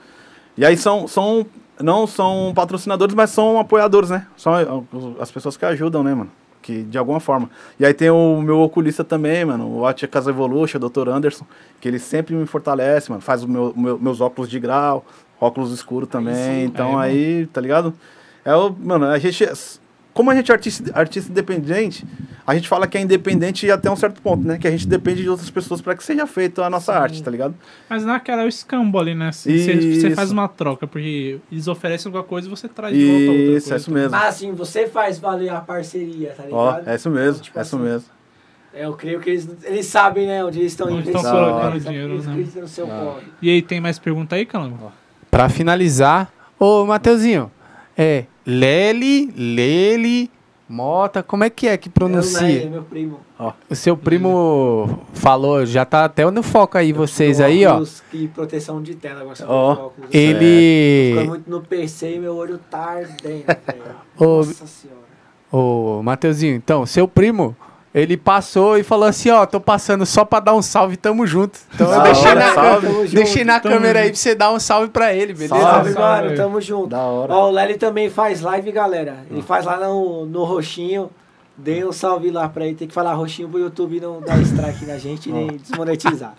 [0.56, 1.46] E aí são, são,
[1.80, 4.26] não são patrocinadores, mas são apoiadores, né?
[4.36, 6.30] São a- as pessoas que ajudam, né, mano?
[6.60, 7.48] Que, de alguma forma.
[7.80, 11.08] E aí tem o meu oculista também, mano, o Ótica Casa Evolution, o Dr.
[11.08, 11.46] Anderson,
[11.80, 13.22] que ele sempre me fortalece, mano.
[13.22, 15.04] Faz os meu, meu- meus óculos de grau,
[15.40, 16.64] óculos escuros também.
[16.64, 17.94] então Aí, aí, tá ligado?
[18.44, 19.48] É o, mano, a gente.
[20.19, 22.05] Como a gente é artista, artista independente,
[22.45, 24.59] a gente fala que é independente até um certo ponto, né?
[24.59, 26.99] Que a gente depende de outras pessoas para que seja feita a nossa Sim.
[26.99, 27.55] arte, tá ligado?
[27.89, 29.31] Mas naquela é o escambo ali, né?
[29.31, 30.11] Você Isso.
[30.16, 33.69] faz uma troca, porque eles oferecem alguma coisa e você traz de volta outra Isso,
[33.69, 33.74] coisa.
[33.74, 34.11] é isso mesmo.
[34.11, 36.89] Mas assim, você faz valer a parceria, tá Ó, ligado?
[36.89, 38.09] é isso mesmo, Então, tipo é isso assim, mesmo.
[38.74, 41.24] É, eu creio que eles, eles sabem, né, onde eles estão Onde investindo.
[41.24, 42.27] estão colocando eles dinheiro, eles
[42.57, 42.61] né?
[42.61, 43.23] no seu corre.
[43.40, 44.93] E aí, tem mais pergunta aí, Calango?
[45.31, 46.28] Pra finalizar,
[46.59, 47.53] ô Mateuzinho,
[47.97, 50.30] é Lely, Lely,
[50.66, 52.70] Mota, como é que é que É pronuncia?
[52.70, 53.20] meu primo.
[53.68, 57.82] O seu primo falou, já tá até no foco aí vocês aí, ó.
[58.10, 60.10] E proteção de tela, agora Ó, óculos.
[60.10, 61.10] Ele.
[61.12, 63.84] Ficou muito no PC e meu olho tá ardendo, velho.
[64.18, 64.98] Nossa senhora.
[65.52, 67.54] Ô, Mateuzinho, então, seu primo,
[68.02, 71.58] ele passou e falou assim, ó, tô passando só pra dar um salve, tamo junto.
[71.74, 72.86] Então eu deixei hora, na, salve.
[72.86, 73.14] Tamo junto.
[73.14, 74.14] deixei na câmera aí junto.
[74.14, 75.58] pra você dar um salve pra ele, beleza?
[75.58, 76.24] Salve, Salve.
[76.24, 76.88] mano, tamo junto.
[76.88, 77.32] Da hora.
[77.32, 79.24] Ó, o Lely também faz live, galera.
[79.30, 81.10] Ele faz lá no, no Roxinho.
[81.56, 82.76] Dê um salve lá pra ele.
[82.76, 86.34] Tem que falar Roxinho pro YouTube não dar strike na gente e nem desmonetizar.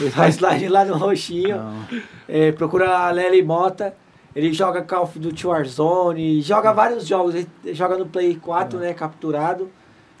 [0.00, 1.56] Ele faz live lá no Roxinho.
[1.56, 1.84] Não.
[2.28, 3.94] É, procura a Lely Mota.
[4.34, 7.34] Ele joga Call of Duty Warzone, joga vários jogos.
[7.36, 8.92] Ele joga no Play 4, né?
[8.92, 9.70] Capturado.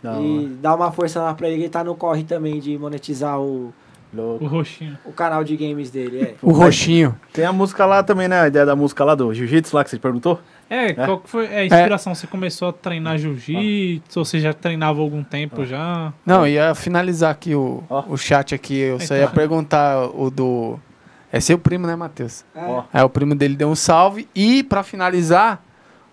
[0.02, 1.62] Da e dá uma força lá pra ele.
[1.62, 3.72] Ele tá no corre também de monetizar o,
[4.12, 4.44] Louco.
[4.44, 4.96] O roxinho.
[5.04, 6.22] o canal de games dele.
[6.22, 6.34] É.
[6.40, 7.14] O roxinho.
[7.32, 8.40] Tem a música lá também, né?
[8.40, 10.40] A ideia da música lá do Jiu-Jitsu lá que você perguntou?
[10.68, 12.14] É, qual que foi a inspiração?
[12.14, 14.18] Você começou a treinar jiu-jitsu?
[14.18, 16.12] Ou você já treinava há algum tempo já?
[16.24, 20.78] Não, ia finalizar aqui o, o chat aqui, eu só ia perguntar o do...
[21.30, 22.44] É seu primo, né, Matheus?
[22.54, 22.82] É.
[22.92, 24.28] Aí o primo dele deu um salve.
[24.34, 25.62] E, pra finalizar,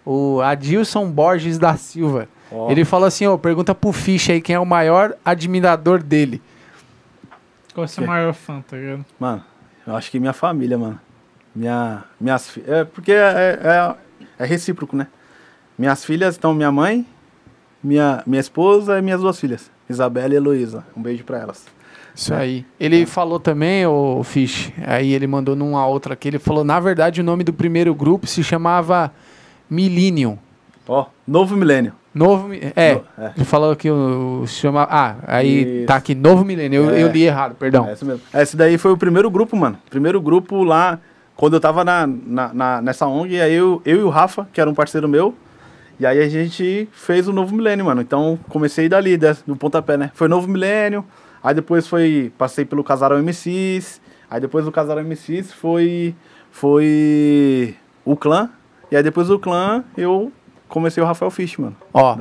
[0.05, 2.27] o Adilson Borges da Silva.
[2.51, 2.69] Ó.
[2.69, 6.41] Ele falou assim, ó, pergunta pro Fish aí quem é o maior admirador dele.
[7.73, 9.05] Qual é o seu maior fã, tá ligado?
[9.19, 9.43] Mano,
[9.87, 10.99] eu acho que minha família, mano.
[11.55, 12.69] Minha, minhas filhas.
[12.69, 13.95] É porque é, é,
[14.39, 15.07] é recíproco, né?
[15.77, 17.05] Minhas filhas, então minha mãe,
[17.83, 20.85] minha, minha esposa e minhas duas filhas, Isabela e Heloísa.
[20.95, 21.65] Um beijo pra elas.
[22.15, 22.63] Isso aí.
[22.79, 27.21] Ele falou também, o Fish, aí ele mandou numa outra aqui, ele falou, na verdade,
[27.21, 29.11] o nome do primeiro grupo se chamava
[29.67, 30.37] Millennium.
[30.87, 31.93] Ó, novo milênio.
[32.13, 33.03] Novo, é, No-
[33.37, 33.43] é.
[33.43, 35.87] falou que o, se chama, ah, aí Isso.
[35.87, 37.03] tá aqui, Novo Milênio, eu, É.
[37.03, 37.87] eu li errado, perdão.
[37.87, 38.21] É isso mesmo.
[38.33, 39.77] Esse daí foi o primeiro grupo, mano.
[39.89, 40.99] Primeiro grupo lá,
[41.35, 44.61] quando eu tava na, na, na- nessa ONG, aí eu, eu e o Rafa, que
[44.61, 45.33] era um parceiro meu,
[45.99, 48.01] e aí a gente fez o Novo Milênio, mano.
[48.01, 50.11] Então comecei dali, do pontapé, né?
[50.13, 51.03] Foi Novo Milênio,
[51.43, 53.99] aí depois foi, passei pelo Casarão MCs,
[54.29, 56.13] aí depois do Casarão MCs foi,
[56.51, 57.75] foi
[58.05, 58.49] o Clã,
[58.91, 60.31] e aí depois do Clã eu
[60.73, 61.75] comecei o Rafael Fish, mano.
[61.93, 62.17] Ó,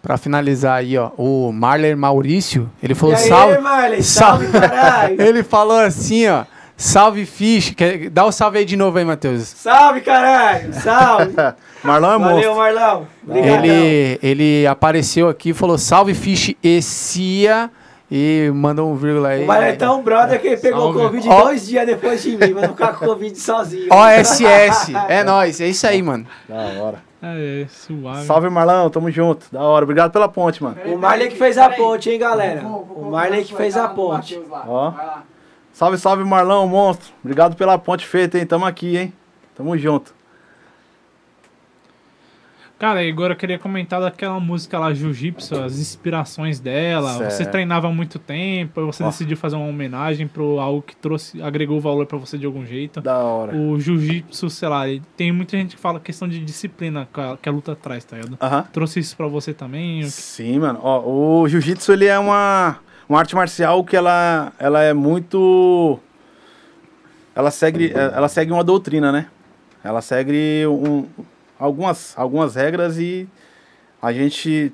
[0.00, 3.58] pra finalizar aí, ó, o Marler Maurício, ele E falou aí, salve.
[3.58, 4.46] Marley, salve.
[5.18, 6.44] Ele falou assim, ó,
[6.76, 9.42] salve Fish, quer, dá o salve aí de novo aí, Matheus.
[9.42, 10.72] Salve, caralho.
[10.74, 11.34] Salve.
[11.82, 12.56] Marlon é Valeu, monstro.
[12.56, 13.06] Marlão.
[13.26, 13.64] Obrigadão.
[13.64, 17.68] Ele, ele apareceu aqui e falou salve Fish e Cia
[18.10, 19.42] e mandou um vírgula aí.
[19.42, 20.98] O Marlon é tão brother que ele pegou Salve.
[20.98, 21.42] o Covid Ó.
[21.42, 23.88] dois dias depois de mim, mas não ficar com o Covid sozinho.
[23.92, 26.24] OSS, é nóis, é isso aí, mano.
[26.48, 27.05] Da hora.
[27.22, 28.26] É, é, suave.
[28.26, 29.46] Salve, Marlão, tamo junto.
[29.50, 29.84] Da hora.
[29.84, 30.76] Obrigado pela ponte, mano.
[30.84, 32.66] O Marley que fez a ponte, hein, galera?
[32.66, 34.40] O Marley que fez a ponte.
[34.50, 34.92] Ó.
[35.72, 37.12] Salve, salve, Marlão, monstro.
[37.22, 38.46] Obrigado pela ponte feita, hein?
[38.46, 39.12] Tamo aqui, hein?
[39.54, 40.14] Tamo junto.
[42.78, 47.14] Cara, e agora eu queria comentar daquela música lá, Jiu-Jitsu, as inspirações dela.
[47.14, 47.50] Você Certo.
[47.52, 49.06] treinava há muito tempo, você Ó.
[49.06, 53.00] decidiu fazer uma homenagem pro algo que trouxe, agregou valor pra você de algum jeito.
[53.00, 53.56] Da hora.
[53.56, 54.82] O Jiu-Jitsu, sei lá,
[55.16, 58.16] tem muita gente que fala questão de disciplina que a, que a luta traz, tá
[58.16, 58.36] ligado?
[58.42, 58.66] Aham.
[58.70, 60.02] Trouxe isso pra você também?
[60.10, 60.78] Sim, mano.
[60.82, 62.76] Ó, o jiu-jitsu, ele é uma,
[63.08, 65.98] uma arte marcial que ela, ela é muito...
[67.34, 69.28] Ela segue, ela segue uma doutrina, né?
[69.82, 71.06] Ela segue um,
[71.58, 73.28] algumas, algumas regras e
[74.00, 74.72] a gente...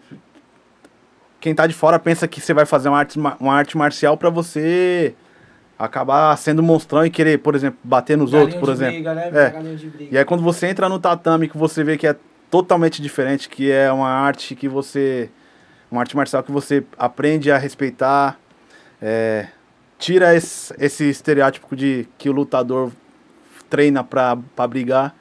[1.41, 4.17] Quem tá de fora pensa que você vai fazer uma arte, ma- uma arte marcial
[4.17, 5.13] pra você
[5.77, 8.95] acabar sendo monstrão e querer, por exemplo, bater nos outros, por exemplo.
[8.95, 9.29] Briga, né?
[9.35, 9.51] É.
[10.13, 12.15] E aí quando você entra no tatame, que você vê que é
[12.49, 15.29] totalmente diferente, que é uma arte que você.
[15.91, 18.39] Uma arte marcial que você aprende a respeitar,
[19.01, 19.49] é,
[19.99, 22.93] tira esse, esse estereótipo de que o lutador
[23.69, 25.15] treina pra, pra brigar,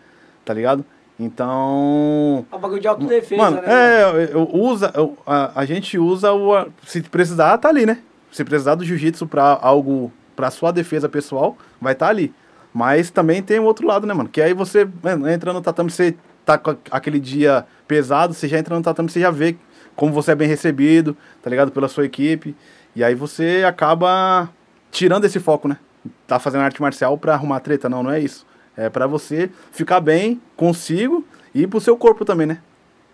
[0.46, 0.86] tá ligado?
[1.22, 2.46] Então.
[2.52, 3.68] É um bagulho de autodefesa, Mano, né?
[3.68, 6.54] é, eu, eu usa, eu- a, a gente usa o.
[6.56, 8.00] a- Se precisar, tá ali, né?
[8.32, 12.34] Se precisar do jiu-jitsu pra algo, pra sua defesa pessoal, vai estar ali.
[12.74, 14.30] Mas também tem o outro lado, né, mano?
[14.30, 16.16] Que aí você mano, entra no tatame, você
[16.46, 19.56] tá com aquele dia pesado, você já entra no tatame, você já vê
[19.96, 21.72] como você é bem recebido, tá ligado?
[21.72, 22.56] Pela sua equipe.
[22.96, 24.50] E aí você acaba
[24.90, 25.78] tirando esse foco, né?
[26.26, 27.90] Tá fazendo arte marcial pra arrumar treta.
[27.90, 28.46] Não, não é isso.
[28.76, 32.60] É pra você ficar bem consigo e pro seu corpo também, né?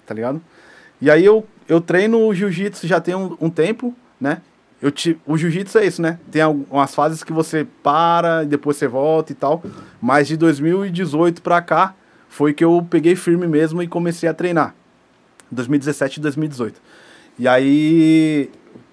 [0.05, 0.41] Tá ligado?
[1.01, 4.41] E aí eu, eu treino o jiu-jitsu já tem um, um tempo, né?
[4.81, 6.19] Eu te, o jiu-jitsu é isso, né?
[6.31, 9.63] Tem algumas fases que você para e depois você volta e tal.
[9.99, 11.95] Mas de 2018 pra cá
[12.29, 14.75] foi que eu peguei firme mesmo e comecei a treinar.
[15.51, 16.81] 2017 e 2018.
[17.39, 18.51] E aí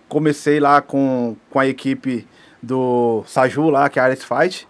[0.08, 2.26] comecei lá com, com a equipe
[2.62, 4.66] do Saju lá, que é a Ares Fight.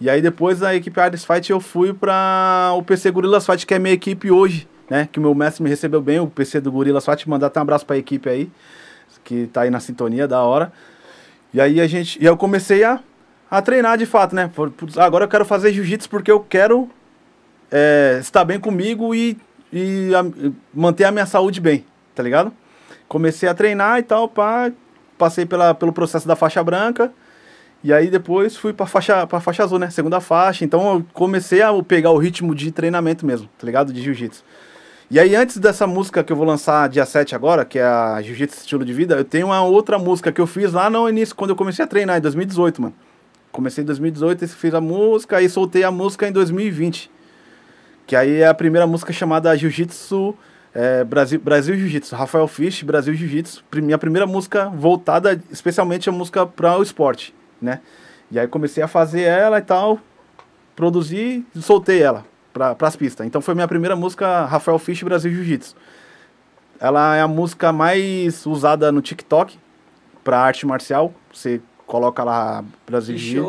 [0.00, 3.74] E aí depois da equipe Ares Fight eu fui pra o PC Gorillas Fight, que
[3.74, 5.08] é a minha equipe hoje, né?
[5.10, 7.62] Que o meu mestre me recebeu bem, o PC do Gorillas Fight, mandar até um
[7.62, 8.50] abraço pra equipe aí,
[9.22, 10.72] que tá aí na sintonia, da hora.
[11.52, 13.00] E aí a gente, e eu comecei a,
[13.50, 14.50] a treinar de fato, né?
[14.96, 16.88] Agora eu quero fazer jiu-jitsu porque eu quero
[17.70, 19.36] é, estar bem comigo e,
[19.70, 20.24] e a-
[20.72, 22.52] manter a minha saúde bem, tá ligado?
[23.06, 24.70] Comecei a treinar e tal, pá,
[25.18, 27.12] passei pela, pelo processo da faixa branca,
[27.82, 29.90] e aí depois fui pra faixa, pra faixa azul, né?
[29.90, 33.92] Segunda faixa, então eu comecei a pegar o ritmo de treinamento mesmo, tá ligado?
[33.92, 34.44] De jiu-jitsu.
[35.10, 38.22] E aí antes dessa música que eu vou lançar dia 7 agora, que é a
[38.22, 41.34] Jiu-Jitsu Estilo de Vida, eu tenho uma outra música que eu fiz lá no início,
[41.34, 42.94] quando eu comecei a treinar, em 2018, mano.
[43.50, 47.10] Comecei em 2018, fiz a música, aí soltei a música em 2020.
[48.06, 50.36] Que aí é a primeira música chamada Jiu-Jitsu
[50.72, 52.14] é, Brasil, Brasil Jiu-Jitsu.
[52.14, 53.64] Rafael Fish, Brasil Jiu-Jitsu.
[53.74, 57.80] Minha primeira música voltada especialmente a música para o esporte, né?
[58.30, 59.98] E aí comecei a fazer ela e tal,
[60.76, 63.26] produzi e soltei ela para as pistas.
[63.26, 65.74] Então foi minha primeira música, Rafael Fish, Brasil Jiu-Jitsu.
[66.78, 69.58] Ela é a música mais usada no TikTok
[70.24, 71.12] para arte marcial.
[71.32, 73.42] Você coloca lá Brasil Jiu-Jitsu.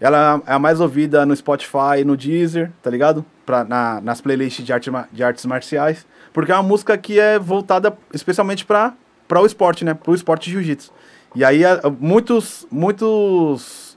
[0.00, 3.24] Ela é a mais ouvida no Spotify e no Deezer, tá ligado?
[3.46, 6.06] Pra, na, nas playlists de, arte, de artes marciais.
[6.32, 8.94] Porque é uma música que é voltada especialmente para
[9.30, 9.94] o esporte, né?
[9.94, 10.92] Pro esporte jiu-jitsu.
[11.34, 13.96] E aí a- muitos, muitos,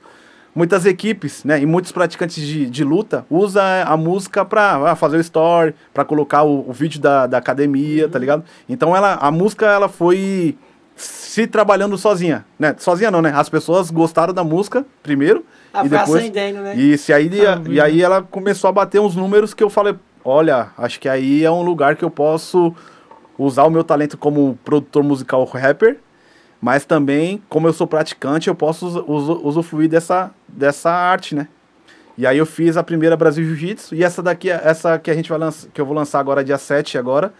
[0.55, 5.18] muitas equipes, né, e muitos praticantes de, de luta usa a música pra ah, fazer
[5.18, 8.43] o story, pra colocar o, o vídeo da, da academia, tá ligado?
[8.68, 10.57] Então ela, a música ela foi
[10.95, 12.73] se trabalhando sozinha, né?
[12.80, 13.31] Sozinha não, né?
[13.35, 16.76] As pessoas gostaram da música primeiro Ah, e foi depois acendendo, né?
[16.76, 19.93] isso, e aí, Ah, e aí ela começou a bater uns números que eu falei,
[20.26, 22.73] olha, acho que aí é um lugar que eu posso
[23.38, 25.99] usar o meu talento como produtor musical rapper,
[26.61, 31.47] mas também, como eu sou praticante, eu posso usu- usu- usufruir dessa, dessa arte, né?
[32.17, 35.29] E aí eu fiz a primeira Brasil Jiu-Jitsu, e essa daqui, essa que a gente
[35.29, 37.31] vai lançar, que eu vou lançar agora dia 7 agora,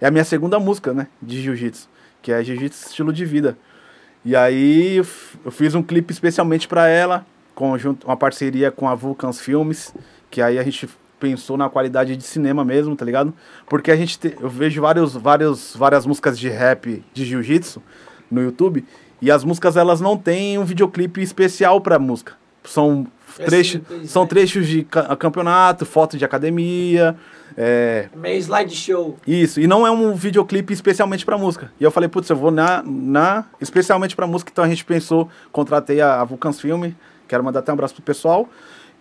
[0.00, 1.88] é a minha segunda música, né, de Jiu-Jitsu,
[2.20, 3.56] que é Jiu-Jitsu Estilo de Vida.
[4.24, 4.96] E aí
[5.44, 7.24] eu fiz um clipe especialmente para ela,
[7.54, 9.94] com junto, uma parceria com a Vulcans Filmes,
[10.30, 10.86] que aí a gente
[11.18, 13.32] pensou na qualidade de cinema mesmo, tá ligado?
[13.66, 17.80] Porque a gente te- eu vejo vários, vários, várias músicas de rap de jiu-jitsu
[18.30, 18.84] no YouTube
[19.20, 22.34] e as músicas elas não têm um videoclipe especial pra música.
[22.64, 23.06] São
[23.38, 24.28] É trechos, são né?
[24.28, 27.16] trechos de ca- campeonato, foto de academia,
[27.56, 29.16] é, Meio slideshow.
[29.26, 31.70] isso, e não é um videoclipe especialmente pra música.
[31.80, 35.28] E eu falei, putz, eu vou na, na especialmente pra música, então a gente pensou,
[35.52, 36.96] contratei a, a Vulcans Filme,
[37.28, 38.48] quero mandar até um abraço pro pessoal.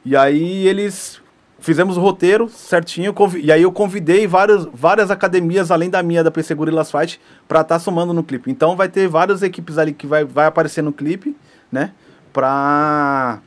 [0.05, 1.19] E aí eles
[1.65, 3.11] fizemos o roteiro certinho,
[3.41, 7.61] e aí eu convidei várias, várias academias além da minha da PC Gorillas Fight pra
[7.61, 8.51] estar somando no clipe.
[8.51, 11.35] Então vai ter várias equipes ali que vai, vai aparecer no clipe,
[11.71, 11.91] né?
[12.31, 13.39] Pra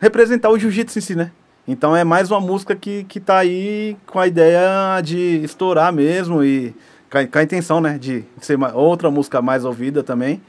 [0.00, 1.32] representar o jiu-jitsu em si, né?
[1.66, 6.44] Então é mais uma música que, que tá aí com a ideia de estourar mesmo
[6.44, 6.72] e
[7.10, 7.98] com a, com a intenção, né?
[7.98, 10.40] De ser uma, outra música mais ouvida também.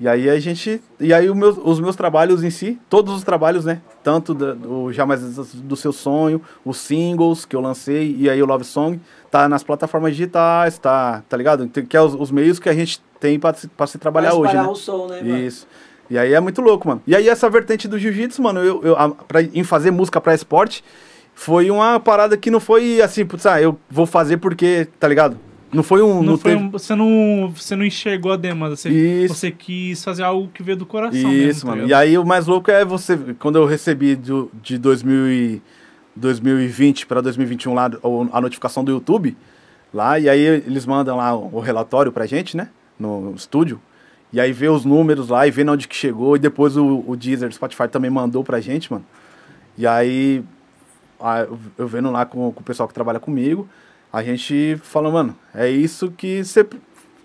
[0.00, 0.80] E aí a gente.
[0.98, 3.82] E aí meu, os meus trabalhos em si, todos os trabalhos, né?
[4.02, 8.46] Tanto da- do Jamais do Seu Sonho, os singles que eu lancei e aí o
[8.46, 8.98] Love Song,
[9.30, 11.68] tá nas plataformas digitais, tá, tá ligado?
[11.68, 14.38] Que é os, os meios que a gente tem pra se, pra se trabalhar Pra
[14.38, 14.62] hoje, né?
[14.62, 15.36] o som, né, mano?
[15.38, 15.66] Isso.
[16.08, 17.02] E aí é muito louco, mano.
[17.06, 20.34] E aí essa vertente do jiu-jitsu, mano, eu, eu, a- pra, em fazer música pra
[20.34, 20.82] esporte,
[21.34, 25.36] foi uma parada que não foi assim, putz, ah, eu vou fazer porque, tá ligado?
[25.72, 26.22] Não foi um...
[26.22, 29.34] Não foi teve- um- você, não, você não enxergou a demanda, você, Isso.
[29.34, 31.60] você quis fazer algo que veio do coração Isso, mesmo.
[31.62, 31.82] tá mano.
[31.82, 31.90] ligado?
[32.00, 35.62] E aí o mais louco é você, quando eu recebi do, de 2000 e,
[36.16, 37.90] 2020 para 2021 lá
[38.32, 39.36] a notificação do YouTube,
[39.94, 42.68] lá, e aí eles mandam lá o, relatório pra gente, né,
[42.98, 43.80] no estúdio,
[44.32, 47.16] e aí vê os números lá e vê onde que chegou, e depois o, o
[47.16, 49.04] Deezer, o Spotify também mandou pra gente, mano.
[49.78, 50.44] E aí,
[51.78, 53.68] eu vendo lá com, com o pessoal que trabalha comigo,
[54.12, 56.66] a gente fala, mano, é isso que você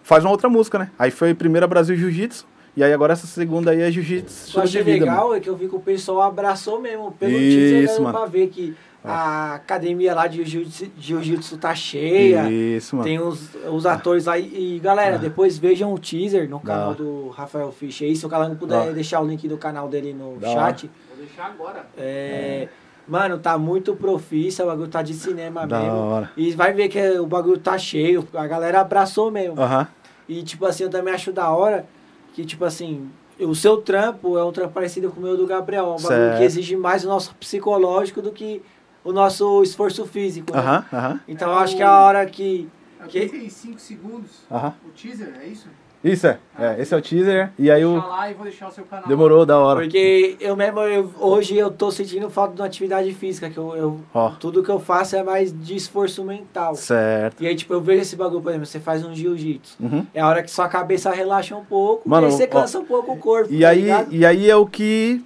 [0.03, 0.91] faz uma outra música, né?
[0.99, 2.45] Aí foi a primeira Brasil Jiu-Jitsu,
[2.77, 5.35] e aí agora essa segunda aí é Jiu-Jitsu O que eu achei vida, legal mano.
[5.35, 7.11] é que eu vi que o pessoal abraçou mesmo.
[7.13, 8.75] Pelo Isso, teaser, pra ver que
[9.07, 12.49] a academia lá de jiu-jitsu tá cheia.
[12.51, 13.07] Isso, mano.
[13.07, 14.37] Tem os, os atores lá.
[14.37, 18.01] E, e, galera, depois vejam o teaser no canal do Rafael Fisch.
[18.01, 20.47] Aí, se o cara não puder Da- deixar o link do canal dele no Da
[20.51, 20.89] chat.
[21.15, 21.85] Vou deixar agora.
[21.95, 22.67] É,
[23.07, 25.97] Mano, tá muito profissa, o bagulho tá de cinema Da mesmo.
[25.97, 26.31] hora.
[26.35, 29.61] E vai ver que o bagulho tá cheio, a galera abraçou mesmo.
[29.61, 29.87] Aham.
[30.27, 31.85] E, tipo assim, eu também acho da hora
[32.33, 33.09] que, tipo assim,
[33.39, 35.83] o seu trampo é um trampo parecido com o meu do Gabriel.
[35.83, 36.37] É um bagulho Certo.
[36.37, 38.61] que exige mais o nosso psicológico do que
[39.03, 40.51] o nosso esforço físico.
[40.51, 40.59] né?
[40.59, 42.67] Aham, aham, Então eu acho que é a hora que.
[42.99, 44.31] É Que- 35 segundos.
[44.49, 44.73] aham.
[44.83, 45.67] O teaser, é isso?
[46.07, 46.37] Isso é.
[46.59, 46.79] é.
[46.79, 47.51] Esse é o teaser.
[47.57, 48.09] E aí Deixar o.
[48.09, 49.07] lá e vou deixar o seu canal.
[49.07, 49.81] Demorou da hora.
[49.81, 53.75] Porque eu mesmo, eu- hoje eu tô sentindo falta de uma atividade física, que eu,
[53.75, 54.29] eu- Ó.
[54.39, 56.75] tudo que eu faço é mais de esforço mental.
[56.75, 57.41] Certo.
[57.43, 59.77] E aí, tipo, eu vejo esse bagulho, por exemplo, você faz um jiu-jitsu.
[59.79, 60.05] Uhum.
[60.13, 62.77] É a hora que sua cabeça relaxa um pouco, Mano, e aí você ó, cansa
[62.79, 63.51] um pouco o corpo.
[63.51, 64.13] E tá aí, ligado?
[64.13, 65.23] e aí é o que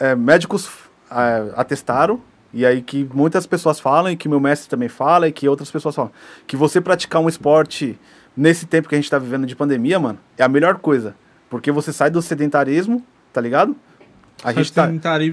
[0.00, 0.68] é, médicos
[1.10, 2.20] é, atestaram,
[2.54, 5.70] e aí que muitas pessoas falam, e que meu mestre também fala, e que outras
[5.70, 6.10] pessoas falam,
[6.46, 7.98] que você praticar um esporte
[8.36, 11.14] nesse tempo que a gente tá vivendo de pandemia, mano, é a melhor coisa.
[11.50, 13.76] Porque você sai do sedentarismo, tá ligado?
[14.42, 14.90] A gente tá,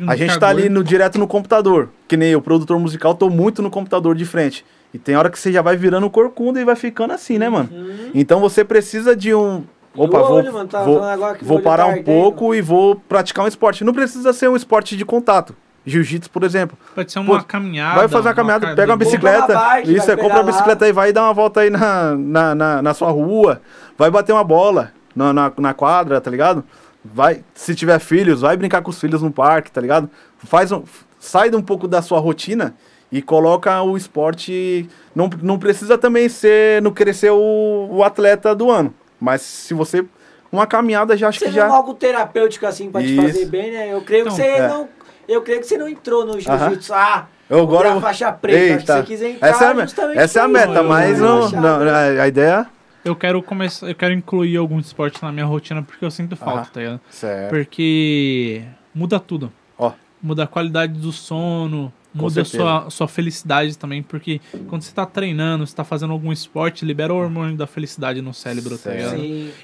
[0.08, 1.90] a gente tá ali no, direto no computador.
[2.08, 4.66] Que nem eu, produtor musical, tô muito no computador de frente.
[4.94, 7.70] E tem hora que você já vai virando corcunda e vai ficando assim, né, mano?
[7.72, 8.12] Uhum.
[8.14, 9.64] Então você precisa de um.
[9.96, 12.62] Opa, vou, olho, mano, tá vou, falando agora que o vou parar um pouco e
[12.62, 13.84] vou praticar um esporte.
[13.84, 15.56] Não precisa ser um esporte de contato.
[15.90, 16.78] Jiu-jitsu, por exemplo.
[16.96, 17.96] Pode ser uma Pô, caminhada.
[18.00, 19.54] vai fazer uma caminhada, ca- pega uma uma bicicleta.
[19.54, 22.82] bike, isso, é, compra uma bicicleta aí, vai dar uma volta aí na, na, na,
[22.82, 23.62] na sua rua.
[23.98, 26.64] Vai bater uma bola na, na, na quadra, tá ligado?
[27.04, 30.10] Vai, se tiver filhos, vai brincar com os filhos no parque, tá ligado?
[30.46, 30.84] Faz um,
[31.20, 32.76] sai de um pouco da sua rotina
[33.12, 34.88] e coloca o esporte.
[35.16, 38.94] Não, não precisa também ser, não querer ser o, o atleta do ano.
[39.20, 40.06] Mas se você.
[40.52, 41.68] Uma caminhada já acho que Seja já.
[41.68, 43.94] algo terapêutico assim pra te fazer bem, né?
[43.94, 44.68] Eu creio Então, que você é.
[44.68, 44.90] não.
[45.30, 46.94] Eu creio que você não entrou no jiu-jitsu.
[46.94, 47.94] Ah, Eu agora.
[47.94, 48.58] a faixa preta.
[48.60, 48.98] Eita.
[48.98, 49.84] você quis entrar Essa é a, me-
[50.16, 51.80] essa é a meta, mas não, não,
[52.22, 52.68] a, ideia
[53.06, 56.60] eu quero começar, eu quero incluir algum esporte na minha rotina porque eu sinto falta,
[56.62, 56.70] Aham.
[56.74, 57.02] tá ligado?
[57.10, 57.50] Certo.
[57.50, 59.52] Porque muda tudo.
[59.78, 59.94] Ó.
[60.22, 65.06] Muda a qualidade do sono, muda a sua, sua felicidade também, porque quando você tá
[65.06, 68.92] treinando, você tá fazendo algum esporte, libera o hormônio da felicidade no cérebro, tá.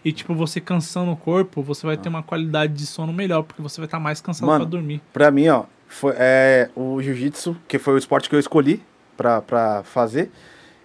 [0.04, 3.62] E tipo, você cansando o corpo, você vai ter uma qualidade de sono melhor, porque
[3.62, 5.02] você vai estar mais cansado Mano, pra dormir.
[5.14, 8.82] Pra mim, ó, foi, é, o jiu-jitsu, que foi o esporte que eu escolhi
[9.16, 10.32] pra, pra fazer,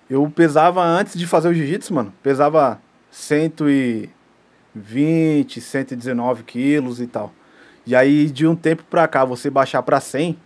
[0.08, 2.80] eu pesava antes de fazer o jiu-jitsu, mano, pesava
[3.10, 7.32] 120, 119 quilos e tal.
[7.86, 10.38] E aí, de um tempo pra cá, você baixar pra 100,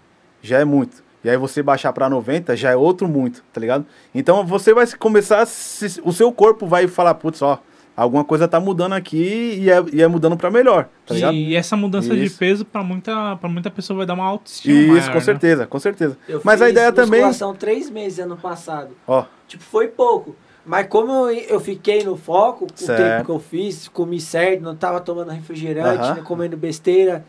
[0.42, 1.03] já é muito.
[1.24, 3.86] E aí você baixar pra 90, já é outro muito, tá ligado?
[4.14, 7.59] Então você vai se- começar, a se- o seu corpo vai falar, putz, ó,
[7.96, 11.34] alguma coisa tá mudando aqui e é, e é mudando pra melhor, tá ligado?
[11.34, 12.38] e essa mudança de Isso.
[12.38, 14.74] peso, pra muita, pra muita pessoa, vai dar uma autoestima.
[14.74, 15.20] Isso, maior, com né?
[15.20, 16.18] certeza, com certeza.
[16.28, 17.20] Eu Mas a fiz ideia também.
[17.20, 18.90] musculação três meses ano passado.
[19.06, 20.36] Ó, Tipo, foi pouco.
[20.66, 22.98] Mas como eu, eu fiquei no foco, o Certo.
[22.98, 26.14] tempo que eu fiz, comi certo, não tava tomando refrigerante, Aham.
[26.16, 27.24] né, comendo besteira.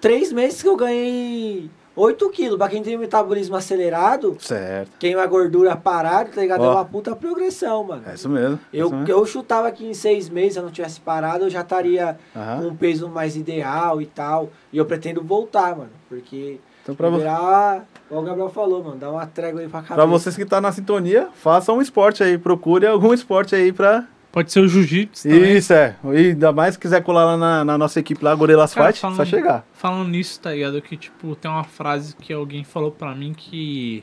[0.00, 2.58] Três meses que eu ganhei 8 quilos.
[2.58, 4.90] Pra quem tem metabolismo acelerado, certo.
[4.98, 6.64] quem a gordura parada, tá ligado?
[6.64, 8.02] É uma puta progressão, mano.
[8.06, 8.58] É isso mesmo.
[8.72, 9.10] é Eu, isso mesmo.
[9.12, 12.62] eu chutava que em seis meses, se eu não tivesse parado, eu já estaria Aham.
[12.62, 14.50] com um peso mais ideal e tal.
[14.72, 15.90] E eu pretendo voltar, mano.
[16.08, 19.94] Porque Então, pra, liberar, igual o Gabriel falou, mano, dá uma trégua aí pra cabeça.
[19.94, 22.36] pra vocês que tá na sintonia, façam um esporte aí.
[22.36, 24.04] Procure algum esporte aí pra.
[24.34, 25.56] Pode ser o jiu-jitsu também.
[25.56, 25.94] Isso, é.
[26.12, 29.00] E ainda mais se quiser colar lá na, na nossa equipe lá, Gorelas Cara, Fight,
[29.00, 29.64] falando- só chegar.
[29.72, 30.82] Falando nisso, tá ligado?
[30.82, 34.02] Que, tipo, tem uma frase que alguém falou pra mim que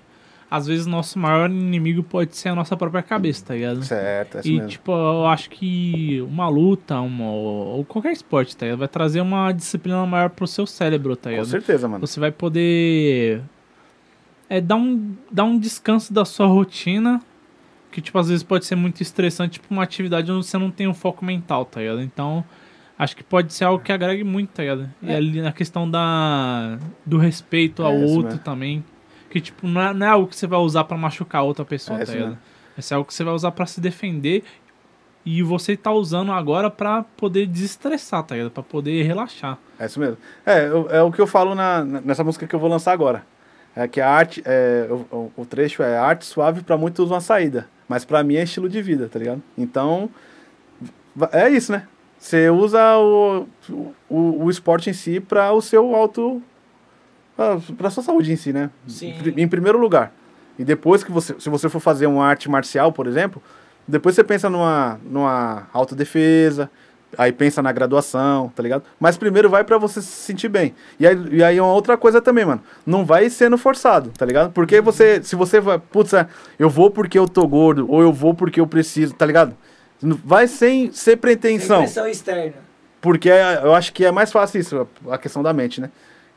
[0.50, 3.84] às vezes nosso maior inimigo pode ser a nossa própria cabeça, tá ligado?
[3.84, 4.68] Certo, é isso E, mesmo.
[4.70, 8.80] tipo, eu acho que uma luta, uma, ou qualquer esporte, tá ligado?
[8.80, 11.46] Vai trazer uma disciplina maior pro seu cérebro, tá Com ligado?
[11.48, 12.06] certeza, mano.
[12.08, 13.42] Você vai poder
[14.50, 17.22] é, dar, um, dar um descanso da sua rotina,
[17.92, 20.88] que, tipo, às vezes pode ser muito estressante, tipo, uma atividade onde você não tem
[20.88, 22.02] um foco mental, tá ligado?
[22.02, 22.44] Então,
[22.98, 24.90] acho que pode ser algo que agregue muito, tá ligado?
[25.02, 28.84] E ali na questão da, do respeito ao É, isso outro também,
[29.30, 31.98] que, tipo, não é, não é algo que você vai usar pra machucar outra pessoa,
[31.98, 32.38] É tá isso ligado?
[32.78, 34.44] Esse é algo que você vai usar pra se defender
[35.26, 38.52] e você tá usando agora pra poder desestressar, tá ligado?
[38.52, 39.58] Pra poder relaxar.
[39.78, 40.18] É isso mesmo.
[40.46, 43.24] É, eu- é o que eu falo na, nessa música que eu vou lançar agora.
[43.76, 47.70] É que a arte, é, o, o- trecho é arte suave pra muitos uma saída,
[47.92, 49.44] mas pra mim é estilo de vida, tá ligado?
[49.58, 50.10] Então,
[51.34, 51.86] é isso, né?
[52.18, 53.46] Você usa o,
[54.10, 56.42] o, o esporte em si pra o seu auto.
[57.78, 58.70] pra sua saúde em si, né?
[58.88, 59.14] Sim.
[59.36, 60.14] Em primeiro lugar.
[60.58, 63.44] E depois que você, se você for fazer uma arte marcial, por exemplo,
[63.86, 66.72] depois você pensa numa, numa autodefesa,
[67.18, 68.84] aí pensa na graduação, tá ligado?
[69.00, 70.74] Mas primeiro vai pra você se sentir bem.
[71.00, 72.62] E aí, e aí uma outra coisa também, mano.
[72.86, 74.52] Não vai sendo forçado, tá ligado?
[74.52, 76.28] Porque você, se você vai, putz, é,
[76.58, 79.56] eu vou porque eu tô gordo, ou eu vou porque eu preciso, tá ligado?
[80.02, 81.80] Vai sem ser Sem pretensão.
[81.80, 82.54] pressão externa.
[83.00, 85.90] Porque é- eu acho que é mais fácil isso, a questão da mente, né?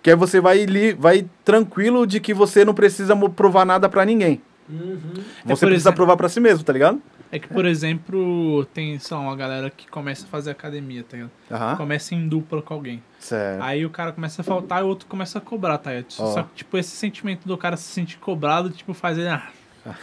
[0.02, 4.04] Que aí você vai, li, vai tranquilo de que você não precisa provar nada pra
[4.04, 4.40] ninguém.
[4.68, 4.98] Uhum.
[5.16, 7.00] É, Você por precisa exemplo- provar pra si mesmo, tá ligado?
[7.30, 11.16] É que, por exemplo, tem, sei lá, uma galera que começa a fazer academia, tá
[11.16, 11.30] ligado?
[11.50, 11.76] Aham.
[11.76, 13.02] Começa em dupla com alguém.
[13.18, 13.60] Certo.
[13.62, 16.06] Aí o cara começa a faltar e o outro começa a cobrar, tá ligado?
[16.18, 16.32] Ó.
[16.32, 19.28] Só que, tipo, esse sentimento do cara se sentir cobrado, tipo, faz ele.
[19.28, 19.42] ah,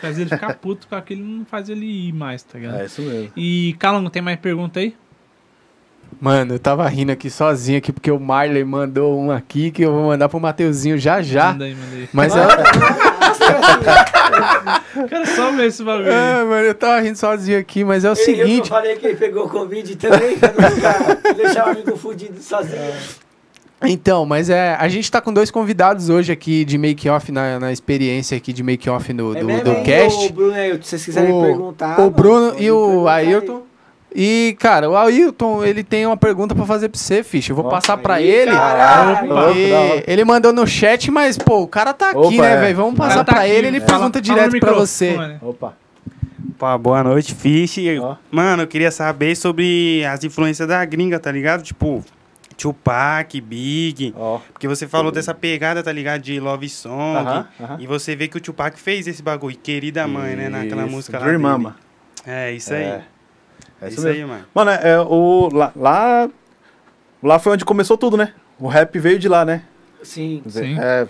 [0.01, 2.79] faz ele ficar puto com aquilo não faz ele ir mais, tá ligado?
[2.81, 3.31] É isso mesmo.
[3.37, 4.95] E, Calango, tem mais pergunta aí?
[6.19, 9.93] Mano, eu tava rindo aqui sozinho aqui porque o Marley mandou um aqui que eu
[9.93, 11.53] vou mandar pro Mateuzinho já já.
[11.53, 12.09] Manda aí, manda aí.
[12.11, 12.41] Mas é,
[15.09, 16.09] Quero só ver esse bagulho.
[16.11, 19.05] é, mano, eu tava rindo sozinho aqui, mas é o Ele- Eu seguinte, falei que
[19.07, 22.93] ele pegou o Covid também, pra não ficar, deixar o amigo fudido sozinho.
[23.83, 27.71] Então, mas é, a gente tá com dois convidados hoje aqui de make-off na, na
[27.71, 30.25] experiência aqui de make-off do, É do, mesmo, do cast.
[30.27, 31.95] ô, Bruno, se vocês quiserem O- perguntar.
[31.97, 33.25] o mano, Bruno pode e o perguntar aí.
[34.13, 37.49] E, cara, o Ailton, ele tem uma pergunta pra fazer pra você, Fish.
[37.49, 38.51] Eu vou Ó, passar pra aí, ele.
[38.51, 39.29] caralho.
[39.55, 42.59] E ele mandou no chat, mas, pô, o cara tá aqui, Opa, né, é.
[42.59, 42.75] velho?
[42.75, 45.15] Vamos passar tá pra aqui, ele, ele fala- pergunta fala direto pra você.
[45.41, 45.73] Opa.
[46.55, 47.77] Opa, boa noite, Fish.
[48.29, 51.63] Mano, eu queria saber sobre as influências da gringa, tá ligado?
[51.63, 52.03] Tipo,
[52.57, 54.13] Tupac, Big.
[54.15, 54.39] Ó.
[54.53, 56.21] Porque você falou dessa pegada, tá ligado?
[56.21, 57.17] De Love Song.
[57.17, 57.77] Aham, aham.
[57.79, 60.49] E você vê que o Tupac fez esse bagulho, querida mãe, né?
[60.49, 61.23] Naquela Isso, música lá.
[61.25, 61.49] Dream dele.
[61.51, 61.75] Mama.
[62.27, 62.83] É, isso aí.
[62.83, 62.85] É.
[62.85, 63.01] É,
[63.81, 64.45] É isso, isso aí, mano.
[64.53, 66.29] Mano, é, é, o, lá, lá.
[67.23, 68.33] Lá foi onde começou tudo, né?
[68.59, 69.63] O rap veio de lá, né?
[70.03, 70.41] Sim.
[70.47, 70.77] Sim.
[70.79, 71.07] É,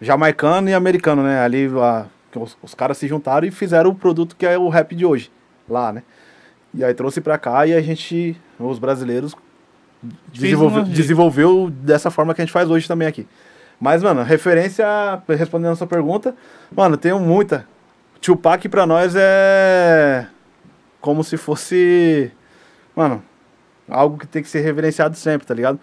[0.00, 1.40] jamaicano e americano, né?
[1.40, 1.68] Ali
[2.30, 5.04] que os, os caras se juntaram e fizeram o produto que é o rap de
[5.06, 5.30] hoje,
[5.68, 6.02] lá, né?
[6.74, 9.34] E aí trouxe pra cá e a gente, os brasileiros,
[10.32, 13.26] desenvolveu, uma- desenvolveu dessa forma que a gente faz hoje também aqui.
[13.80, 14.86] Mas, mano, referência,
[15.28, 16.34] respondendo a sua pergunta,
[16.74, 17.66] mano, tenho muita.
[18.20, 20.26] Tupac pra nós é
[21.06, 22.32] como se fosse.
[22.96, 23.22] Mano,
[23.88, 25.78] algo que tem que ser reverenciado sempre, tá ligado?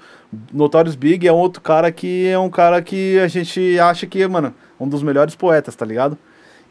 [0.51, 4.27] Notorious Big é um outro cara que é um cara que a gente acha que,
[4.27, 6.17] mano, um dos melhores poetas, tá ligado?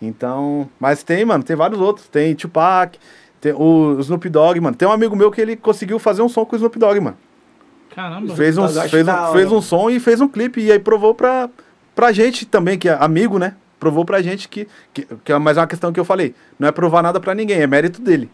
[0.02, 2.08] Então, mas tem, mano, tem vários outros.
[2.08, 2.98] Tem Tupac,
[3.40, 4.76] tem o Snoop Dogg, mano.
[4.76, 7.16] Tem um amigo meu que ele conseguiu fazer um som com o Snoop Dogg, mano.
[7.94, 8.36] Caramba.
[8.36, 10.60] Fez um, fez, um, fez um som e fez um clipe.
[10.60, 11.48] E aí provou pra,
[11.94, 13.54] pra gente também, que é amigo, né?
[13.80, 16.34] Provou pra gente que, que, que é mais uma questão que eu falei.
[16.58, 18.30] Não é provar nada pra ninguém, é mérito dele.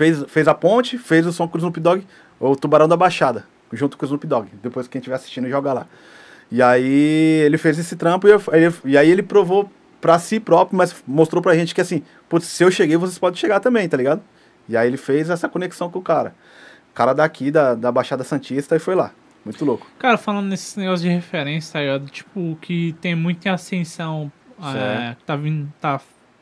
[0.00, 2.06] Fez, fez a ponte, fez o som com o Snoop Dogg,
[2.40, 4.48] o Tubarão da Baixada, junto com o Snoop Dogg.
[4.62, 5.86] Depois quem estiver assistindo joga lá.
[6.50, 9.70] E aí ele fez esse trampo e, eu- aí- e aí ele provou
[10.00, 13.38] pra si próprio, mas mostrou pra gente que assim, putz, se eu cheguei, vocês podem
[13.38, 14.22] chegar também, tá ligado?
[14.66, 16.34] E aí ele fez essa conexão com o cara.
[16.90, 19.12] O cara daqui, da, da Baixada Santista, e foi lá.
[19.44, 19.86] Muito louco.
[19.98, 22.06] Cara, falando nesse negócio de referência, tá ligado?
[22.10, 24.32] Tipo, que tem muito em ascensão,
[24.74, 26.00] é, que tá vindo, tá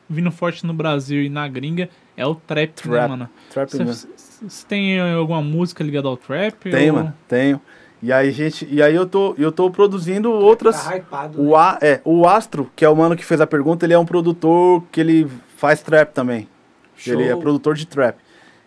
[0.09, 3.09] vindo forte no Brasil e na gringa, é o trap, né, Trap.
[3.09, 3.29] mano?
[3.51, 4.09] Trap mesmo.
[4.47, 6.69] Você tem alguma música ligada ao trap?
[6.71, 7.59] Tenho, ou- mano, tenho.
[8.01, 10.81] E aí, gente, e aí eu tô, eu tô produzindo outras.
[10.83, 11.41] Tá hypado.
[11.41, 13.99] O, A, é, o Astro, que é o mano que fez a pergunta, ele é
[13.99, 15.27] um produtor que ele
[15.57, 16.47] faz trap também.
[17.05, 17.41] Ele é Show.
[17.41, 18.17] produtor de trap.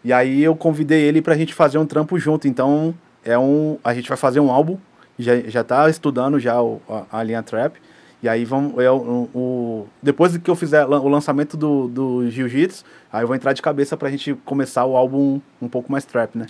[0.05, 2.47] E aí eu convidei ele pra gente fazer um trampo junto.
[2.47, 3.79] Então, é um.
[3.83, 4.77] A gente vai fazer um álbum.
[5.19, 7.77] Já, já tá estudando já o- a, a linha trap.
[8.23, 8.79] E aí vamos.
[8.79, 13.35] É, o, o- depois que eu fizer o lançamento do, do Jiu-Jitsu, aí eu vou
[13.35, 16.47] entrar de cabeça pra gente começar o álbum um pouco mais trap, né?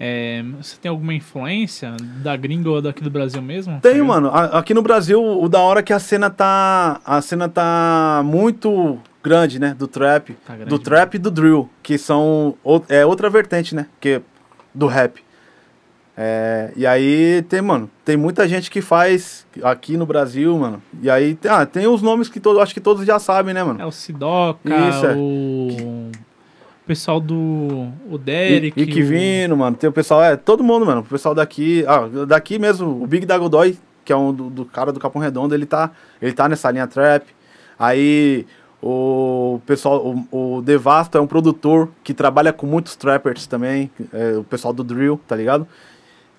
[0.00, 1.94] É, você tem alguma influência
[2.24, 3.78] da gringa ou daqui do Brasil mesmo?
[3.80, 4.08] Tenho, ligado?
[4.08, 4.28] mano.
[4.30, 7.00] A- Aqui no Brasil, o da hora é que a cena tá.
[7.04, 9.76] A cena tá muito grande, né?
[9.78, 10.32] Do trap.
[10.44, 11.70] Tá grande, do trap e do drill.
[11.84, 12.56] Que são.
[12.88, 13.86] É outra vertente, né?
[14.00, 14.20] Que,
[14.74, 15.22] do rap.
[16.16, 20.82] É, e aí tem, mano, tem muita gente que faz aqui no Brasil, mano.
[21.00, 23.64] E aí tem, ah, tem os nomes que todo, acho que todos já sabem, né,
[23.64, 23.80] mano?
[23.80, 25.14] É o Sidoca, Isso, é.
[25.14, 25.18] o...
[25.18, 27.88] o pessoal do...
[28.10, 28.78] o Derek.
[28.78, 29.74] e que o- vindo, mano.
[29.76, 31.00] Tem o pessoal, é, todo mundo, mano.
[31.00, 34.64] O pessoal daqui, ah, daqui mesmo, o Big da Godoy, que é um do, do
[34.66, 37.24] cara do Capão Redondo, ele tá, ele tá nessa linha trap.
[37.78, 38.46] Aí
[38.82, 44.36] o pessoal, o, o Devasto é um produtor que trabalha com muitos trappers também, é,
[44.36, 45.66] o pessoal do drill, tá ligado?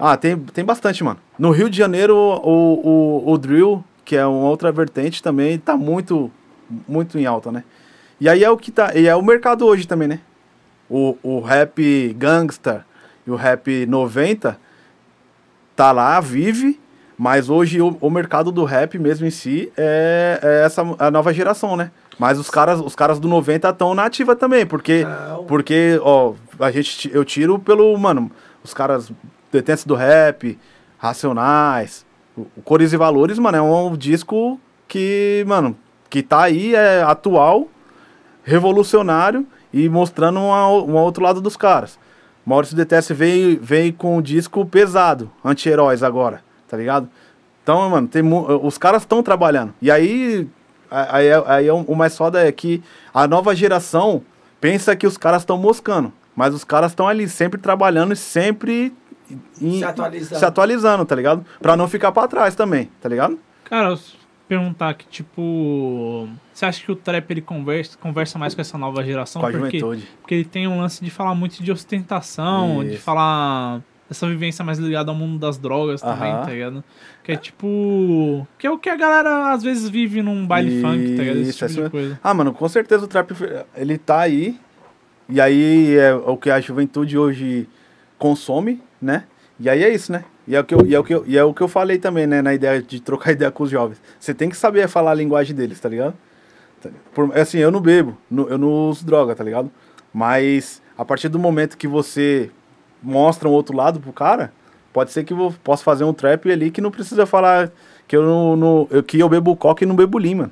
[0.05, 1.19] Ah, tem, tem bastante, mano.
[1.39, 5.77] No Rio de Janeiro, o, o, o drill, que é uma outra vertente também, tá
[5.77, 6.29] muito,
[6.87, 7.63] muito em alta, né?
[8.19, 10.19] E aí é o que tá, e é o mercado hoje também, né?
[10.89, 12.85] o, o rap gangsta
[13.25, 14.59] e o rap 90
[15.75, 16.79] tá lá, vive,
[17.17, 21.33] mas hoje o, o mercado do rap mesmo em si é, é essa a nova
[21.33, 21.91] geração, né?
[22.19, 25.45] Mas os caras, os caras do 90 estão na ativa também, porque Não.
[25.45, 28.31] porque, ó, a gente eu tiro pelo, mano,
[28.63, 29.11] os caras
[29.53, 30.57] detentos do rap,
[30.97, 32.05] Racionais,
[32.35, 35.77] o, Cores e Valores, mano, é um disco que, mano,
[36.09, 37.67] que tá aí, é atual,
[38.43, 41.97] revolucionário e mostrando uma, um outro lado dos caras.
[42.45, 47.09] Maurício DTS veio, veio com um disco pesado, anti-heróis agora, tá ligado?
[47.61, 48.21] Então, mano, tem,
[48.61, 49.73] os caras estão trabalhando.
[49.81, 50.47] E aí,
[50.91, 54.21] aí, é- aí é o mais foda é que a nova geração
[54.59, 56.11] pensa que os caras estão moscando.
[56.35, 58.93] Mas os caras estão ali sempre trabalhando e sempre
[59.61, 60.39] em- Se atualizando.
[60.39, 61.45] se atualizando, tá ligado?
[61.61, 63.37] Pra não ficar pra trás também, tá ligado?
[63.65, 63.97] Cara,
[64.47, 66.27] perguntar que, tipo...
[66.53, 69.41] Você acha que o trap, ele conversa, conversa mais com essa nova geração?
[69.41, 70.07] Com a porque, juventude.
[70.21, 73.01] porque ele tem um lance de falar muito de ostentação, de Isso.
[73.03, 73.81] falar...
[74.11, 76.45] Essa vivência mais ligada ao mundo das drogas também, Aham.
[76.45, 76.83] tá ligado?
[77.23, 78.45] Que é tipo...
[78.59, 81.37] Que é o que a galera às vezes vive num baile funk, tá ligado?
[81.39, 82.19] Esse Isso, tipo é de coisa.
[82.23, 83.31] Ah, mano, com certeza o trap,
[83.75, 84.59] ele tá aí.
[85.29, 87.67] E aí é o que a juventude hoje
[88.27, 89.25] consome, né?
[89.59, 90.23] E aí é isso, né?
[90.47, 91.67] E é o que eu, e é o que eu, e é o que eu
[91.67, 92.41] falei também, né?
[92.41, 94.01] Na ideia de trocar ideia com os jovens.
[94.17, 96.13] Você tem que saber falar a linguagem deles, tá ligado?
[96.81, 99.69] Tá- Por, assim, eu não bebo, eu não uso droga, tá ligado?
[100.13, 102.49] Mas a partir do momento que você
[103.01, 104.53] mostra um outro lado pro cara,
[104.93, 107.71] pode ser que eu possa fazer um trap ali que não precisa falar
[108.07, 110.17] que eu não, não- eu, que eu bebo coca e não bebo.
[110.19, 110.47] É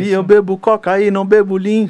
[0.00, 0.14] E isso.
[0.14, 1.86] eu bebo coca e não bebo lean,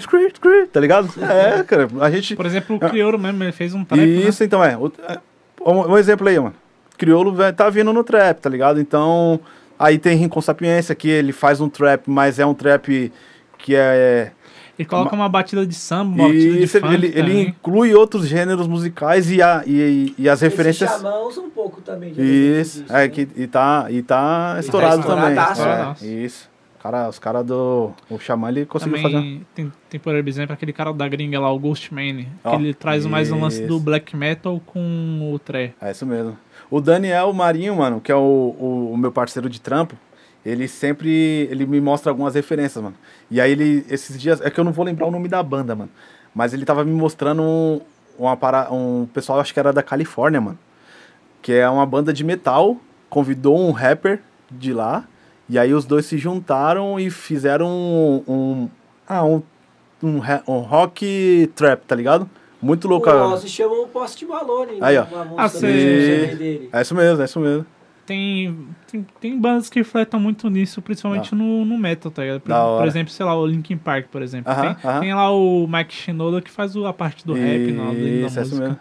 [0.73, 1.09] tá ligado?
[1.23, 2.37] É, cara, a gente...
[2.37, 4.07] Por exemplo, o Crioro mesmo, ele fez um trap, né?
[4.07, 4.73] Isso, então é.
[5.09, 5.19] É,
[5.65, 6.55] Um, um exemplo aí, mano.
[6.97, 8.81] Criolo tá vindo no trap, tá ligado?
[8.81, 9.41] Então,
[9.78, 13.12] aí tem Rincon Sapiência, que ele faz um trap, mas é um trap
[13.59, 14.33] que é...
[14.78, 18.27] Ele coloca uma batida de samba, uma batida de Isso, funk ele, ele inclui outros
[18.28, 20.91] gêneros musicais e, a, e, e as referências...
[20.91, 22.11] Esse Xamã usa um pouco também.
[22.11, 23.09] Isso, disso, é, né?
[23.09, 25.31] que, e, tá, e tá estourado também.
[25.31, 26.23] estouradaço, É, né?
[26.23, 26.56] isso.
[26.87, 27.91] Cara, os caras do...
[28.09, 29.15] O Xamã, ele conseguiu fazer...
[29.17, 32.73] Também tem, tem, por exemplo, aquele cara da gringa lá, o Ghostman, que Ó, ele
[32.73, 33.85] traz mais um lance do isso.
[33.85, 35.75] black metal com o tré.
[35.81, 36.39] É isso mesmo.
[36.71, 39.97] O Daniel Marinho, mano, que é o, o, o meu parceiro de trampo,
[40.45, 42.95] ele sempre ele me mostra algumas referências, mano.
[43.29, 45.75] E aí ele, esses dias, é que eu não vou lembrar o nome da banda,
[45.75, 45.91] mano.
[46.33, 47.81] Mas ele tava me mostrando um,
[48.17, 50.59] uma para, um pessoal, acho que era da Califórnia, mano.
[51.43, 52.77] Que é uma banda de metal,
[53.11, 55.05] convidou um rapper de lá.
[55.48, 58.23] E aí os dois se juntaram e fizeram um.
[58.27, 58.68] um
[59.09, 59.43] ah, um,
[60.02, 62.28] um, um rock trap, tá ligado?
[62.60, 63.09] Muito louco.
[63.09, 65.05] O Ozzy chamou o Post Malone, Aí, ó.
[65.05, 66.68] Uma música Ah, dele.
[66.73, 67.66] É isso mesmo, é isso mesmo.
[68.05, 68.56] Tem,
[68.90, 72.40] tem, tem bandas que fletam muito nisso, principalmente no, no metal, tá ligado?
[72.40, 74.51] Por, por exemplo, sei lá, o Linkin Park, por exemplo.
[74.52, 75.01] Aham, tem, aham.
[75.01, 78.39] tem lá o Mike Shinoda que faz o- a parte do rap na, da Isso,
[78.39, 78.60] é isso música.
[78.68, 78.78] mesmo.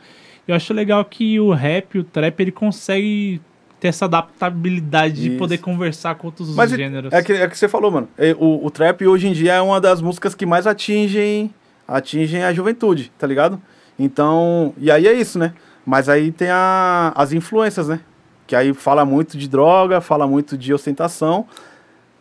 [0.47, 3.41] Eu acho legal que o rap, o trap, ele consegue
[3.85, 5.37] ter essa adaptabilidade de Isso.
[5.37, 7.13] poder conversar com outros Mas gêneros.
[7.13, 8.09] é que, é que você falou, mano.
[8.39, 11.53] O, o trap hoje em dia é uma das músicas que mais atingem,
[11.87, 13.61] atingem a juventude, tá ligado?
[13.99, 15.53] Então, e aí é isso, né?
[15.85, 17.99] Mas aí tem a, as influências, né?
[18.47, 21.45] Que aí fala muito de droga, fala muito de ostentação.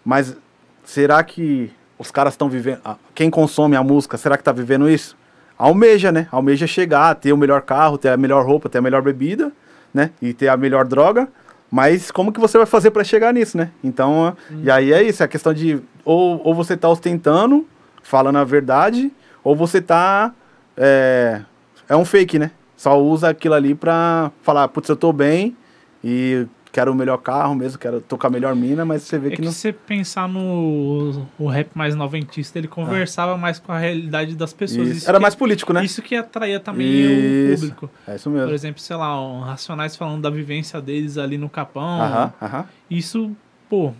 [0.04, 0.36] Mas
[0.84, 2.80] será que os caras estão vivendo.
[3.14, 5.16] Quem consome a música, será que tá vivendo isso?
[5.56, 6.28] Almeja, né?
[6.30, 9.50] Almeja chegar, ter o melhor carro, ter a melhor roupa, ter a melhor bebida,
[9.94, 10.10] né?
[10.20, 11.26] E ter a melhor droga.
[11.74, 13.72] Mas como que você vai fazer para chegar nisso, né?
[13.82, 17.66] Então, e aí é isso, é a questão de ou, ou você tá ostentando,
[18.00, 19.10] falando a verdade,
[19.42, 20.32] ou você tá
[20.76, 21.40] é,
[21.88, 22.52] é um fake, né?
[22.76, 25.56] Só usa aquilo ali pra falar, putz, eu tô bem
[26.04, 29.30] e quero o melhor carro mesmo, quero tocar a melhor mina, mas você vê É
[29.30, 29.52] que que não.
[29.52, 34.52] se você pensar no o rap mais noventista, ele conversava mais com a realidade das
[34.52, 34.88] pessoas.
[34.88, 34.98] Isso.
[34.98, 35.84] Isso Era que- mais político, né?
[35.84, 37.52] Isso que atraía também Isso.
[37.52, 37.90] o público.
[38.08, 38.52] É isso Por mesmo.
[38.52, 42.00] exemplo, sei lá, um Racionais falando da vivência deles ali no Capão.
[42.02, 42.64] Aham, aham.
[42.90, 43.30] Isso,
[43.70, 43.92] pô,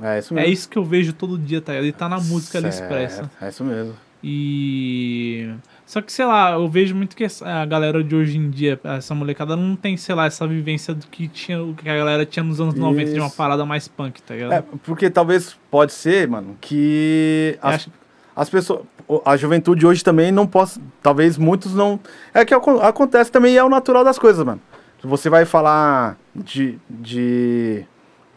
[0.00, 0.52] É isso é mesmo.
[0.52, 1.74] isso que eu vejo todo dia, tá?
[1.74, 3.30] Ele tá na música, ele Certo, expressa.
[3.40, 3.94] É isso mesmo.
[4.22, 5.52] E.
[5.92, 9.14] Só que, sei lá, eu vejo muito que a galera de hoje em dia, essa
[9.14, 12.42] molecada, não tem, sei lá, essa vivência do que, tinha, o que a galera tinha
[12.42, 13.36] nos anos 90 de uma Isso.
[13.36, 14.52] parada mais punk, tá ligado?
[14.54, 17.90] É, porque talvez pode ser, mano, que as, acho-
[18.34, 18.80] as pessoas,
[19.22, 22.00] a juventude hoje também não possa, talvez muitos não,
[22.32, 24.62] é que acon- acontece também e é o natural das coisas, mano.
[25.04, 27.84] Você vai falar de, de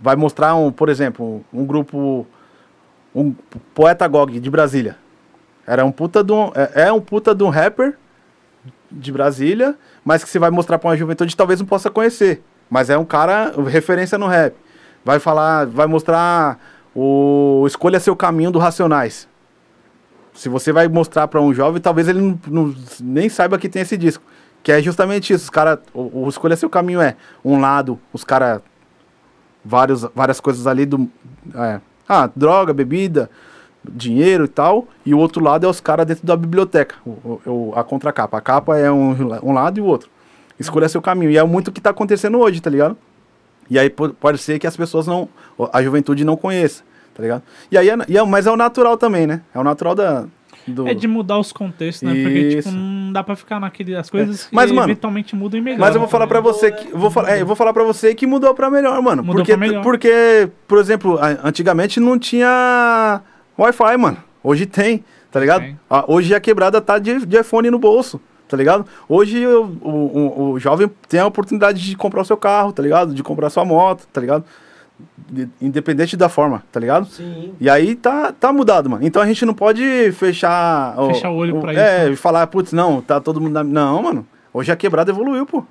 [0.02, 2.28] vai mostrar um, por exemplo, um, grupo
[3.16, 3.34] um
[3.74, 5.05] poeta Gog de Brasília.
[5.68, 7.98] Era um puta de um, é, é um puta de um rapper
[8.92, 12.44] de Brasília, mas que você vai mostrar pra uma juventude talvez não possa conhecer.
[12.70, 14.56] Mas é um cara referência no rap.
[15.04, 16.60] Vai falar, vai mostrar
[16.96, 19.28] o Escolha Seu Caminho do Racionais.
[20.34, 23.82] Se você vai mostrar pra um jovem, talvez ele não, não- nem saiba que tem
[23.82, 24.24] esse disco.
[24.64, 25.44] Que é justamente isso.
[25.46, 28.62] Os cara, o, o Escolha Seu Caminho é um lado, os caras
[29.64, 31.10] vários várias coisas ali do
[31.56, 33.30] é, ah, droga, bebida,
[33.92, 37.74] dinheiro e tal, e o outro lado é os caras dentro da biblioteca, o, o-
[37.76, 38.38] a contracapa.
[38.38, 39.12] A capa é um,
[39.44, 40.10] um lado e o outro.
[40.60, 41.32] Escolha seu caminho.
[41.32, 42.96] E é muito o que tá acontecendo hoje, tá ligado?
[43.70, 45.28] E aí po- pode ser que as pessoas não.
[45.74, 46.84] A juventude não conheça,
[47.14, 47.44] tá ligado?
[47.72, 49.42] E aí é, e é- mas é o natural também, né?
[49.54, 50.26] É o natural da.
[50.68, 50.88] Do...
[50.88, 52.24] É de mudar os contextos, né?
[52.24, 53.96] Porque, tipo, não dá pra ficar naquele...
[53.96, 55.80] As coisas que Mas, mano, eventualmente mudam e melhoram.
[55.86, 56.42] Mas eu vou falar também.
[56.42, 56.92] você que.
[56.92, 59.22] eu Vou falar, é, eu vou falar pra você que mudou pra melhor, mano.
[59.22, 59.84] Mudou porque, melhor.
[59.84, 63.22] porque, por exemplo, antigamente não tinha
[63.58, 64.18] Wi-Fi, mano.
[64.44, 65.62] Hoje tem, tá ligado?
[65.64, 65.80] Tem.
[65.90, 68.86] Ah, Hoje a quebrada tá de, de iPhone no bolso, tá ligado?
[69.10, 72.84] Hoje o, o, o- o jovem tem a oportunidade de comprar o seu carro, tá
[72.84, 73.14] ligado?
[73.14, 74.44] De comprar sua moto, tá ligado?
[75.18, 77.08] De- independente da forma, tá ligado?
[77.08, 77.54] Sim.
[77.60, 79.06] E aí tá, tá mudado, mano.
[79.06, 80.96] Então a gente não pode fechar.
[81.08, 82.12] Fechar o olho pra é, isso, né?
[82.12, 83.54] e falar, putz, não, tá todo mundo.
[83.54, 84.28] na- Não, mano.
[84.54, 85.64] Hoje a quebrada evoluiu, pô.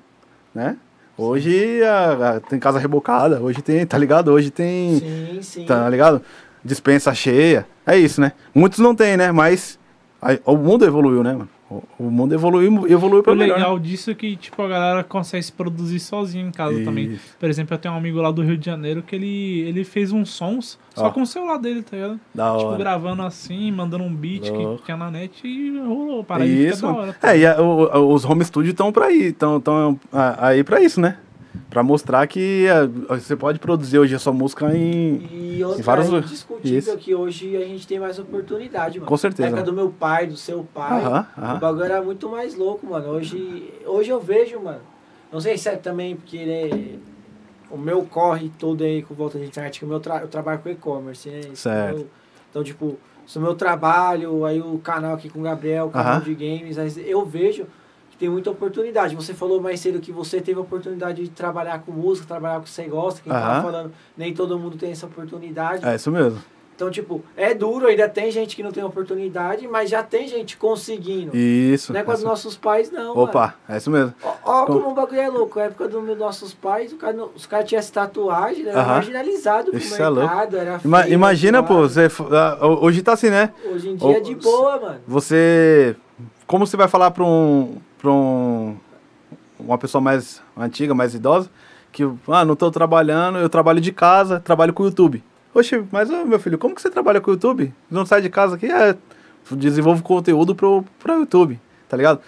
[0.53, 0.77] Né?
[1.17, 4.31] Hoje a- a- tem casa rebocada, hoje tem, tá ligado?
[4.33, 4.99] Hoje tem.
[4.99, 5.65] Sim, sim.
[5.65, 6.21] Tá ligado?
[6.65, 7.67] Dispensa cheia.
[7.85, 8.31] É isso, né?
[8.53, 9.31] Muitos não tem, né?
[9.31, 9.77] Mas
[10.21, 11.49] aí, o mundo evoluiu, né, mano?
[11.69, 13.57] O, o mundo evoluiu evoluiu O pra melhor.
[13.57, 17.05] legal disso é que, tipo, a galera consegue se produzir sozinho em casa também.
[17.13, 17.35] Isso.
[17.39, 20.11] Por exemplo, eu tenho um amigo lá do Rio de Janeiro que ele, ele fez
[20.11, 21.09] uns sons só Ó.
[21.11, 22.19] com o celular dele, tá ligado?
[22.35, 22.77] Da Tipo, hora.
[22.77, 24.77] gravando assim, mandando um beat Louco.
[24.79, 26.23] que tinha na net e rolou.
[26.23, 26.99] Para aí Isso, mano.
[26.99, 27.13] hora.
[27.19, 27.33] tá?
[27.33, 30.63] É, e a- o- o- os home studio estão pra aí, estão tão, a- aí
[30.63, 31.17] pra isso, né?
[31.75, 32.87] Pra mostrar que é,
[33.17, 35.27] você pode produzir hoje a sua música em.
[35.29, 36.29] E outra, Em vários é lugares.
[36.31, 36.97] indiscutível Isso.
[36.97, 39.09] que hoje a gente tem mais oportunidade, mano.
[39.09, 39.41] Com certeza.
[39.49, 42.87] Na época do meu pai, do seu pai, Aham, o bagulho era muito mais louco,
[42.87, 43.09] mano.
[43.09, 44.79] Hoje, hoje eu vejo, mano.
[45.29, 46.97] Não sei se é também porque né,
[47.69, 50.59] o meu corre todo aí com volta de internet, que o meu tra eu trabalho
[50.59, 51.39] com e-commerce, né?
[51.41, 51.99] Então, Certo.
[51.99, 52.07] eu-
[52.51, 52.97] Então, tipo,
[53.27, 56.21] se o meu trabalho, aí o canal aqui com o Gabriel, o canal Aham.
[56.21, 57.65] de games, eu vejo
[58.15, 59.15] que tem muita oportunidade.
[59.15, 62.61] Você falou mais cedo que você teve a oportunidade de trabalhar com música, trabalhar com
[62.61, 63.61] o que você gosta, quem tava Aham.
[63.61, 65.85] falando, nem todo mundo tem essa oportunidade.
[65.85, 66.41] É isso mesmo.
[66.75, 70.57] Então, tipo, é duro, ainda tem gente que não tem oportunidade, mas já tem gente
[70.57, 71.35] conseguindo.
[71.35, 71.93] Isso.
[71.93, 73.15] Não é com é os nossos pais, não.
[73.15, 73.21] mano.
[73.29, 74.13] Opa, é isso mesmo.
[74.21, 75.57] Ó, ó Com- como o bagulho é louco.
[75.57, 78.71] Na época dos nossos pais, o cara os caras tinham essa tatuagem, né?
[78.71, 78.93] era Aham.
[78.95, 80.27] marginalizado pro Isso é louco.
[80.27, 83.53] mercado, era Ima- imagina, pô, você, f- ah, hoje tá assim, né?
[83.71, 84.99] Hoje em dia é de Ô, boa, mano.
[85.07, 85.95] Você
[86.45, 88.75] como você vai falar para um, pra um,
[89.59, 91.49] uma pessoa mais antiga, mais idosa,
[91.91, 95.23] que, ah, não tô trabalhando, eu trabalho de casa, trabalho com o YouTube.
[95.55, 97.73] Oxe, mas, ô, meu filho, como que você trabalha com o YouTube?
[97.89, 98.67] Não sai de casa aqui?
[98.71, 98.95] É,
[99.51, 101.59] desenvolvo conteúdo pro, pro YouTube,
[101.89, 102.19] tá ligado?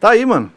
[0.00, 0.50] Tá aí, mano.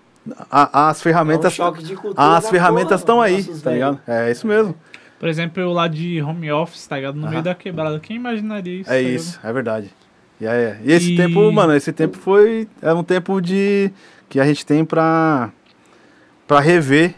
[0.49, 1.45] A- as ferramentas...
[1.60, 3.99] É um choque de cultura as ferramentas estão aí, tá ligado?
[4.07, 4.76] É isso mesmo.
[5.19, 7.15] Por exemplo, eu lá de home office, tá ligado?
[7.15, 7.31] No Aham.
[7.31, 7.99] meio da quebrada.
[7.99, 8.89] Quem imaginaria isso?
[8.89, 9.93] É tá isso, é verdade.
[10.39, 12.69] E, é, e esse E- tempo, mano, esse tempo foi.
[12.81, 13.91] É um tempo de.
[14.30, 15.51] Que a gente tem pra.
[16.47, 17.15] pra rever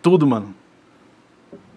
[0.00, 0.54] tudo, mano.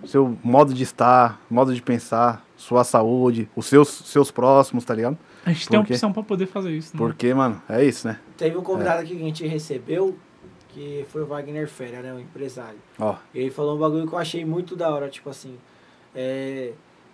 [0.05, 5.17] Seu modo de estar, modo de pensar, sua saúde, os seus, seus próximos, tá ligado?
[5.45, 5.93] A gente tem Por quê?
[5.93, 6.97] opção pra poder fazer isso, né?
[6.97, 8.19] Porque, mano, é isso, né?
[8.35, 10.17] Teve um convidado aqui que a gente recebeu,
[10.69, 12.13] que foi o Wagner Fera, né?
[12.13, 12.79] O empresário.
[12.97, 15.55] Ó, Ele falou um bagulho que eu achei muito da hora, tipo assim.
[16.15, 16.71] é,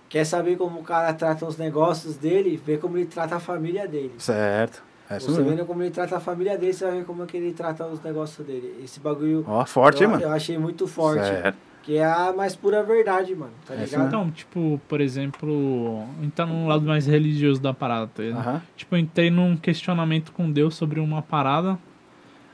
[0.08, 3.86] quer saber como o cara trata os negócios dele, vê como ele trata a família
[3.86, 4.14] dele.
[4.18, 4.82] certo.
[5.10, 5.46] É Você mesmo.
[5.50, 7.86] vendo como ele trata a família dele, você vai ver como é que ele trata
[7.86, 8.76] os negócios dele.
[8.84, 10.24] Esse bagulho Ó, forte, hein, eu, mano?
[10.24, 11.24] eu achei muito forte.
[11.26, 11.58] Certo.
[11.84, 13.54] Que é a mais pura verdade, mano.
[13.66, 14.08] Tá É ligado?
[14.08, 18.40] Então, tipo, por exemplo, entrar num lado mais religioso da parada, tá ligado?
[18.42, 18.62] Aham.
[18.76, 21.80] Tipo, eu entrei num questionamento com Deus sobre uma parada,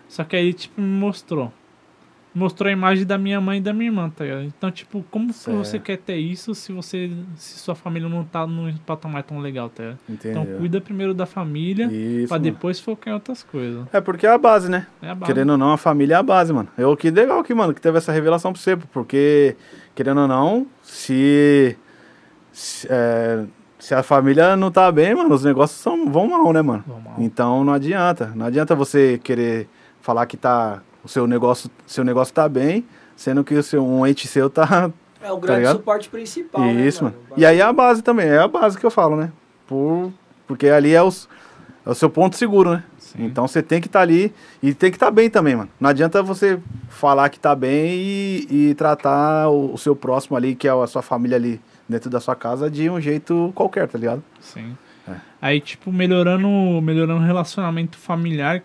[0.07, 1.51] só que aí, tipo, me mostrou.
[2.35, 4.43] Mostrou a imagem da minha mãe e da minha irmã, tá ligado?
[4.43, 5.55] Então, tipo, como Certo.
[5.57, 7.11] você quer ter isso se você.
[7.35, 9.99] se sua família não tá num patamar tão legal, tá ligado?
[10.09, 10.41] Entendeu.
[10.41, 11.87] Então cuida primeiro da família
[12.29, 12.43] mano.
[12.43, 13.85] depois focar em outras coisas.
[13.93, 14.87] É porque é a base, né?
[15.01, 15.31] É a base.
[15.31, 16.69] Querendo ou não, a família é a base, mano.
[16.75, 19.55] Eu que legal que, mano, que teve essa revelação pra você, porque,
[19.93, 21.77] querendo ou não, se.
[22.51, 23.45] Se, é,
[23.79, 26.83] se a família não tá bem, mano, os negócios são, vão mal, né, mano?
[26.87, 27.15] Lá.
[27.19, 28.31] Então não adianta.
[28.35, 29.67] Não adianta você querer
[30.01, 30.81] falar que tá.
[31.03, 32.85] O seu negócio, seu negócio tá bem,
[33.15, 34.89] sendo que o seu, um ente seu tá.
[35.21, 35.75] É o Tá grande ligado?
[35.77, 36.61] suporte principal.
[36.61, 37.15] né, Isso, mano.
[37.31, 39.31] O E aí é a base também, é a base que eu falo, né?
[39.67, 40.11] Por,
[40.47, 41.29] porque ali é, os,
[41.85, 42.83] é o seu ponto seguro, né?
[42.97, 43.25] Sim.
[43.25, 45.69] Então você tem que estar ali e tem que estar bem também, mano.
[45.79, 46.59] Não adianta você
[46.89, 50.87] falar que tá bem e, e tratar o, o seu próximo ali, que é a
[50.87, 54.23] sua família ali dentro da sua casa, de um jeito qualquer, tá ligado?
[54.41, 54.75] Sim.
[55.07, 55.15] É.
[55.41, 56.47] Aí, tipo, melhorando,
[56.81, 58.61] melhorando o relacionamento familiar,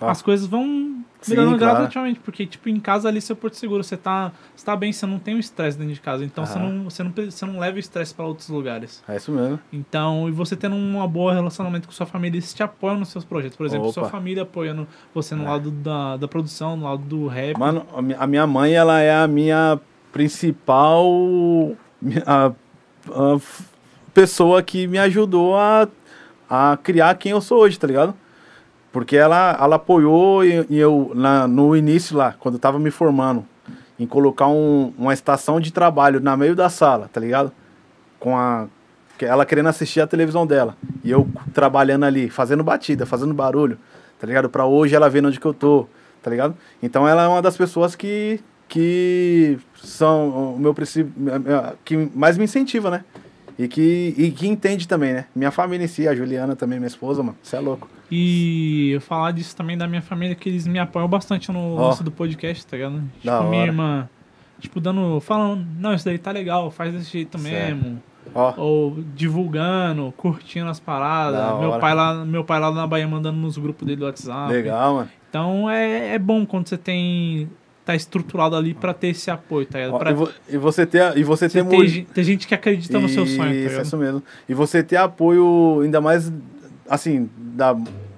[0.00, 0.10] Ah.
[0.10, 0.96] as coisas vão
[1.26, 1.74] melhorando claro.
[1.74, 5.04] gradativamente, porque, tipo, em casa ali, seu porto seguro, você tá, você tá bem, você
[5.04, 6.68] não tem o estresse dentro de casa, então você Aham.
[6.68, 9.02] não, você, não, você não leva o estresse para outros lugares.
[9.08, 9.58] É isso mesmo.
[9.72, 13.24] Então, e você tendo um bom relacionamento com sua família, eles te apoiam nos seus
[13.24, 13.56] projetos.
[13.56, 14.12] Por exemplo, sua Opa.
[14.12, 15.48] família apoiando você no É.
[15.48, 17.58] lado da, da produção, no lado do rap.
[17.58, 19.80] Mano, a mi- a minha mãe, ela é a minha
[20.12, 21.04] principal
[22.26, 22.52] a-
[23.10, 23.40] a
[24.14, 25.88] pessoa que me ajudou a,
[26.48, 28.14] a criar quem eu sou hoje, tá ligado?
[28.92, 32.90] Porque ela, ela apoiou e, e eu, na, no início lá, quando eu tava me
[32.90, 33.44] formando,
[33.98, 37.52] em colocar um- uma estação de trabalho na meio da sala, tá ligado?
[38.18, 38.66] Com a.
[39.20, 40.76] Ela querendo assistir a televisão dela.
[41.02, 43.76] E eu trabalhando ali, fazendo batida, fazendo barulho,
[44.18, 44.48] tá ligado?
[44.48, 45.86] Pra hoje ela vendo onde que eu tô,
[46.22, 46.56] tá ligado?
[46.82, 48.40] Então ela é uma das pessoas que.
[48.68, 51.12] que são o meu princípio.
[51.84, 53.04] que mais me incentiva, né?
[53.58, 55.24] E que, e que entende também, né?
[55.34, 57.36] Minha família em si, a Juliana também, minha esposa, mano.
[57.42, 57.88] Você é louco.
[58.10, 61.88] E eu falar disso também da minha família, que eles me apoiam bastante no Ó.
[61.88, 63.02] lance do podcast, tá ligado?
[63.24, 63.70] Da Tipo, minha hora.
[63.72, 64.08] irmã,
[64.60, 67.74] tipo, dando, falando, não, isso daí tá legal, faz desse jeito Certo.
[67.76, 68.02] mesmo.
[68.34, 71.40] Ó, Ou divulgando, curtindo as paradas.
[71.40, 71.80] Da Meu hora.
[71.80, 74.52] pai, lá, meu pai lá na Bahia mandando nos grupos dele do WhatsApp.
[74.52, 75.08] legal, mano.
[75.30, 77.48] Então é, é bom quando você tem.
[77.88, 79.98] Tá estruturado ali pra ter esse apoio, tá ligado?
[79.98, 82.98] Pra e, vo- e você ter, e você você ter gen- ter gente que acredita
[82.98, 83.84] no seu sonho, tá Isso, ligado?
[83.86, 84.22] isso mesmo.
[84.46, 86.30] E você ter apoio, ainda mais,
[86.86, 87.74] assim, da,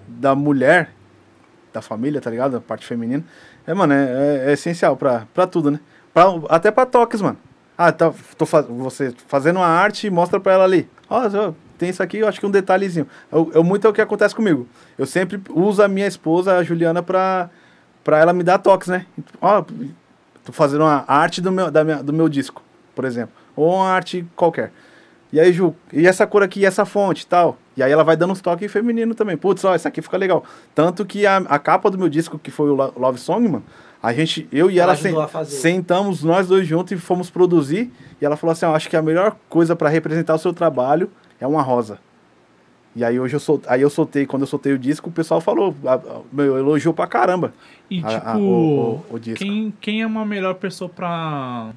[0.09, 0.91] da mulher,
[1.73, 2.57] da família, tá ligado?
[2.57, 3.25] A parte feminina.
[3.65, 5.79] É, mano, é, é- é essencial pra, pra tudo, né?
[6.13, 7.39] Pra, até pra toques, mano.
[7.79, 10.89] Ah, tá, tô faz, você fazendo uma arte e mostra pra ela ali.
[11.09, 13.07] Ó, ó, tem isso aqui, eu acho que um detalhezinho.
[13.31, 14.67] Eu, eu- muito é o que acontece comigo.
[14.99, 17.49] Eu sempre uso a minha esposa, a Juliana, pra,
[18.05, 19.07] pra ela me dar toques, né?
[19.41, 19.63] Ó,
[20.45, 22.63] tô fazendo uma arte do meu, da minha, do meu disco,
[22.95, 23.35] por exemplo.
[23.57, 24.73] Ou uma arte qualquer.
[25.33, 27.57] E aí, Ju, e essa cor aqui, e essa fonte e tal.
[27.77, 29.37] E aí ela vai dando uns toques feminino também.
[29.37, 30.45] Putz, ó, essa aqui fica legal.
[30.75, 33.65] Tanto que a, a capa do meu disco, que foi o Lo- Love Song, mano,
[34.03, 35.01] a gente, eu e Ela ela,
[35.61, 37.93] sentamos nós dois juntos e fomos produzir.
[38.21, 41.09] E ela falou assim, ó, acho que a melhor coisa pra representar o seu trabalho
[41.41, 41.99] é uma rosa.
[42.95, 45.41] E aí hoje eu sol, aí eu soltei, quando eu soltei o disco, o pessoal
[45.41, 47.55] falou, a- a- meu, elogiou pra caramba.
[47.89, 49.39] E a- tipo, a- o, o, o disco.
[49.45, 51.71] quem, quem é uma melhor pessoa pra,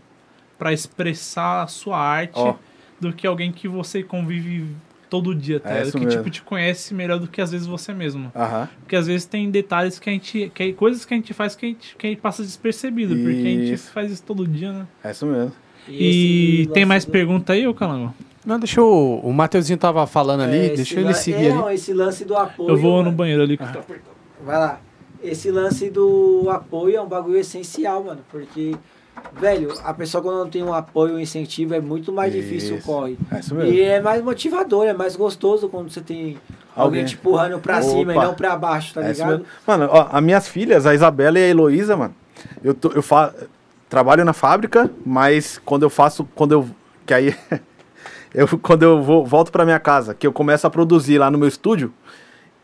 [0.57, 2.55] pra expressar a sua arte Ó.
[2.99, 4.65] do que alguém que você convive
[5.07, 5.87] todo dia, tá É ligado?
[5.89, 6.19] isso que mesmo.
[6.21, 8.31] tipo, te conhece melhor do que às vezes você mesmo.
[8.35, 8.67] Aham.
[8.79, 10.51] Porque às vezes tem detalhes que a gente.
[10.55, 13.13] Que, coisas que a gente faz que a gente, que a gente passa despercebido.
[13.15, 13.91] Porque a gente Isso.
[13.91, 14.87] faz isso todo dia, né?
[15.03, 15.51] É isso mesmo.
[15.87, 18.11] E, esse tem mais do- pergunta aí, ô Calango?
[18.45, 19.19] Não, deixa eu.
[19.23, 21.59] O Mateuzinho tava falando ali, é, deixa ele seguir é, ali.
[21.59, 22.69] Não, esse lance do apoio.
[22.69, 23.11] Eu vou no mano.
[23.15, 23.57] banheiro ali.
[23.57, 23.67] que Ah.
[23.67, 24.15] tá apertado.
[24.45, 24.79] vai lá.
[25.23, 28.75] Esse lance do apoio é um bagulho essencial, mano, porque,
[29.39, 32.77] velho, a pessoa quando não tem um apoio, um incentivo, é muito mais difícil o
[32.79, 32.85] Isso.
[32.85, 33.17] corre.
[33.31, 33.71] É isso mesmo.
[33.71, 36.37] E é mais motivador, é mais gostoso quando você tem
[36.75, 37.05] alguém, Alguém.
[37.05, 38.25] te empurrando pra cima e Opa.
[38.25, 39.45] não pra baixo, tá É isso ligado?
[39.65, 42.13] Mano, ó, as minhas filhas, a Isabela e a Heloísa, mano,
[42.61, 43.33] eu, tô, eu fa
[43.87, 46.67] trabalho na fábrica, mas quando eu faço, quando eu,
[47.05, 47.33] que aí,
[48.33, 51.37] eu, quando eu vou, volto pra minha casa, que eu começo a produzir lá no
[51.37, 51.93] meu estúdio,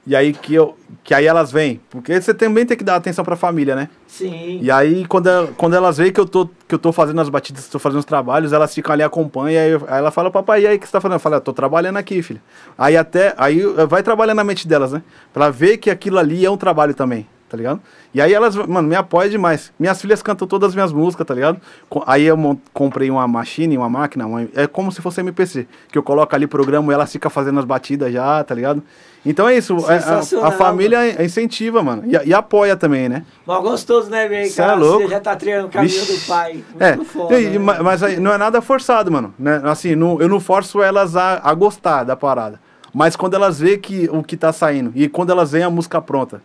[0.07, 3.23] e aí que eu, que aí elas vêm, porque você também tem que dar atenção
[3.23, 3.89] pra família, né?
[4.07, 4.57] Sim.
[4.61, 7.29] E aí, quando, ela- quando elas veem que eu, tô, que eu tô fazendo as
[7.29, 10.63] batidas, tô fazendo os trabalhos, elas ficam ali, acompanham, aí, eu- aí ela fala, papai,
[10.63, 11.17] e aí, o que você tá fazendo?
[11.17, 12.41] Eu falo, "Ah, tô trabalhando aqui, filha.
[12.77, 15.03] Aí até, aí vai trabalhando na mente delas, né?
[15.31, 17.81] Pra ver que aquilo ali é um trabalho também, tá ligado?
[18.13, 19.71] E aí elas, mano, me apoiam demais.
[19.79, 21.59] Minhas filhas cantam todas as minhas músicas, tá ligado?
[22.05, 22.37] Aí eu
[22.73, 26.47] comprei uma machine, uma máquina, uma- é como se fosse MPC, que eu coloco ali,
[26.47, 28.83] programa, e ela fica fazendo as batidas já, tá ligado?
[29.25, 33.25] Então é isso, é- a- a, família incentiva, mano, e, e apoia também, né?
[33.45, 34.47] Mó gostoso, né, velho?
[34.49, 35.03] É Cara, louco.
[35.03, 36.13] Você já tá treinando o caminho Vixe.
[36.21, 36.63] do pai.
[36.79, 37.57] É, Muito foda, e- né?
[37.59, 39.33] ma- mas aí não é nada forçado, mano.
[39.37, 39.59] Né?
[39.65, 42.61] Assim, não- eu não forço elas a, a gostar da parada.
[42.93, 46.01] Mas quando elas veem que, o que tá saindo e quando elas veem a música
[46.01, 46.41] pronta.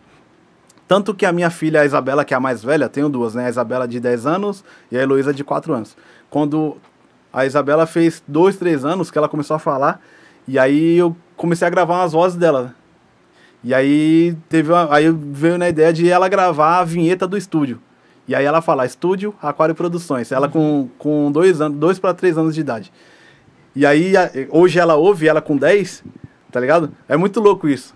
[0.87, 3.47] Tanto que a minha filha, a Isabela, que é a mais velha, tenho duas, né?
[3.47, 5.97] A Isabela de 10 anos e a Heloísa de 4 anos.
[6.29, 6.77] Quando
[7.33, 9.99] a Isabela fez 2, 3 anos que ela começou a falar,
[10.47, 12.75] e aí eu comecei a gravar umas vozes dela.
[13.63, 17.81] E aí teve uma, aí veio na ideia de ela gravar a vinheta do estúdio.
[18.27, 20.31] E aí ela fala, estúdio Aquário Produções.
[20.31, 22.91] Ela com, com dois dois para três anos de idade.
[23.75, 24.13] E aí
[24.49, 26.03] hoje ela ouve ela com 10,
[26.51, 26.91] tá ligado?
[27.09, 27.95] É muito louco isso.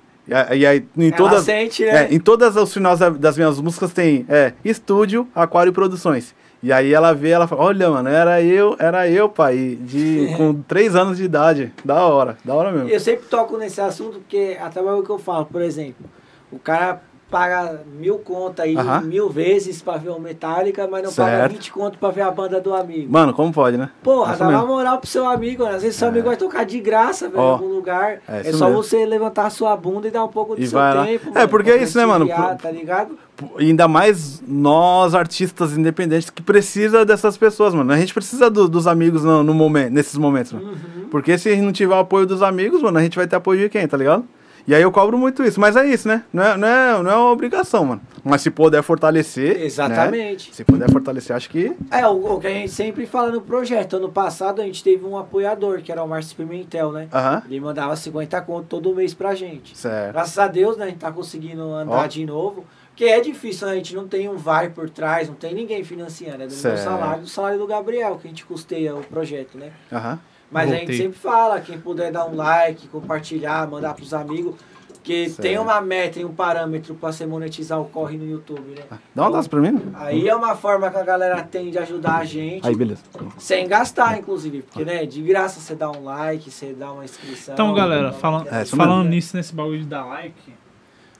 [0.56, 2.06] E, aí em Ela todas sente, né?
[2.06, 6.34] é, em todas os finais da- das minhas músicas tem é, estúdio Aquário Produções.
[6.62, 10.54] E aí ela vê, ela fala, olha, mano, era eu, era eu, pai, de com
[10.54, 11.72] três anos de idade.
[11.86, 12.90] Da hora, da hora mesmo.
[12.90, 16.06] Eu sempre toco nesse assunto porque até o que eu falo, por exemplo,
[16.52, 21.38] o cara paga mil contas aí mil vezes pra ver o Metallica, mas não paga
[21.38, 21.52] Certo.
[21.54, 23.12] 20 conto pra ver a banda do amigo.
[23.12, 23.90] Mano, como pode, né?
[24.02, 25.76] Porra, Isso dá uma moral pro seu amigo, né?
[25.76, 28.20] Às vezes seu amigo vai tocar de graça, velho, em Ó, algum lugar.
[28.28, 28.82] é É, só mesmo.
[28.84, 31.06] você levantar a sua bunda e dar um pouco do E seu vai lá.
[31.06, 31.32] tempo.
[31.38, 32.26] É, porque é isso, né, mano?
[32.28, 33.18] Por- Tá ligado?
[33.58, 37.92] Ainda mais nós, artistas independentes, que precisa dessas pessoas, mano.
[37.94, 40.70] A gente precisa do- dos amigos no, no momento, nesses momentos, mano.
[40.72, 41.08] Uhum.
[41.10, 43.36] Porque se a gente não tiver o apoio dos amigos, mano, a gente vai ter
[43.38, 44.26] apoio de quem, tá ligado?
[44.70, 45.60] E aí eu cobro muito isso.
[45.60, 46.24] Mas é isso, né?
[46.32, 48.02] Não é, não é, não é uma obrigação, mano.
[48.24, 49.58] Mas se puder fortalecer.
[49.58, 49.66] né?
[49.66, 50.54] Exatamente.
[50.54, 51.76] Se puder fortalecer, acho que.
[51.90, 53.96] É, o, o que a gente sempre fala no projeto.
[53.96, 57.08] Ano passado a gente teve um apoiador, que era o Márcio Pimentel, né?
[57.12, 57.42] Aham.
[57.48, 59.76] Ele mandava 50 conto todo mês pra gente.
[59.76, 60.12] Certo.
[60.14, 62.06] Graças a Deus, né, a gente tá conseguindo andar Ó.
[62.06, 62.64] de novo.
[62.92, 63.74] Porque é difícil, né?
[63.74, 66.44] A gente não tem um VAR por trás, não tem ninguém financiando.
[66.44, 66.84] É do meu Certo.
[66.84, 69.72] salário, do salário do Gabriel, que a gente custeia o projeto, né?
[69.92, 70.20] Aham.
[70.52, 70.88] Mas a Voltei.
[70.88, 74.56] gente sempre fala, quem puder dar um like, compartilhar, mandar pros amigos.
[74.94, 78.84] Porque tem uma meta e um parâmetro pra você monetizar o corre no YouTube, né?
[79.16, 79.82] Dá um abraço pra mim.
[79.96, 82.68] Aí é uma forma que a galera tem de ajudar a gente.
[82.68, 83.02] Aí, beleza.
[83.38, 84.62] Sem gastar, inclusive.
[84.62, 87.54] Porque, né, de graça você dá um like, você dá uma inscrição.
[87.54, 89.10] Então, galera, dá uma falando, É, falando mesmo.
[89.12, 90.54] nisso, nesse bagulho de dar like,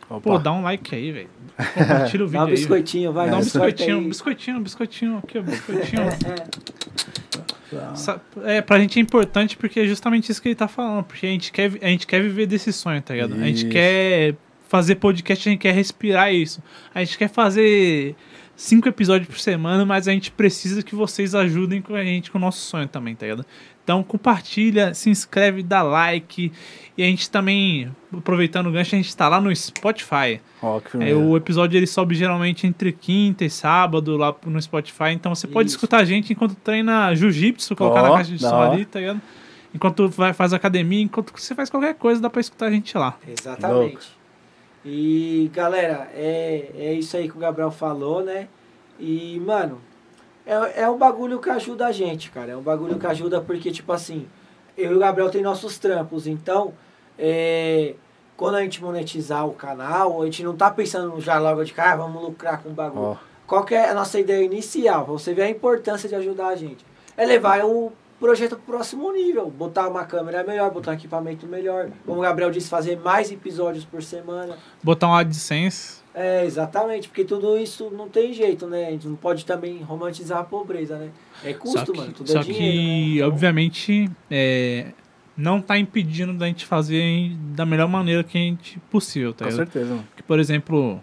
[0.10, 0.22] Opa.
[0.22, 1.30] pô, dá um like aí, velho.
[1.74, 2.52] Compartilha o Dá vídeo um aí.
[2.52, 3.30] biscoitinho, vai.
[3.30, 4.08] Dá um É, biscoitinho, aí.
[4.08, 6.02] biscoitinho, biscoitinho, aqui, ó, biscoitinho.
[7.96, 11.04] Sa- É, pra gente é importante porque é justamente isso que ele tá falando.
[11.04, 13.34] Porque a gente quer, a gente quer viver desse sonho, tá ligado?
[13.36, 13.70] A gente Isso.
[13.70, 14.36] quer
[14.68, 16.62] fazer podcast, a gente quer respirar isso.
[16.94, 18.16] A gente quer fazer
[18.56, 22.38] cinco episódios por semana, mas a gente precisa que vocês ajudem com a gente com
[22.38, 23.46] o nosso sonho também, tá ligado?
[23.90, 26.52] Então compartilha, se inscreve, dá like.
[26.96, 30.40] E a gente também, aproveitando o gancho, a gente tá lá no Spotify.
[30.62, 35.10] Ó, que É, o episódio ele sobe geralmente entre quinta e sábado lá no Spotify.
[35.14, 35.78] Então você pode Isso.
[35.78, 39.20] escutar a gente enquanto treina jiu-jitsu, colocar Ó, na caixa de som ali, tá ligado?
[39.74, 43.18] Enquanto vai, faz academia, enquanto você faz qualquer coisa, dá pra escutar a gente lá.
[43.28, 44.08] Exatamente.
[44.86, 48.50] E, galera, é, é isso aí que o Gabriel falou, né?
[49.00, 49.82] E, mano,
[50.50, 52.54] é, é um bagulho que ajuda a gente, cara.
[52.54, 54.28] É um bagulho que ajuda porque, tipo assim,
[54.76, 56.74] eu e o Gabriel tem nossos trampos, então,
[57.18, 57.94] é,
[58.36, 61.94] quando a gente monetizar o canal, a gente não tá pensando já logo de cara,
[61.94, 63.04] ah, vamos lucrar com o bagulho.
[63.04, 65.04] Ó, Qual que é a nossa ideia inicial?
[65.06, 66.84] Pra você ver a importância de ajudar a gente.
[67.16, 69.52] É levar o projeto pro próximo nível.
[69.52, 71.90] Botar uma câmera melhor, botar um equipamento melhor.
[72.06, 74.58] Como o Gabriel disse, fazer mais episódios por semana.
[74.84, 75.99] Botar um AdSense.
[76.20, 77.08] É, exatamente.
[77.08, 78.88] Porque tudo isso não tem jeito, né?
[78.88, 81.12] A gente não pode também romantizar a pobreza, né?
[81.46, 82.12] É custo, só que, mano.
[82.12, 83.34] Tudo só é que dinheiro, né?
[83.34, 84.88] obviamente, é,
[85.38, 89.52] não tá impedindo da gente fazer da melhor maneira que a gente possível, tá com
[89.52, 90.04] certeza, mano.
[90.10, 91.00] Porque, por exemplo,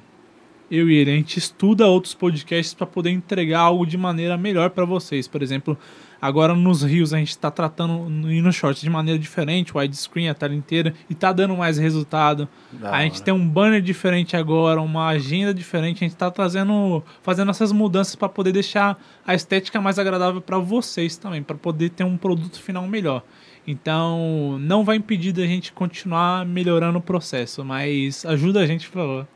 [0.70, 4.70] eu e ele, a gente estuda outros podcasts para poder entregar algo de maneira melhor
[4.70, 5.26] para vocês.
[5.28, 5.76] Por exemplo,
[6.18, 10.30] Agora nos rios a gente está tratando no- e no short de maneira diferente, widescreen
[10.30, 12.48] a tela inteira, e tá dando mais resultado.
[12.72, 13.24] Da a gente hora.
[13.26, 18.16] tem um banner diferente agora, uma agenda diferente, a gente tá trazendo, fazendo essas mudanças
[18.16, 22.60] para poder deixar a estética mais agradável para vocês também, para poder ter um produto
[22.62, 23.22] final melhor.
[23.66, 28.94] Então, não vai impedir da gente continuar melhorando o processo, mas ajuda a gente, por
[29.00, 29.28] favor.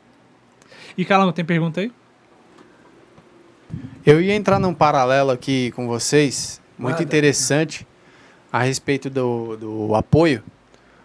[0.97, 1.91] E Calama, tem pergunta aí?
[4.05, 7.03] Eu ia entrar num paralelo aqui com vocês, muito Manda.
[7.03, 7.87] interessante,
[8.51, 10.43] a respeito do, do apoio,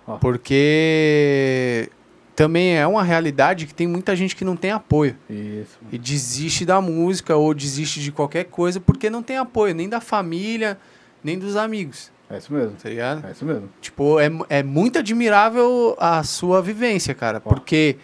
[0.06, 0.16] Ó.
[0.16, 1.88] porque
[2.34, 5.78] também é uma realidade que tem muita gente que não tem apoio Isso.
[5.92, 10.00] e desiste da música ou desiste de qualquer coisa porque não tem apoio, nem da
[10.00, 10.78] família,
[11.22, 12.72] nem dos amigos, É isso mesmo.
[12.82, 13.26] tá ligado?
[13.26, 13.68] É isso mesmo.
[13.80, 17.40] Tipo, é, é muito admirável a sua vivência, cara.
[17.44, 17.48] Ó.
[17.48, 17.96] Porque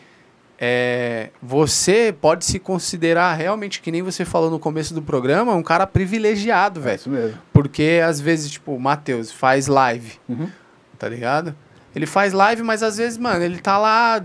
[0.64, 5.62] é, você pode se considerar realmente, que nem você falou no começo do programa, um
[5.62, 6.96] cara privilegiado, É velho.
[6.96, 7.38] isso mesmo.
[7.52, 10.48] Porque às vezes, tipo, o Matheus faz live, Uhum.
[10.96, 11.52] tá ligado?
[11.96, 14.24] Ele faz live, mas às vezes, mano, ele tá lá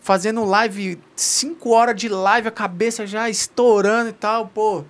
[0.00, 4.82] fazendo live, 5 horas de live, a cabeça já estourando e tal, pô.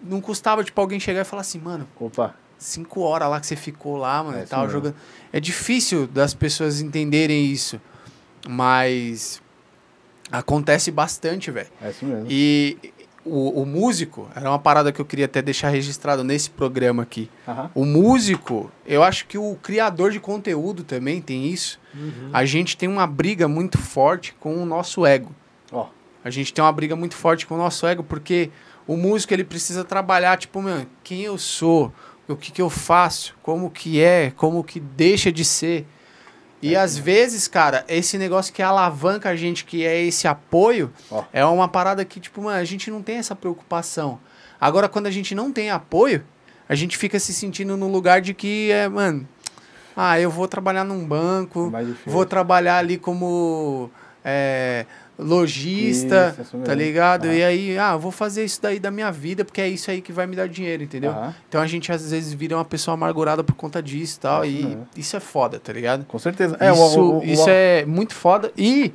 [0.00, 2.34] Não custava, tipo, alguém chegar e falar assim, mano, Opa.
[2.56, 4.94] cinco horas lá que você ficou lá, mano, É e tal, jogando.
[5.32, 7.80] É difícil das pessoas entenderem isso.
[8.48, 9.42] Mas
[10.30, 11.68] acontece bastante, velho.
[11.82, 12.26] É isso mesmo.
[12.30, 12.76] E
[13.24, 17.30] o, o músico, era uma parada que eu queria até deixar registrado nesse programa aqui.
[17.46, 17.70] Aham.
[17.74, 21.78] O músico, eu acho que o criador de conteúdo também tem isso.
[22.32, 25.34] A gente tem uma briga muito forte com o nosso ego.
[25.70, 25.88] Ó.
[26.24, 28.50] A gente tem uma briga muito forte com o nosso ego, porque
[28.86, 31.92] o músico ele precisa trabalhar, tipo, meu, quem eu sou,
[32.28, 35.86] o que, que eu faço, como que é, como que deixa de ser.
[36.62, 41.24] E às vezes, cara, esse negócio que alavanca a gente, que é esse apoio, Ó.
[41.32, 44.20] é uma parada que, tipo, mano, a gente não tem essa preocupação.
[44.60, 46.22] Agora, quando a gente não tem apoio,
[46.68, 49.26] a gente fica se sentindo no lugar de que é, mano,
[49.96, 51.72] ah, eu vou trabalhar num banco,
[52.06, 53.90] vou trabalhar ali como
[54.24, 54.84] é,
[55.22, 57.26] lojista, tá ligado?
[57.26, 57.34] Aham.
[57.34, 60.00] E aí, ah, eu vou fazer isso daí da minha vida, porque é isso aí
[60.00, 61.10] que vai me dar dinheiro, entendeu?
[61.10, 61.34] Aham.
[61.48, 64.78] Então a gente às vezes vira uma pessoa amargurada por conta disso e tal, e
[64.96, 66.04] isso é foda, tá ligado?
[66.06, 66.56] Com certeza.
[66.60, 68.52] É, o- isso o- o- isso o- é muito foda.
[68.56, 68.92] E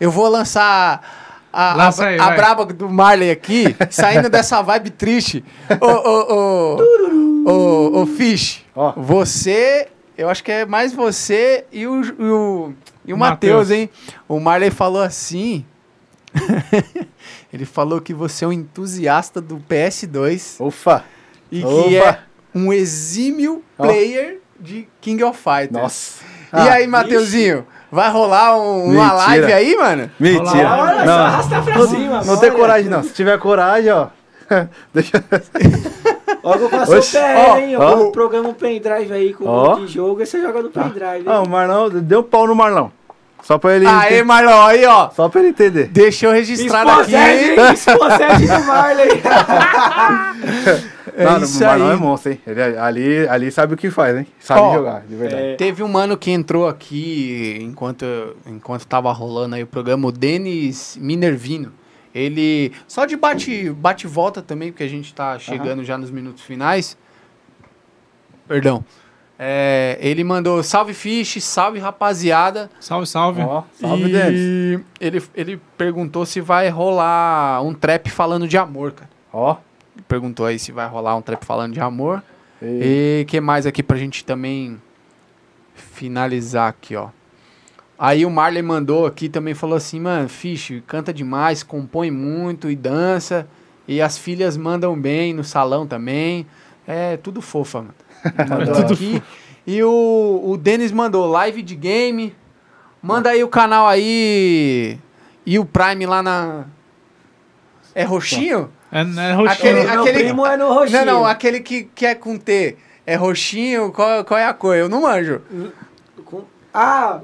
[0.00, 5.44] eu vou lançar a, a, aí, a braba do Marley aqui, saindo dessa vibe triste.
[5.80, 8.92] Ô, ô, ô, ô, ô, Fish, Ó.
[8.96, 12.72] você, eu acho que é mais você e o, e o,
[13.04, 13.70] e o Matheus.
[13.70, 13.88] Hein?
[14.28, 15.64] O Marley falou assim.
[17.52, 21.04] Ele falou que você é um entusiasta do PS2 Ufa.
[21.50, 21.88] e que Opa.
[21.90, 22.18] é
[22.54, 23.84] um exímio Ó.
[23.84, 25.72] player de King of Fighters.
[25.72, 26.24] Nossa.
[26.52, 27.66] E Ah, aí, Mateuzinho?
[27.90, 30.10] Vai rolar um- uma live aí, mano?
[30.20, 30.70] Mentira.
[30.76, 32.24] Olha, só Não, arrasta pra cima.
[32.24, 32.58] não tem olha.
[32.58, 33.02] coragem, não.
[33.02, 34.08] Se tiver coragem, ó.
[34.94, 35.22] Deixa
[36.42, 37.72] Vou passar o pé, hein?
[37.72, 37.96] Eu Ó, ó.
[37.96, 39.74] vou- programa um pendrive aí com Ó.
[39.76, 41.24] de jogo e você joga no pendrive.
[41.26, 41.48] Ah, o hein?
[41.48, 42.90] Marlão, deu pau no Marlão.
[43.42, 43.86] Só pra ele.
[43.86, 45.08] Aê, ente- Marlon, aí, ó.
[45.10, 45.88] Só pra ele entender.
[45.88, 47.12] Deixa eu registrar aqui.
[47.72, 49.08] Esposede do Marley.
[51.16, 51.92] É Não, isso o Marlão aí.
[51.92, 52.40] é monstro, hein?
[52.46, 54.26] Ele, ali, ali sabe o que faz, hein?
[54.38, 55.42] Sabe Ó, jogar, de verdade.
[55.42, 55.54] É.
[55.56, 58.04] Teve um mano que entrou aqui enquanto,
[58.46, 61.72] enquanto tava rolando aí o programa, o Denis Minervino.
[62.14, 62.72] Ele.
[62.88, 66.42] Só de bate, bate e volta também, porque a gente tá chegando já nos minutos
[66.42, 66.96] finais.
[68.48, 68.84] Perdão.
[69.42, 72.70] É, ele mandou salve Fish, salve rapaziada.
[72.78, 73.40] Salve, salve.
[73.40, 79.10] Ó, salve, e ele, ele perguntou se vai rolar um trap falando de amor, cara.
[79.32, 79.56] Ó.
[80.06, 82.22] Perguntou aí se vai rolar um trap falando de amor.
[82.60, 83.20] E...
[83.22, 84.78] E que mais aqui pra gente também
[85.74, 87.08] finalizar aqui, ó.
[88.02, 92.74] Aí o Marley mandou aqui também falou assim, mano, Fish, canta demais, compõe muito e
[92.74, 93.46] dança.
[93.86, 96.46] E as filhas mandam bem no salão também.
[96.86, 97.94] É tudo fofa, mano.
[98.48, 99.22] Mandou aqui.
[99.66, 102.34] E o, o Denis mandou live de game.
[103.02, 104.98] Manda aí o canal aí.
[105.44, 106.64] E o Prime lá na.
[107.94, 108.70] É roxinho?
[108.92, 109.50] É, é roxinho.
[109.50, 111.04] Aquele- Meu aquele- primo é no roxinho.
[111.04, 112.76] Não, não, aquele que, que é com T.
[113.06, 113.90] É roxinho?
[113.92, 114.76] Qual, qual é a cor?
[114.76, 115.40] Eu não manjo.
[116.24, 117.20] Com- Ah,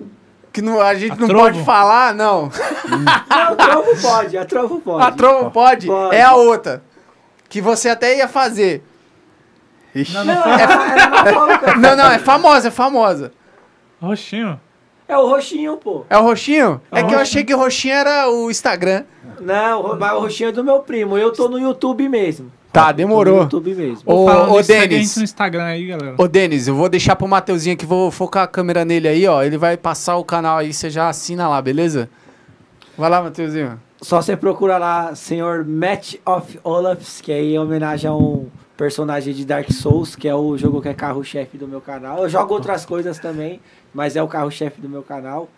[0.56, 1.42] Que não, a gente A não trovo?
[1.44, 2.50] pode falar, não.
[3.28, 5.04] a trovo pode, a trovo pode.
[5.06, 5.86] A trovo pode?
[5.86, 6.16] Pode.
[6.16, 6.82] É a outra.
[7.46, 8.82] Que você até ia fazer.
[9.94, 10.14] Ixi.
[10.14, 11.76] Não, na fábrica.
[11.76, 13.34] Não, não, é famosa, é famosa.
[14.00, 14.58] Roxinho.
[15.06, 16.06] É o roxinho, pô.
[16.08, 16.80] É o roxinho?
[16.90, 17.20] É, É o que eu roxinho.
[17.20, 19.04] achei que o roxinho era o Instagram.
[19.38, 21.18] Não, mas o roxinho é do meu primo.
[21.18, 22.50] Eu tô no YouTube mesmo.
[22.76, 23.40] Tá, no demorou.
[23.40, 24.02] YouTube mesmo.
[24.04, 25.16] Ô, ô Denis.
[25.16, 26.14] no Instagram aí, galera.
[26.18, 29.42] Ô, Denis, eu vou deixar pro Mateuzinho aqui, vou focar a câmera nele aí, ó.
[29.42, 32.10] Ele vai passar o canal aí, você já assina lá, beleza?
[32.98, 33.80] Vai lá, Mateuzinho.
[34.02, 38.46] Só você procura lá, senhor Match of Olafs, que aí é em homenagem a um
[38.76, 42.18] personagem de Dark Souls, que é o jogo que é carro-chefe do meu canal.
[42.18, 43.58] Eu jogo outras coisas também,
[43.94, 45.48] mas é o carro-chefe do meu canal.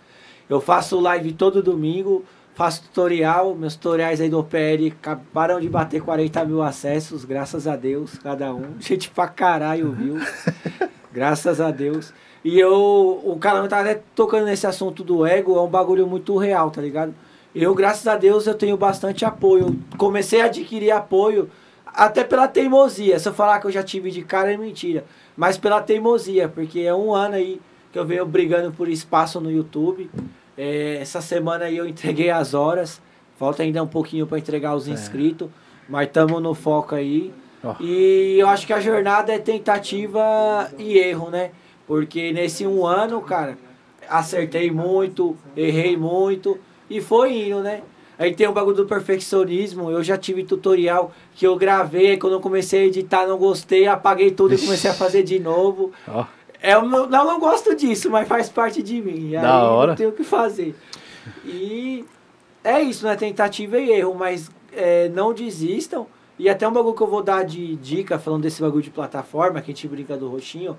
[0.48, 2.24] Eu faço live todo domingo,
[2.59, 7.76] faço tutorial, meus tutoriais aí do OPL acabaram de bater 40 mil acessos, graças a
[7.76, 8.74] Deus, cada um.
[8.82, 10.16] Gente pra caralho, viu?
[11.14, 12.12] graças a Deus.
[12.44, 16.36] E eu, o canal tá até tocando nesse assunto do ego, é um bagulho muito
[16.36, 17.14] real, tá ligado?
[17.55, 19.78] Eu, graças a Deus, eu tenho bastante apoio.
[19.97, 21.48] Comecei a adquirir apoio
[21.86, 23.20] até pela teimosia.
[23.20, 25.05] Se eu falar que eu já tive de cara é mentira.
[25.36, 27.60] Mas pela teimosia, porque é um ano aí
[27.93, 30.10] que eu venho brigando por espaço no YouTube.
[30.59, 33.01] É, essa semana aí eu entreguei as horas.
[33.39, 35.48] Falta ainda um pouquinho para entregar os inscritos.
[35.89, 37.32] Mas estamos no foco aí.
[37.62, 37.76] Ó.
[37.80, 41.52] E eu acho que a jornada é tentativa e erro, né?
[41.86, 43.56] Porque nesse um ano, cara,
[44.09, 46.59] acertei muito, errei muito
[46.90, 47.82] e foi indo, né?
[48.18, 49.90] Aí tem o bagulho do perfeccionismo.
[49.90, 54.32] Eu já tive tutorial que eu gravei, quando eu comecei a editar, não gostei, apaguei
[54.32, 55.93] tudo e comecei a fazer de novo.
[56.06, 56.26] Ó,
[56.60, 59.36] É, eu não, não, gosto disso, mas faz parte de mim.
[59.36, 59.93] Aí Da hora.
[59.93, 60.74] não tenho o que fazer.
[61.44, 62.05] E
[62.64, 63.16] é isso, né?
[63.16, 66.06] Tentativa e erro, mas é, não desistam.
[66.39, 69.60] E até um bagulho que eu vou dar de dica, falando desse bagulho de plataforma,
[69.60, 70.78] que a gente brinca do roxinho.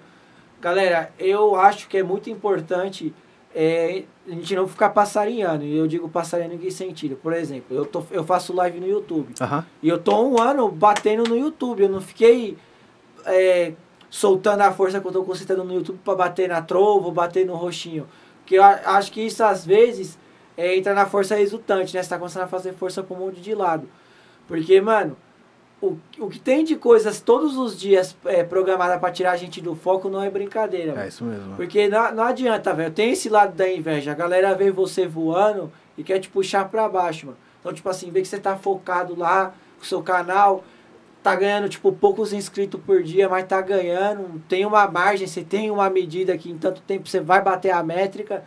[0.62, 3.14] Galera, eu acho que é muito importante
[3.54, 5.64] é, a gente não ficar passarinhando.
[5.64, 7.16] E eu digo passarinhando em que sentido?
[7.16, 9.34] Por exemplo, eu, tô, eu faço live no YouTube.
[9.82, 11.84] E eu tô um ano batendo no YouTube.
[11.84, 12.58] Eu não fiquei
[13.26, 13.74] é,
[14.10, 17.56] soltando a força que eu tô concentrando no YouTube pra bater na trovo, bater no
[17.56, 18.08] roxinho.
[18.40, 20.18] Porque eu acho que isso às vezes
[20.58, 22.02] é, entra na força resultante, né?
[22.02, 23.88] Você tá começando a fazer força com um monte de lado.
[24.48, 25.16] Porque, mano,
[25.82, 29.62] o, o que tem de coisas todos os dias é, programada pra tirar a gente
[29.62, 30.92] do foco não é brincadeira.
[30.92, 31.04] mano.
[31.04, 31.56] É isso mesmo.
[31.56, 32.92] Porque não, não adianta, velho.
[32.92, 34.12] Tem esse lado da inveja.
[34.12, 37.38] A galera vê você voando e quer te puxar pra baixo, mano.
[37.60, 40.64] Então, tipo assim, vê que você tá focado lá com o seu canal,
[41.22, 44.42] tá ganhando, tipo, poucos inscritos por dia, mas tá ganhando.
[44.48, 47.84] Tem uma margem, você tem uma medida que em tanto tempo você vai bater a
[47.84, 48.44] métrica.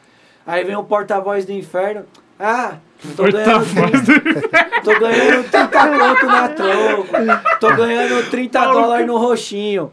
[0.47, 2.05] Aí vem o porta-voz do inferno.
[2.39, 2.79] Ah,
[3.17, 4.49] tô ganhando, Porta-voz 30,
[4.83, 7.43] tô ganhando 30 conto na troca.
[7.61, 9.93] Tô ganhando 30 dólares no roxinho.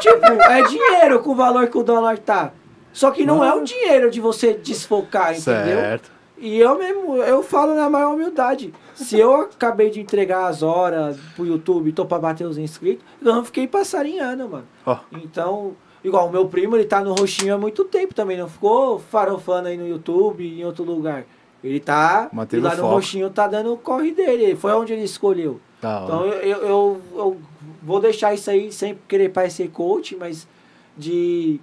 [0.00, 2.52] Tipo, é dinheiro com o valor que o dólar tá.
[2.92, 5.78] Só que não é o dinheiro de você desfocar, entendeu?
[5.80, 6.13] Certo.
[6.44, 8.70] E eu mesmo, eu falo na maior humildade.
[8.94, 13.34] Se eu acabei de entregar as horas pro YouTube tô pra bater os inscritos, eu
[13.34, 14.66] não fiquei passarinhando, mano.
[14.84, 14.98] Ó.
[15.10, 18.98] Então, igual o meu primo, ele tá no roxinho há muito tempo também, não ficou
[18.98, 21.24] farofando aí no YouTube em outro lugar.
[21.64, 22.28] Ele tá.
[22.30, 22.94] Manteve e lá no foco.
[22.94, 24.54] roxinho tá dando o corre dele.
[24.54, 25.58] Foi onde ele escolheu.
[25.82, 26.04] Hora.
[26.04, 27.40] Então eu, eu, eu,
[27.82, 30.46] vou deixar isso aí sem querer parecer coach, mas
[30.94, 31.58] de.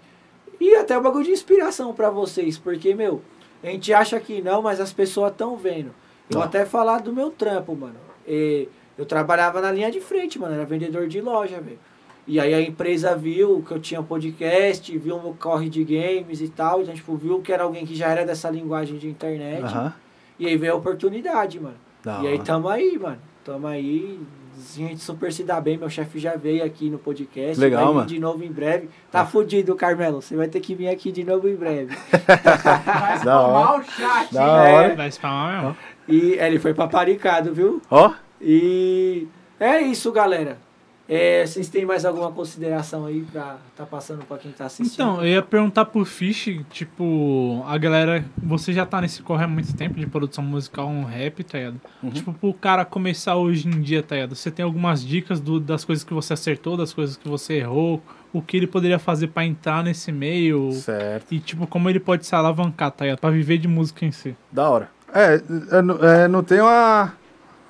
[0.59, 3.21] E até um bagulho de inspiração pra vocês, porque, meu,
[3.63, 5.91] a gente acha que não, mas as pessoas estão vendo.
[6.29, 7.95] Eu até falar do meu trampo, mano.
[8.27, 8.67] E
[8.97, 11.79] eu trabalhava na linha de frente, mano, era vendedor de loja, velho.
[12.27, 16.39] E aí a empresa viu que eu tinha podcast, viu o meu corre de games
[16.39, 19.65] e tal, então, tipo, viu que era alguém que já era dessa linguagem de internet.
[20.39, 21.75] E aí veio a oportunidade, mano.
[22.03, 23.19] Da e aí tamo aí, mano.
[23.43, 24.19] Tamo aí.
[24.57, 25.77] A gente super se dá bem.
[25.77, 27.59] Meu chefe já veio aqui no podcast.
[27.59, 28.07] Legal, vai vir mano.
[28.07, 28.89] de novo em breve.
[29.11, 30.21] Tá fudido, Carmelo.
[30.21, 31.95] Você vai ter que vir aqui de novo em breve.
[32.85, 33.73] Vai Da hora.
[33.73, 34.73] spamar o chat, Da hein?
[34.75, 34.95] hora.
[34.95, 35.77] Vai spamar mesmo.
[36.07, 37.81] E é, ele foi paparicado, viu?
[37.89, 38.11] Ó,
[38.41, 39.27] E
[39.59, 40.57] é isso, galera.
[41.13, 44.93] É, vocês têm mais alguma consideração aí pra tá passando pra quem tá assistindo?
[44.93, 49.47] Então, eu ia perguntar pro Fish, tipo, a galera, você já tá nesse corre há
[49.47, 51.81] muito tempo de produção musical, um rap, tá ligado?
[52.13, 54.35] Tipo, pro cara começar hoje em dia, tá ligado?
[54.35, 58.01] Você tem algumas dicas do- das coisas que você acertou, das coisas que você errou,
[58.31, 61.33] o que ele poderia fazer pra entrar nesse meio certo.
[61.33, 63.19] e, tipo, como ele pode se alavancar, tá ligado?
[63.19, 64.33] Pra viver de música em si.
[64.49, 64.89] Da hora.
[65.13, 65.41] É,
[65.81, 67.11] não- é, não tem uma,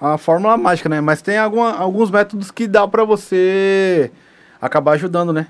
[0.07, 0.99] uma fórmula mágica, né?
[0.99, 4.11] Mas tem alguma, alguns métodos que dá pra você
[4.59, 5.47] acabar ajudando, né?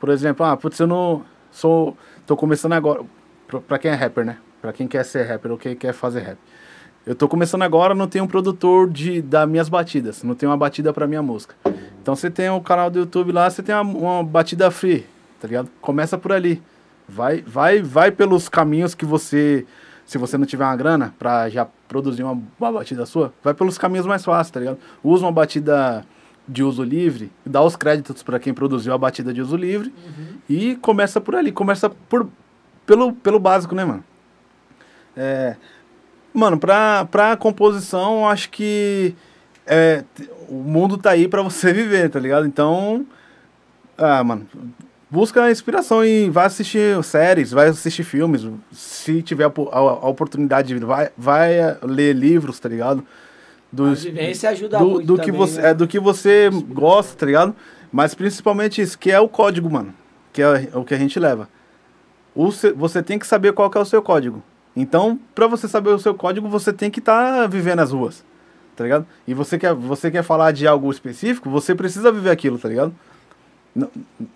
[0.00, 1.96] Por exemplo, ah, putz, eu não sou.
[2.26, 3.04] tô começando agora.
[3.68, 4.38] Pra quem é rapper, né?
[4.60, 6.38] Pra quem quer ser rapper ou quem quer fazer rap.
[7.04, 10.22] Eu tô começando agora, não tenho um produtor de, das minhas batidas.
[10.22, 11.54] Não tenho uma batida pra minha música.
[12.00, 15.06] Então você tem o canal do YouTube lá, você tem uma, uma batida free,
[15.40, 15.68] tá ligado?
[15.80, 16.62] Começa por ali.
[17.08, 19.66] Vai, vai, vai pelos caminhos que você.
[20.04, 23.78] Se você não tiver uma grana pra já produzir uma, uma batida sua, vai pelos
[23.78, 24.78] caminhos mais fáceis, tá ligado?
[25.02, 26.04] Usa uma batida
[26.46, 29.94] de uso livre, dá os créditos pra quem produziu a batida de uso livre
[30.48, 32.28] e começa por ali, começa por,
[32.84, 34.04] pelo, pelo básico, né, mano?
[35.16, 35.56] É,
[36.34, 39.14] mano, pra, pra composição, acho que
[39.66, 40.04] é,
[40.48, 42.46] o mundo tá aí pra você viver, tá ligado?
[42.46, 43.06] Então,
[43.96, 44.46] ah, mano,
[45.12, 50.74] busca inspiração e vai assistir séries, vai assistir filmes, se tiver a, a- a oportunidade,
[50.78, 53.00] vai, vai eh, ler livros, tá ligado?
[53.00, 53.04] A
[53.76, 55.68] Dos, vivência ajuda do, muito do que também, você né?
[55.70, 57.54] é do que você gosta, tá ligado?
[57.92, 59.94] Mas principalmente isso, que é o código, mano.
[60.32, 61.46] Que é o que a gente leva.
[62.34, 64.42] O você tem que saber qual que é o seu código.
[64.74, 68.24] Então, pra você saber o seu código, você tem que estar vivendo as ruas.
[68.74, 69.06] Tá ligado?
[69.28, 72.94] E você quer, você quer falar de algo específico, você precisa viver aquilo, tá ligado?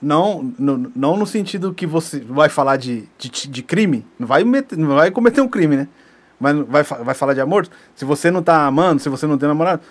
[0.00, 4.42] Não, não, não no sentido que você vai falar de, de, de crime, não vai,
[4.44, 5.88] meter, não vai cometer um crime, né?
[6.40, 7.66] Mas vai, vai falar de amor?
[7.94, 9.82] Se você não tá amando, se você não tem namorado,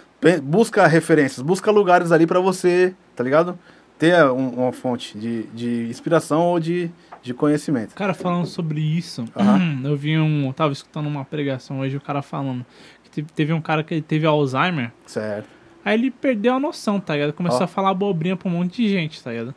[0.44, 3.58] busca referências, busca lugares ali pra você, tá ligado?
[3.98, 6.92] Ter um- uma fonte de, de inspiração ou de,
[7.24, 7.96] de conhecimento.
[7.96, 9.82] Cara, falando sobre isso, Aham.
[9.86, 10.48] eu vi um.
[10.48, 12.66] Eu tava escutando uma pregação hoje, o cara falando
[13.12, 14.92] que teve, um cara que teve Alzheimer.
[15.06, 15.48] Certo.
[15.86, 17.32] Aí ele perdeu a noção, tá ligado?
[17.32, 17.64] Começou Ó.
[17.64, 19.54] a falar abobrinha pra um monte de gente, tá ligado?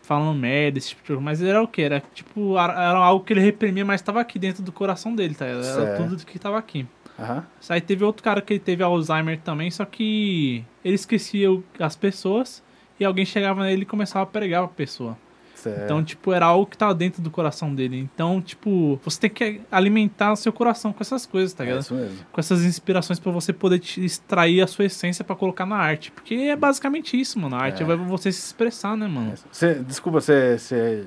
[0.00, 1.20] Falando merda, esse tipo de coisa.
[1.22, 1.82] Mas era o quê?
[1.82, 5.44] Era tipo, era algo que ele reprimia, mas tava aqui dentro do coração dele, tá
[5.46, 5.64] ligado?
[5.64, 6.08] Era Certo.
[6.08, 6.86] tudo que tava aqui.
[7.18, 7.46] Aham.
[7.68, 11.46] Aí teve outro cara que ele teve Alzheimer também, só que ele esquecia
[11.78, 12.62] as pessoas
[12.98, 15.16] e alguém chegava nele e começava a pregar pra pessoa.
[15.62, 15.84] Certo.
[15.84, 17.96] Então, tipo, era algo que tava dentro do coração dele.
[18.12, 21.82] Então, tipo, você tem que alimentar o seu coração com essas coisas, tá é ligado?
[21.82, 22.18] isso mesmo.
[22.32, 26.10] Com essas inspirações pra você poder te extrair a sua essência pra colocar na arte.
[26.10, 27.54] Porque é basicamente isso, mano.
[27.54, 27.86] A arte É.
[27.86, 29.34] vai pra você se expressar, né, mano?
[29.52, 31.04] Você, desculpa, você é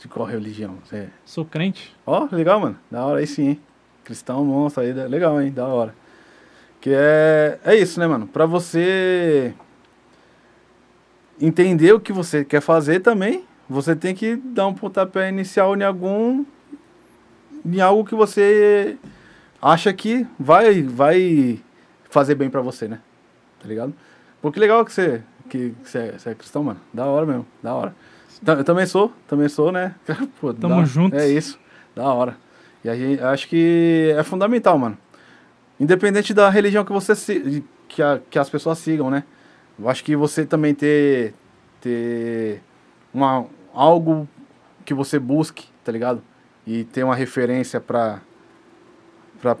[0.00, 0.76] de, qual religião?
[0.84, 1.08] Você...
[1.26, 1.94] Sou crente.
[2.06, 2.78] Ó, legal, mano.
[2.90, 3.60] Da hora aí sim, hein?
[4.04, 5.52] Cristão monstro aí, legal, hein?
[5.52, 5.94] Da hora.
[6.80, 7.58] Que é.
[7.62, 8.26] É isso, né, mano?
[8.26, 9.52] Pra você
[11.40, 15.82] entender o que você quer fazer também, você tem que dar um pontapé inicial em
[15.82, 16.44] algum.
[17.64, 18.96] em algo que você
[19.60, 21.60] acha que vai, vai
[22.08, 23.00] fazer bem pra você, né?
[23.60, 23.92] Tá ligado?
[24.40, 25.20] Pô, que legal que você,
[25.50, 26.80] que, você, é, você é cristão, mano.
[26.94, 27.94] Da hora mesmo, da hora.
[28.46, 29.94] Eu também sou, também sou, né?
[30.40, 31.18] Pô, Tamo juntos.
[31.20, 31.58] É isso,
[31.94, 32.36] da hora.
[32.84, 34.96] E aí, acho que é fundamental, mano.
[35.80, 39.24] Independente da religião que você se, que, a- que as pessoas sigam, né?
[39.78, 41.34] Eu acho que você também ter,
[41.80, 42.60] ter
[43.12, 43.46] uma,
[43.78, 44.28] algo
[44.84, 46.20] que você busque, tá ligado?
[46.66, 48.20] E ter uma referência pra,
[49.40, 49.56] pra,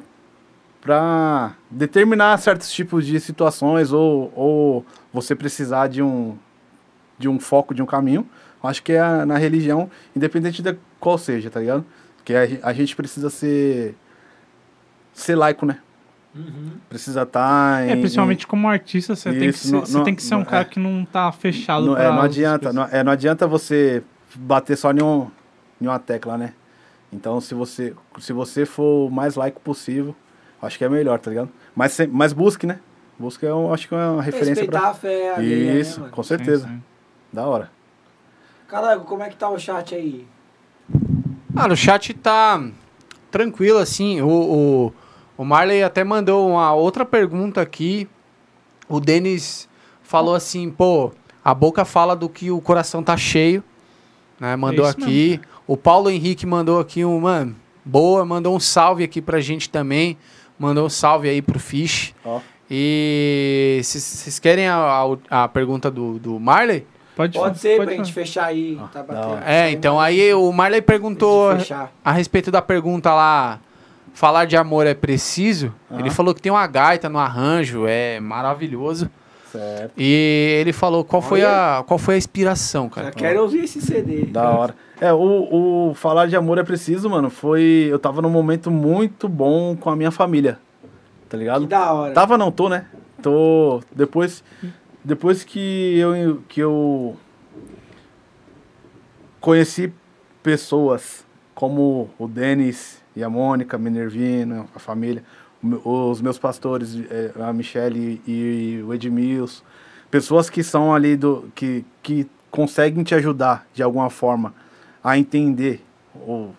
[0.80, 6.36] pra determinar certos tipos de situações ou, ou você precisar de um,
[7.16, 8.28] de um foco, de um caminho.
[8.60, 11.86] Acho que é na religião, independente de qual seja, tá ligado?
[12.24, 13.94] Que a, a gente precisa ser,
[15.12, 15.78] ser laico, né?
[16.88, 17.90] Precisa estar em...
[17.90, 20.34] É, principalmente como artista, você, tem que, Isso, ser, não- você não- tem que ser
[20.34, 20.64] um não- cara é.
[20.64, 24.02] que não tá fechado Não, é, não adianta, não, é, não adianta você
[24.34, 25.28] bater só em, um,
[25.80, 26.52] em uma tecla, né?
[27.12, 30.14] Então, se você, se você for o mais laico possível,
[30.60, 31.48] acho que é melhor, tá ligado?
[31.74, 32.78] Mas, mas busque, né?
[33.18, 34.90] Busque, eu acho que é uma referência Respeitar pra...
[34.90, 36.12] a fé né, Isso, mano?
[36.12, 36.68] com certeza.
[36.68, 36.82] Sim, sim.
[37.32, 37.70] Da hora.
[38.68, 40.26] Caraca, como é que tá o chat aí?
[41.56, 42.62] Ah, no chat tá
[43.30, 44.20] tranquilo, assim.
[44.20, 44.92] O, o,
[45.38, 48.08] o Marley até mandou uma outra pergunta aqui.
[48.88, 49.68] O Denis
[50.02, 51.12] falou assim, pô,
[51.44, 53.62] a boca fala do que o coração tá cheio.
[54.40, 54.56] Né?
[54.56, 55.40] Mandou É aqui.
[55.64, 57.54] O Paulo Henrique mandou aqui um, mano,
[57.84, 60.18] boa, mandou um salve aqui pra gente também.
[60.58, 62.12] Mandou um salve aí pro Fish.
[62.24, 62.40] Ó.
[62.70, 66.84] E vocês querem a, a, a pergunta do, do Marley?
[67.14, 68.78] Pode, Pode ser, pra pode gente fechar aí.
[68.80, 69.30] Ah, tá batendo.
[69.32, 69.44] hora.
[69.44, 71.50] É, então aí o Marley perguntou
[72.04, 73.60] a respeito da pergunta lá,
[74.18, 75.72] falar de amor é preciso?
[75.88, 76.00] Aham.
[76.00, 79.08] Ele falou que tem uma gaita no arranjo, é maravilhoso.
[79.52, 79.92] Certo.
[79.96, 83.06] E ele falou qual foi a qual foi a inspiração, cara.
[83.06, 84.26] Já quero ouvir esse CD.
[84.26, 84.74] Da hora.
[85.00, 87.86] É, o, o falar de amor é preciso, mano, foi...
[87.88, 90.58] Eu tava num momento muito bom com a minha família,
[91.28, 91.60] tá ligado?
[91.62, 92.12] Que da hora.
[92.12, 92.86] Tava não, tô, né?
[93.22, 93.80] Tô.
[93.94, 94.42] Depois.
[95.04, 96.42] Depois que eu.
[96.48, 97.16] que eu
[99.40, 99.92] conheci
[100.42, 101.24] pessoas
[101.54, 105.22] como o Denis e a Mônica, a Minervina, a família,
[105.84, 109.62] os meus pastores, eh, a Michelle e o Edmilson,
[110.10, 111.50] pessoas que são ali do.
[111.54, 114.54] que, que conseguem te ajudar de alguma forma
[115.02, 116.50] a entender o,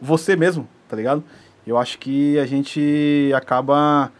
[0.00, 1.22] você mesmo, tá ligado?
[1.66, 4.12] Eu acho que a gente acaba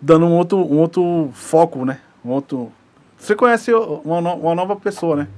[0.00, 2.00] dando um outro, um outro foco, né?
[2.24, 2.72] Um outro.
[3.18, 5.28] Você conhece uma, uma nova pessoa, né?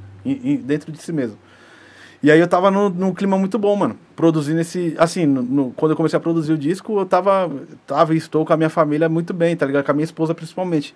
[0.62, 1.36] Dentro de si mesmo.
[2.24, 3.98] E aí eu tava num, num clima muito bom, mano.
[4.16, 4.94] Produzindo esse.
[4.96, 7.50] Assim, no- no- quando eu comecei a produzir o disco, eu tava.
[7.86, 9.84] Tava e estou com a minha família muito bem, tá ligado?
[9.84, 10.94] Com a minha esposa principalmente.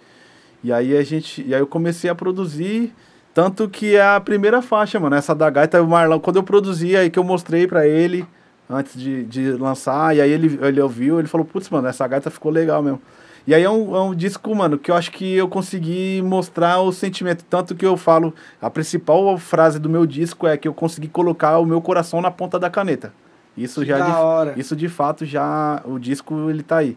[0.65, 1.45] E aí a gente.
[1.47, 2.95] E aí eu comecei a produzir.
[3.35, 5.17] Tanto que é a primeira faixa, mano.
[5.17, 8.25] Essa da gaita, o Marlon, quando eu produzi, aí que eu mostrei pra ele
[8.71, 12.31] antes de, de lançar, e aí ele, ele ouviu, ele falou, putz, mano, essa gaita
[12.31, 13.01] ficou legal mesmo.
[13.49, 16.83] E aí é um, é um disco, mano, que eu acho que eu consegui mostrar
[16.83, 17.43] o sentimento.
[17.49, 21.59] Tanto que eu falo, a principal frase do meu disco é que eu consegui colocar
[21.59, 23.11] o meu coração na ponta da caneta.
[23.57, 24.55] Isso já da de, hora.
[24.55, 26.95] isso de fato já o disco ele tá aí.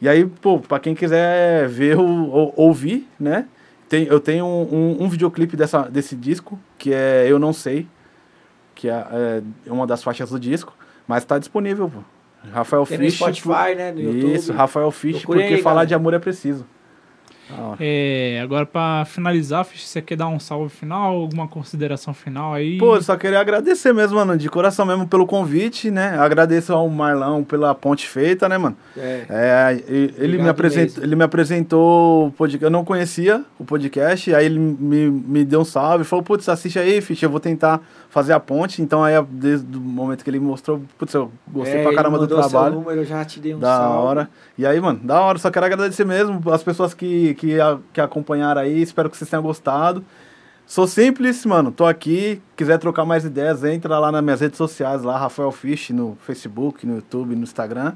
[0.00, 3.46] E aí, pô, pra quem quiser ver o, ou- ouvir, né?
[3.88, 7.86] tem, eu tenho um, um, um videoclipe dessa, desse disco, que é Eu Não Sei,
[8.74, 10.74] que é, é uma das faixas do disco,
[11.06, 12.00] mas tá disponível, pô.
[12.52, 13.14] Rafael Tem no Fish.
[13.14, 13.92] Spotify, né?
[13.92, 14.34] No YouTube.
[14.34, 16.66] Isso, Rafael Procure porque aí, falar de amor é preciso.
[17.50, 17.76] Hora.
[17.80, 22.76] É, agora pra finalizar, você quer dar um salve final, alguma consideração final aí?
[22.78, 26.16] Pô, eu só queria agradecer mesmo, mano, de coração mesmo pelo convite, né?
[26.18, 28.76] Agradeço ao Marlão pela ponte feita, né, mano?
[28.96, 29.26] É.
[29.28, 29.82] É,
[30.18, 32.64] ele, me apresentou, ele me apresentou o podcast.
[32.64, 36.78] Eu não conhecia o podcast, aí ele me, me deu um salve, falou, putz, assiste
[36.78, 38.82] aí, Ficha, eu vou tentar fazer a ponte.
[38.82, 42.18] Então aí, desde o momento que ele mostrou, putz, eu gostei É, pra ele caramba
[42.18, 42.74] do trabalho.
[42.76, 43.98] número, eu já te dei um Da salve.
[44.06, 44.30] hora.
[44.58, 45.38] E aí, mano, da hora.
[45.38, 48.82] Só quero agradecer mesmo as pessoas que, que, a- que acompanharam aí.
[48.82, 50.04] Espero que vocês tenham gostado.
[50.66, 51.70] Sou simples, mano.
[51.70, 52.42] Tô aqui.
[52.56, 56.84] Quiser trocar mais ideias, entra lá nas minhas redes sociais, lá, Rafael Fish, no Facebook,
[56.84, 57.92] no YouTube, no Instagram.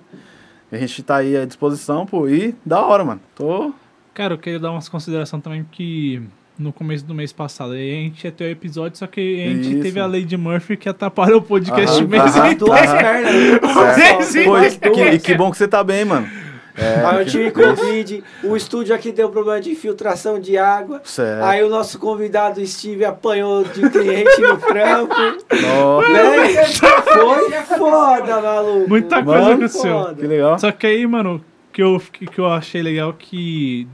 [0.70, 2.28] A gente tá aí à disposição, pô.
[2.28, 3.20] E da hora, mano.
[3.34, 3.72] Tô.
[4.14, 6.22] Cara, eu queria dar umas considerações também que
[6.56, 9.72] no começo do mês passado a gente ia ter o episódio, só que a gente
[9.72, 9.82] Isso.
[9.82, 12.38] teve a Lady Murphy que atrapalhou o podcast Aham, mês aham.
[12.52, 12.58] inteiro.
[12.66, 13.34] Duas pernas.
[13.96, 14.22] Certo.
[14.24, 15.14] sim, Pô, e mais que, duas.
[15.14, 16.28] e que bom que você tá bem, mano.
[16.76, 21.00] É, Aí eu que- tive Covid, o estúdio aqui deu problema de infiltração de água.
[21.04, 21.44] Certo.
[21.44, 25.14] Aí o nosso convidado Steve apanhou de cliente no trampo.
[25.14, 28.88] Nossa, Véi, foi foda, maluco.
[28.88, 29.92] Muita coisa Mano, aconteceu.
[30.04, 30.14] foda.
[30.14, 30.58] que legal.
[30.58, 33.86] Só que aí, mano, que eu, que, que eu achei legal que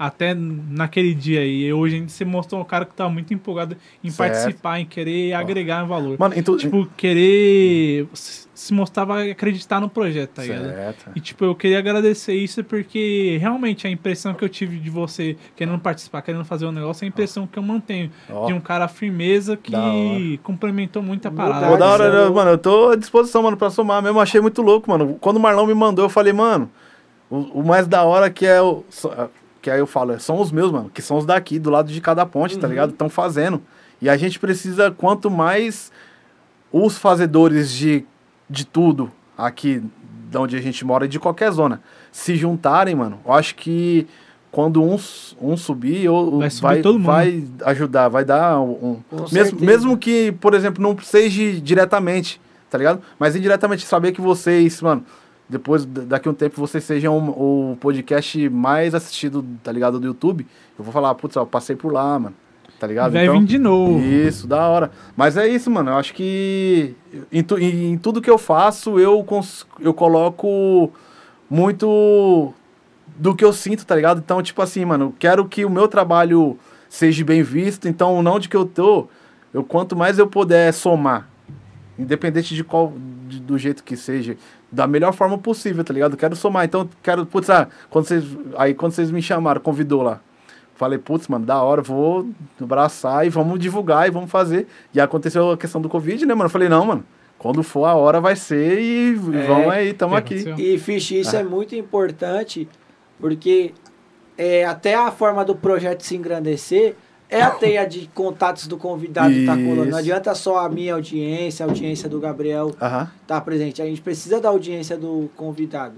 [0.00, 3.76] até naquele dia aí, hoje a gente se mostrou um cara que tá muito empolgado
[4.02, 4.32] em Certo.
[4.32, 6.18] participar, em querer agregar valor.
[6.18, 6.56] Mano, tu...
[6.56, 8.74] Tipo, querer se
[9.06, 10.70] vai acreditar no projeto, tá ligado?
[10.70, 11.10] certo.
[11.14, 15.36] E tipo, eu queria agradecer isso porque realmente a impressão que eu tive de você
[15.54, 18.10] querendo participar, querendo fazer o negócio, é a impressão que eu mantenho.
[18.30, 18.46] Ó.
[18.46, 21.68] De um cara firmeza que complementou muito a parada.
[21.68, 22.24] Pô, da hora, Zero.
[22.24, 24.18] né, mano, eu tô à disposição, mano, pra somar mesmo.
[24.18, 25.18] Achei muito louco, mano.
[25.20, 26.70] Quando o Marlon me mandou, eu falei, mano,
[27.28, 28.82] o, o mais da hora que é o.
[29.60, 31.92] Que aí eu falo, é, são os meus, mano, que são os daqui, do lado
[31.92, 32.90] de cada ponte, tá ligado?
[32.90, 33.62] Estão fazendo.
[34.00, 35.92] E a gente precisa, quanto mais
[36.72, 38.04] os fazedores de,
[38.48, 39.82] de tudo aqui
[40.30, 41.82] de onde a gente mora e de qualquer zona
[42.12, 44.06] se juntarem, mano, eu acho que
[44.50, 44.98] quando um,
[45.40, 47.06] um subir, ou Vai subir vai, todo mundo.
[47.06, 52.76] vai ajudar, vai dar um, Com mesmo, mesmo que, por exemplo, não seja diretamente, tá
[52.76, 53.00] ligado?
[53.18, 55.04] Mas indiretamente saber que vocês, mano,
[55.50, 60.46] depois, daqui a um tempo, vocês sejam o podcast mais assistido, tá ligado, do YouTube,
[60.78, 62.34] eu vou falar, putz, ó, eu passei por lá, mano,
[62.78, 63.12] tá ligado?
[63.12, 63.98] Vai vir de novo.
[64.00, 64.90] Isso, da hora.
[65.16, 65.90] Mas é isso, mano.
[65.90, 66.94] Eu acho que
[67.32, 70.90] em, tu- em- em tudo que eu faço, eu, cons- eu coloco
[71.50, 72.54] muito
[73.16, 74.18] do que eu sinto, tá ligado?
[74.24, 76.56] Então, tipo assim, mano, quero que o meu trabalho
[76.88, 77.88] seja bem visto.
[77.88, 79.08] Então, não de que eu tô,
[79.52, 81.28] eu quanto mais eu puder somar,
[81.98, 82.92] independente de qual,
[83.28, 84.36] de- do jeito que seja,
[84.70, 86.16] da melhor forma possível, tá ligado?
[86.16, 86.64] Quero somar.
[86.64, 88.24] Então, quero, putz, ah, quando vocês,
[88.56, 90.20] aí quando vocês me chamaram, convidou lá.
[90.74, 92.28] Falei, putz, mano, da hora, vou
[92.60, 94.66] abraçar e vamos divulgar e vamos fazer.
[94.94, 96.46] E aconteceu a questão do Covid, né, mano?
[96.46, 97.04] Eu falei, não, mano,
[97.38, 100.54] quando for a hora vai ser e, É, vamos aí, tamo aqui.
[100.56, 102.68] E, Fish, isso é muito importante,
[103.18, 103.74] porque
[104.38, 106.96] é, até a forma do projeto se engrandecer
[107.30, 109.82] é a teia de contatos do convidado que tá colando.
[109.82, 109.90] Isso.
[109.90, 113.80] Não adianta só a minha audiência, a audiência do Gabriel estar presente.
[113.80, 115.94] A gente precisa da audiência do convidado.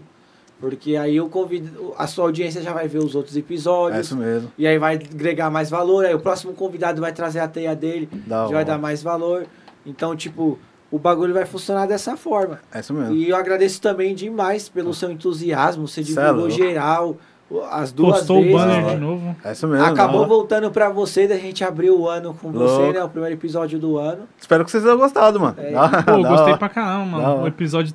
[0.60, 1.68] Porque aí o convid...
[1.98, 4.06] a sua audiência já vai ver os outros é episódios.
[4.06, 4.52] isso mesmo.
[4.56, 6.04] E aí vai agregar mais valor.
[6.04, 8.64] Aí o próximo convidado vai trazer a teia dele, Da já vai hora.
[8.64, 9.46] dar mais valor.
[9.84, 10.56] Então, tipo,
[10.88, 12.60] o bagulho vai funcionar dessa forma.
[12.72, 13.12] É isso mesmo.
[13.12, 15.88] E eu agradeço também demais pelo seu entusiasmo.
[15.88, 17.16] Você Cê é divulgou geral,
[17.70, 18.56] as duas Postou o vezes.
[18.56, 18.94] banner né?
[18.94, 19.36] de novo.
[19.44, 19.84] É isso mesmo.
[19.84, 22.92] da Acabou voltando pra você, da gente abrir o ano com você, Louco.
[22.92, 23.04] né?
[23.04, 24.28] O primeiro episódio do ano.
[24.40, 25.56] Espero que vocês tenham gostado, mano.
[25.58, 25.70] É.
[25.72, 26.56] Da- Pô, da gostei hora.
[26.58, 27.34] pra caramba, Da mano.
[27.34, 27.42] hora.
[27.42, 27.94] O episódio.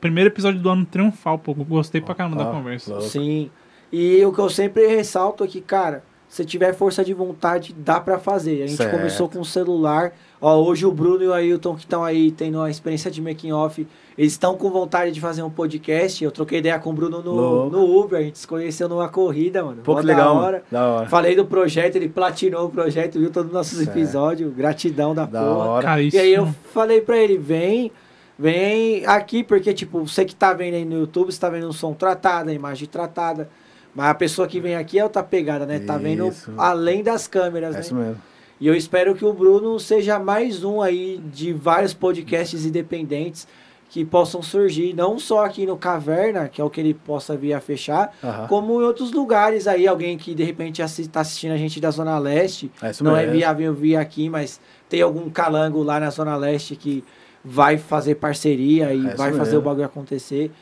[0.00, 1.54] Primeiro episódio do ano triunfal, pô.
[1.54, 2.90] Gostei pra caramba da Ah, conversa.
[2.92, 3.08] louco.
[3.08, 3.50] Sim.
[3.92, 8.00] E o que eu sempre ressalto é que, cara, se tiver força de vontade, dá
[8.00, 8.62] pra fazer.
[8.62, 8.96] A gente Certo.
[8.96, 10.12] começou com o celular.
[10.44, 13.52] Ó, hoje o Bruno e o Ailton, que estão aí tendo uma experiência de making
[13.52, 13.86] off,
[14.18, 16.22] eles estão com vontade de fazer um podcast.
[16.24, 17.70] Eu troquei ideia com o Bruno no, Louco.
[17.76, 19.82] no Uber, a gente se conheceu numa corrida, mano.
[19.84, 20.52] Pô, que da legal, hora.
[20.56, 20.64] mano.
[20.72, 21.08] Da hora.
[21.08, 23.90] Falei do projeto, ele platinou o projeto, viu todos os nossos Certo.
[23.96, 24.52] episódios.
[24.52, 25.54] Gratidão da, Da porra.
[25.64, 25.86] hora.
[25.86, 26.16] Cara, isso.
[26.16, 27.92] E aí eu falei pra ele, vem,
[28.36, 31.72] vem aqui, porque, tipo, você que tá vendo aí no YouTube, você tá vendo o
[31.72, 33.48] som tratado, a imagem tratada.
[33.94, 35.78] Mas a pessoa que vem aqui é outra pegada, né?
[35.78, 36.50] Tá vendo Isso.
[36.58, 37.80] além das câmeras, É né?
[37.84, 38.16] isso mesmo.
[38.62, 43.48] E eu espero que o Bruno seja mais um aí de vários podcasts independentes
[43.90, 47.54] que possam surgir, não só aqui no Caverna, que é o que ele possa vir
[47.54, 48.14] a fechar,
[48.48, 52.16] como em outros lugares aí, alguém que de repente está assistindo a gente da Zona
[52.20, 56.76] Leste, É não é viável vir aqui, mas tem algum calango lá na Zona Leste
[56.76, 57.02] que
[57.44, 60.52] vai fazer parceria e É vai fazer o bagulho acontecer.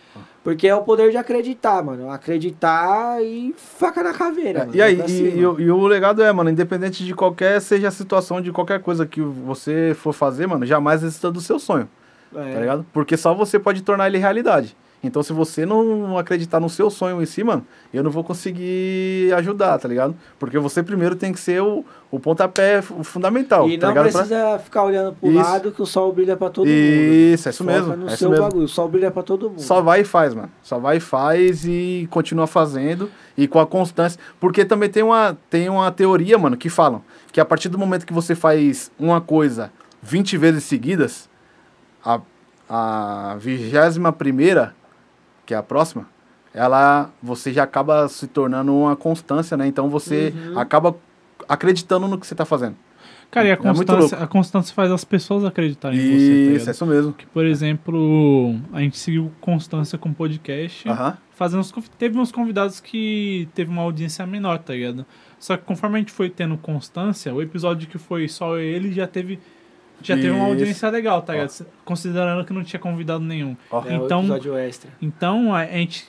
[0.43, 2.11] Porque é o poder de acreditar, mano.
[2.11, 4.61] Acreditar e faca na caveira.
[4.61, 4.75] É, mano.
[4.77, 7.91] e aí, e, e o- e o legado é, mano, independente de qualquer seja a
[7.91, 11.87] situação, de qualquer coisa que você for fazer, mano, jamais desista do seu sonho,
[12.35, 12.55] É.
[12.55, 12.87] tá ligado?
[12.93, 14.75] Porque só você pode tornar ele realidade.
[15.03, 19.33] Então, se você não acreditar no seu sonho em si, mano, eu não vou conseguir
[19.35, 20.15] ajudar, tá ligado?
[20.39, 24.13] Porque você primeiro tem que ser o, o pontapé fu- fundamental, E tá não ligado?
[24.13, 25.39] Pra- precisa ficar olhando pro Isso.
[25.39, 26.75] lado que o sol brilha pra todo mundo.
[26.77, 27.97] Isso, é isso Foca mesmo.
[27.97, 28.45] no é isso seu mesmo.
[28.45, 28.65] bagulho.
[28.65, 29.63] O sol brilha pra todo mundo.
[29.63, 30.51] Só vai e faz, mano.
[30.63, 33.09] Só vai e faz e continua fazendo
[33.39, 34.21] e com a constância.
[34.39, 37.03] Porque também tem uma, tem uma teoria, mano, que falam
[37.33, 39.73] que a partir do momento que você faz uma coisa
[40.03, 41.27] 20 vezes seguidas,
[42.05, 42.21] a,
[42.69, 44.75] a vigésima primeira,
[45.51, 46.07] que é a próxima,
[46.55, 49.67] ela você já acaba se tornando uma constância, né?
[49.67, 50.57] Então você Uhum.
[50.61, 50.97] acaba
[51.49, 52.77] acreditando no que você tá fazendo.
[53.33, 56.17] Cara, e a É constância, a constância faz as pessoas acreditarem em você,
[56.53, 57.13] tá Isso, é isso mesmo.
[57.13, 60.89] Que, por exemplo, a gente seguiu constância com o podcast.
[61.35, 65.05] Fazendo uns, conv- teve uns convidados que teve uma audiência menor, tá ligado?
[65.39, 69.07] Só que conforme a gente foi tendo constância, o episódio que foi só ele já
[69.07, 69.39] teve
[70.03, 70.49] já teve uma Isso.
[70.49, 71.67] audiência legal, tá ligado?
[71.85, 73.57] Considerando que não tinha convidado nenhum.
[73.71, 73.83] Ó.
[73.87, 74.91] É Então- o episódio extra.
[75.01, 76.07] Então a, a gente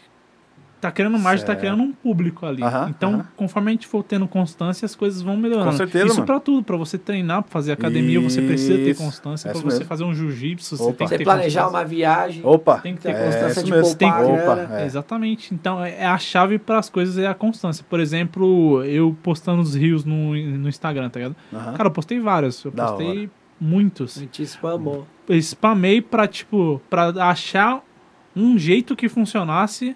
[0.79, 1.59] tá criando mais, tá Certo.
[1.59, 2.63] criando um público ali.
[2.63, 3.27] Aham, então, aham.
[3.37, 5.69] conforme a gente for tendo constância, as coisas vão melhorando.
[5.69, 9.03] Com certeza, Isso pra tudo, pra você treinar, pra fazer academia, você precisa ter Isso.
[9.03, 9.47] constância.
[9.47, 9.85] É Pra isso você mesmo.
[9.87, 11.83] fazer um jiu-jitsu, você tem que Você ter planejar constância.
[11.83, 12.79] uma viagem, Opa.
[12.79, 13.95] Tem que ter É, constância isso de mesmo.
[13.95, 14.81] poupar Opa, grana.
[14.81, 14.85] é.
[14.87, 15.53] Exatamente.
[15.53, 17.85] Então, é a chave para as coisas é a constância.
[17.87, 21.35] Por exemplo, eu postando os rios no, no Instagram, tá ligado?
[21.53, 21.73] Aham.
[21.73, 22.65] Cara, eu postei vários.
[22.65, 23.29] Eu postei
[23.61, 24.17] muitos.
[24.17, 25.07] a gente spamou.
[25.29, 27.81] Eu spamei pra, tipo, pra achar
[28.35, 29.95] um jeito que funcionasse.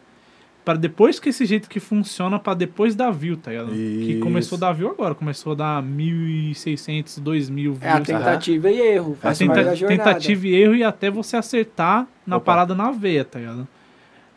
[0.63, 3.69] Pra depois que esse jeito que funciona, pra depois dar view, tá ligado?
[3.71, 5.13] Que começou a dar view agora.
[5.13, 7.77] Começou a dar 1.600, 2.000 views.
[7.81, 9.15] É a tentativa e erro.
[9.19, 10.03] A Faz tenta- parte da jornada.
[10.03, 12.45] tentativa e erro e até você acertar na Opa.
[12.45, 13.67] parada na veia, tá ligado?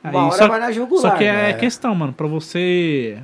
[0.04, 1.12] Aí, Uma hora só- vai na jugular.
[1.12, 1.52] só que é né?
[1.54, 3.22] questão, mano, pra você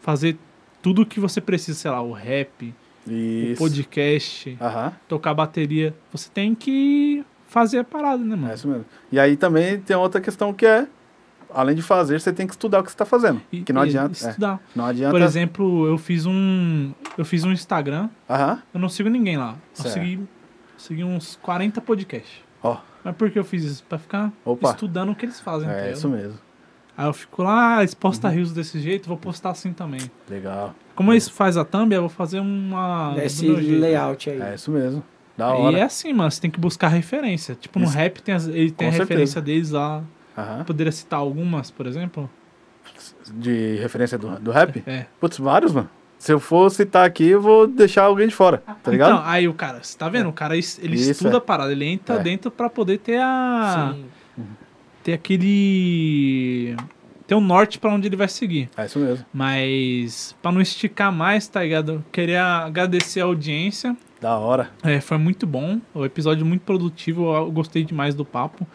[0.00, 0.36] fazer
[0.80, 2.72] tudo que você precisa, sei lá, o rap,
[3.14, 3.58] o Isso.
[3.58, 8.54] podcast, Aham, tocar bateria, você tem que fazer a parada, né, é mano?
[8.54, 8.84] isso mesmo.
[9.10, 10.86] E aí também tem outra questão que é,
[11.52, 13.40] além de fazer, você tem que estudar o que você tá fazendo.
[13.50, 14.12] E- que não adianta.
[14.22, 14.60] é, Estudar.
[14.76, 15.10] não adianta.
[15.12, 16.92] Por exemplo, eu fiz um.
[17.16, 19.56] Eu fiz um Instagram, Aham, eu não sigo ninguém lá.
[19.78, 20.20] Eu segui,
[20.76, 22.42] segui uns 40 podcasts.
[22.62, 23.84] ó, Mas por que eu fiz isso?
[23.88, 24.70] Pra ficar Opa.
[24.70, 26.38] estudando o que eles fazem, é isso mesmo.
[26.96, 28.00] Aí eu fico lá, eles Uhum.
[28.00, 30.00] postam rios desse jeito, vou postar assim também.
[30.28, 30.74] Legal.
[30.98, 33.14] Como eles fazem a thumb, eu vou fazer uma.
[33.22, 33.80] Esse do meu jeito.
[33.80, 34.40] layout aí.
[34.42, 35.00] É isso mesmo.
[35.36, 35.78] Da E hora.
[35.78, 37.54] é assim, mano, você tem que buscar referência.
[37.54, 37.94] Tipo, no Isso.
[37.96, 38.98] rap tem, as, ele tem Com a certeza.
[39.04, 40.02] referência deles lá.
[40.36, 40.64] Aham.
[40.64, 42.28] Poderia citar algumas, por exemplo?
[43.32, 44.82] De referência do, do rap?
[44.88, 45.06] É.
[45.20, 45.88] Putz, vários, mano.
[46.18, 49.12] Se eu for citar aqui, eu vou deixar alguém de fora, tá ligado?
[49.12, 50.28] Então, aí o cara, você tá vendo?
[50.30, 51.36] O cara, ele Isso, estuda é.
[51.36, 52.18] a parada, ele entra É.
[52.24, 53.92] dentro pra poder ter a...
[53.94, 54.04] Sim.
[55.04, 56.74] Ter aquele...
[57.28, 58.70] Ter um norte pra onde ele vai seguir.
[58.74, 59.26] É isso mesmo.
[59.34, 62.02] Mas, pra não esticar mais, tá ligado?
[62.10, 63.94] Queria agradecer a audiência.
[64.18, 64.70] Da hora.
[64.82, 65.78] É, foi muito bom.
[65.92, 67.36] O episódio muito produtivo.
[67.36, 68.66] Eu gostei demais do papo.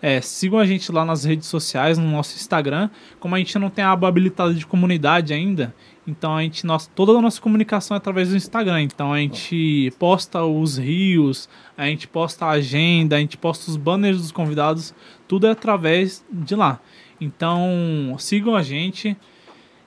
[0.00, 2.88] É, sigam a gente lá nas redes sociais, no nosso Instagram.
[3.18, 5.74] Como a gente não tem a aba habilitada de comunidade ainda,
[6.06, 8.82] então a gente, nossa, toda a nossa comunicação é através do Instagram.
[8.82, 13.76] Então a gente posta os rios, a gente posta a agenda, a gente posta os
[13.76, 14.94] banners dos convidados,
[15.26, 16.80] tudo é através de lá.
[17.20, 19.16] Então sigam a gente.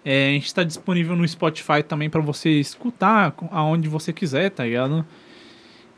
[0.04, 4.64] É, a gente está disponível no Spotify também para você escutar aonde você quiser, tá
[4.64, 5.06] ligado?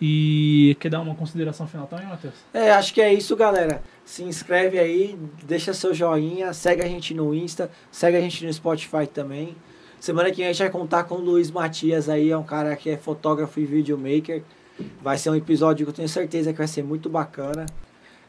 [0.01, 2.34] E quer dar uma consideração final também, Matheus?
[2.53, 3.81] É, acho que é isso, galera.
[4.03, 8.51] Se inscreve aí, deixa seu joinha, segue a gente no Insta, segue a gente no
[8.51, 9.55] Spotify também.
[10.01, 12.76] Semana que vem a gente vai contar com o Luiz Matias aí, é um cara
[12.76, 14.43] que é fotógrafo e videomaker.
[15.01, 17.65] Vai ser um episódio que eu tenho certeza que vai ser muito bacana.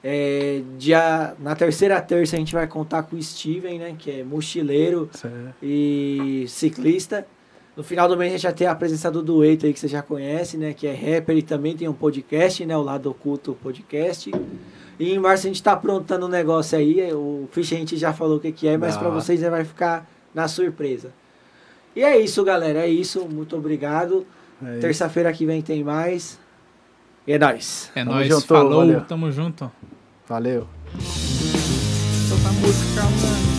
[0.06, 3.94] É, dia, na terceira terça a gente vai contar com o Steven, né?
[3.98, 5.55] Que é mochileiro Certo.
[5.62, 7.26] e ciclista.
[7.74, 9.89] No final do mês a gente já tem a presença do Dueito aí, que você
[9.89, 10.74] já conhece, né?
[10.74, 12.76] Que é rapper e também tem um podcast, né?
[12.76, 14.31] O Lado Oculto Podcast.
[15.01, 17.10] E em março a gente tá aprontando um negócio aí.
[17.14, 19.64] O Fish a gente já falou o que, que é, mas para vocês né, vai
[19.64, 21.12] ficar na surpresa.
[21.97, 22.81] E é isso, galera.
[22.81, 23.26] É isso.
[23.26, 24.26] Muito obrigado.
[24.62, 24.78] É.
[24.81, 26.39] Terça-feira que vem tem mais.
[27.26, 27.90] E é nóis.
[27.94, 29.01] É Tamo nóis, junto, falou, valeu.
[29.01, 29.72] tamo junto.
[30.28, 30.66] Valeu.
[32.28, 33.53] Solta a música, mano.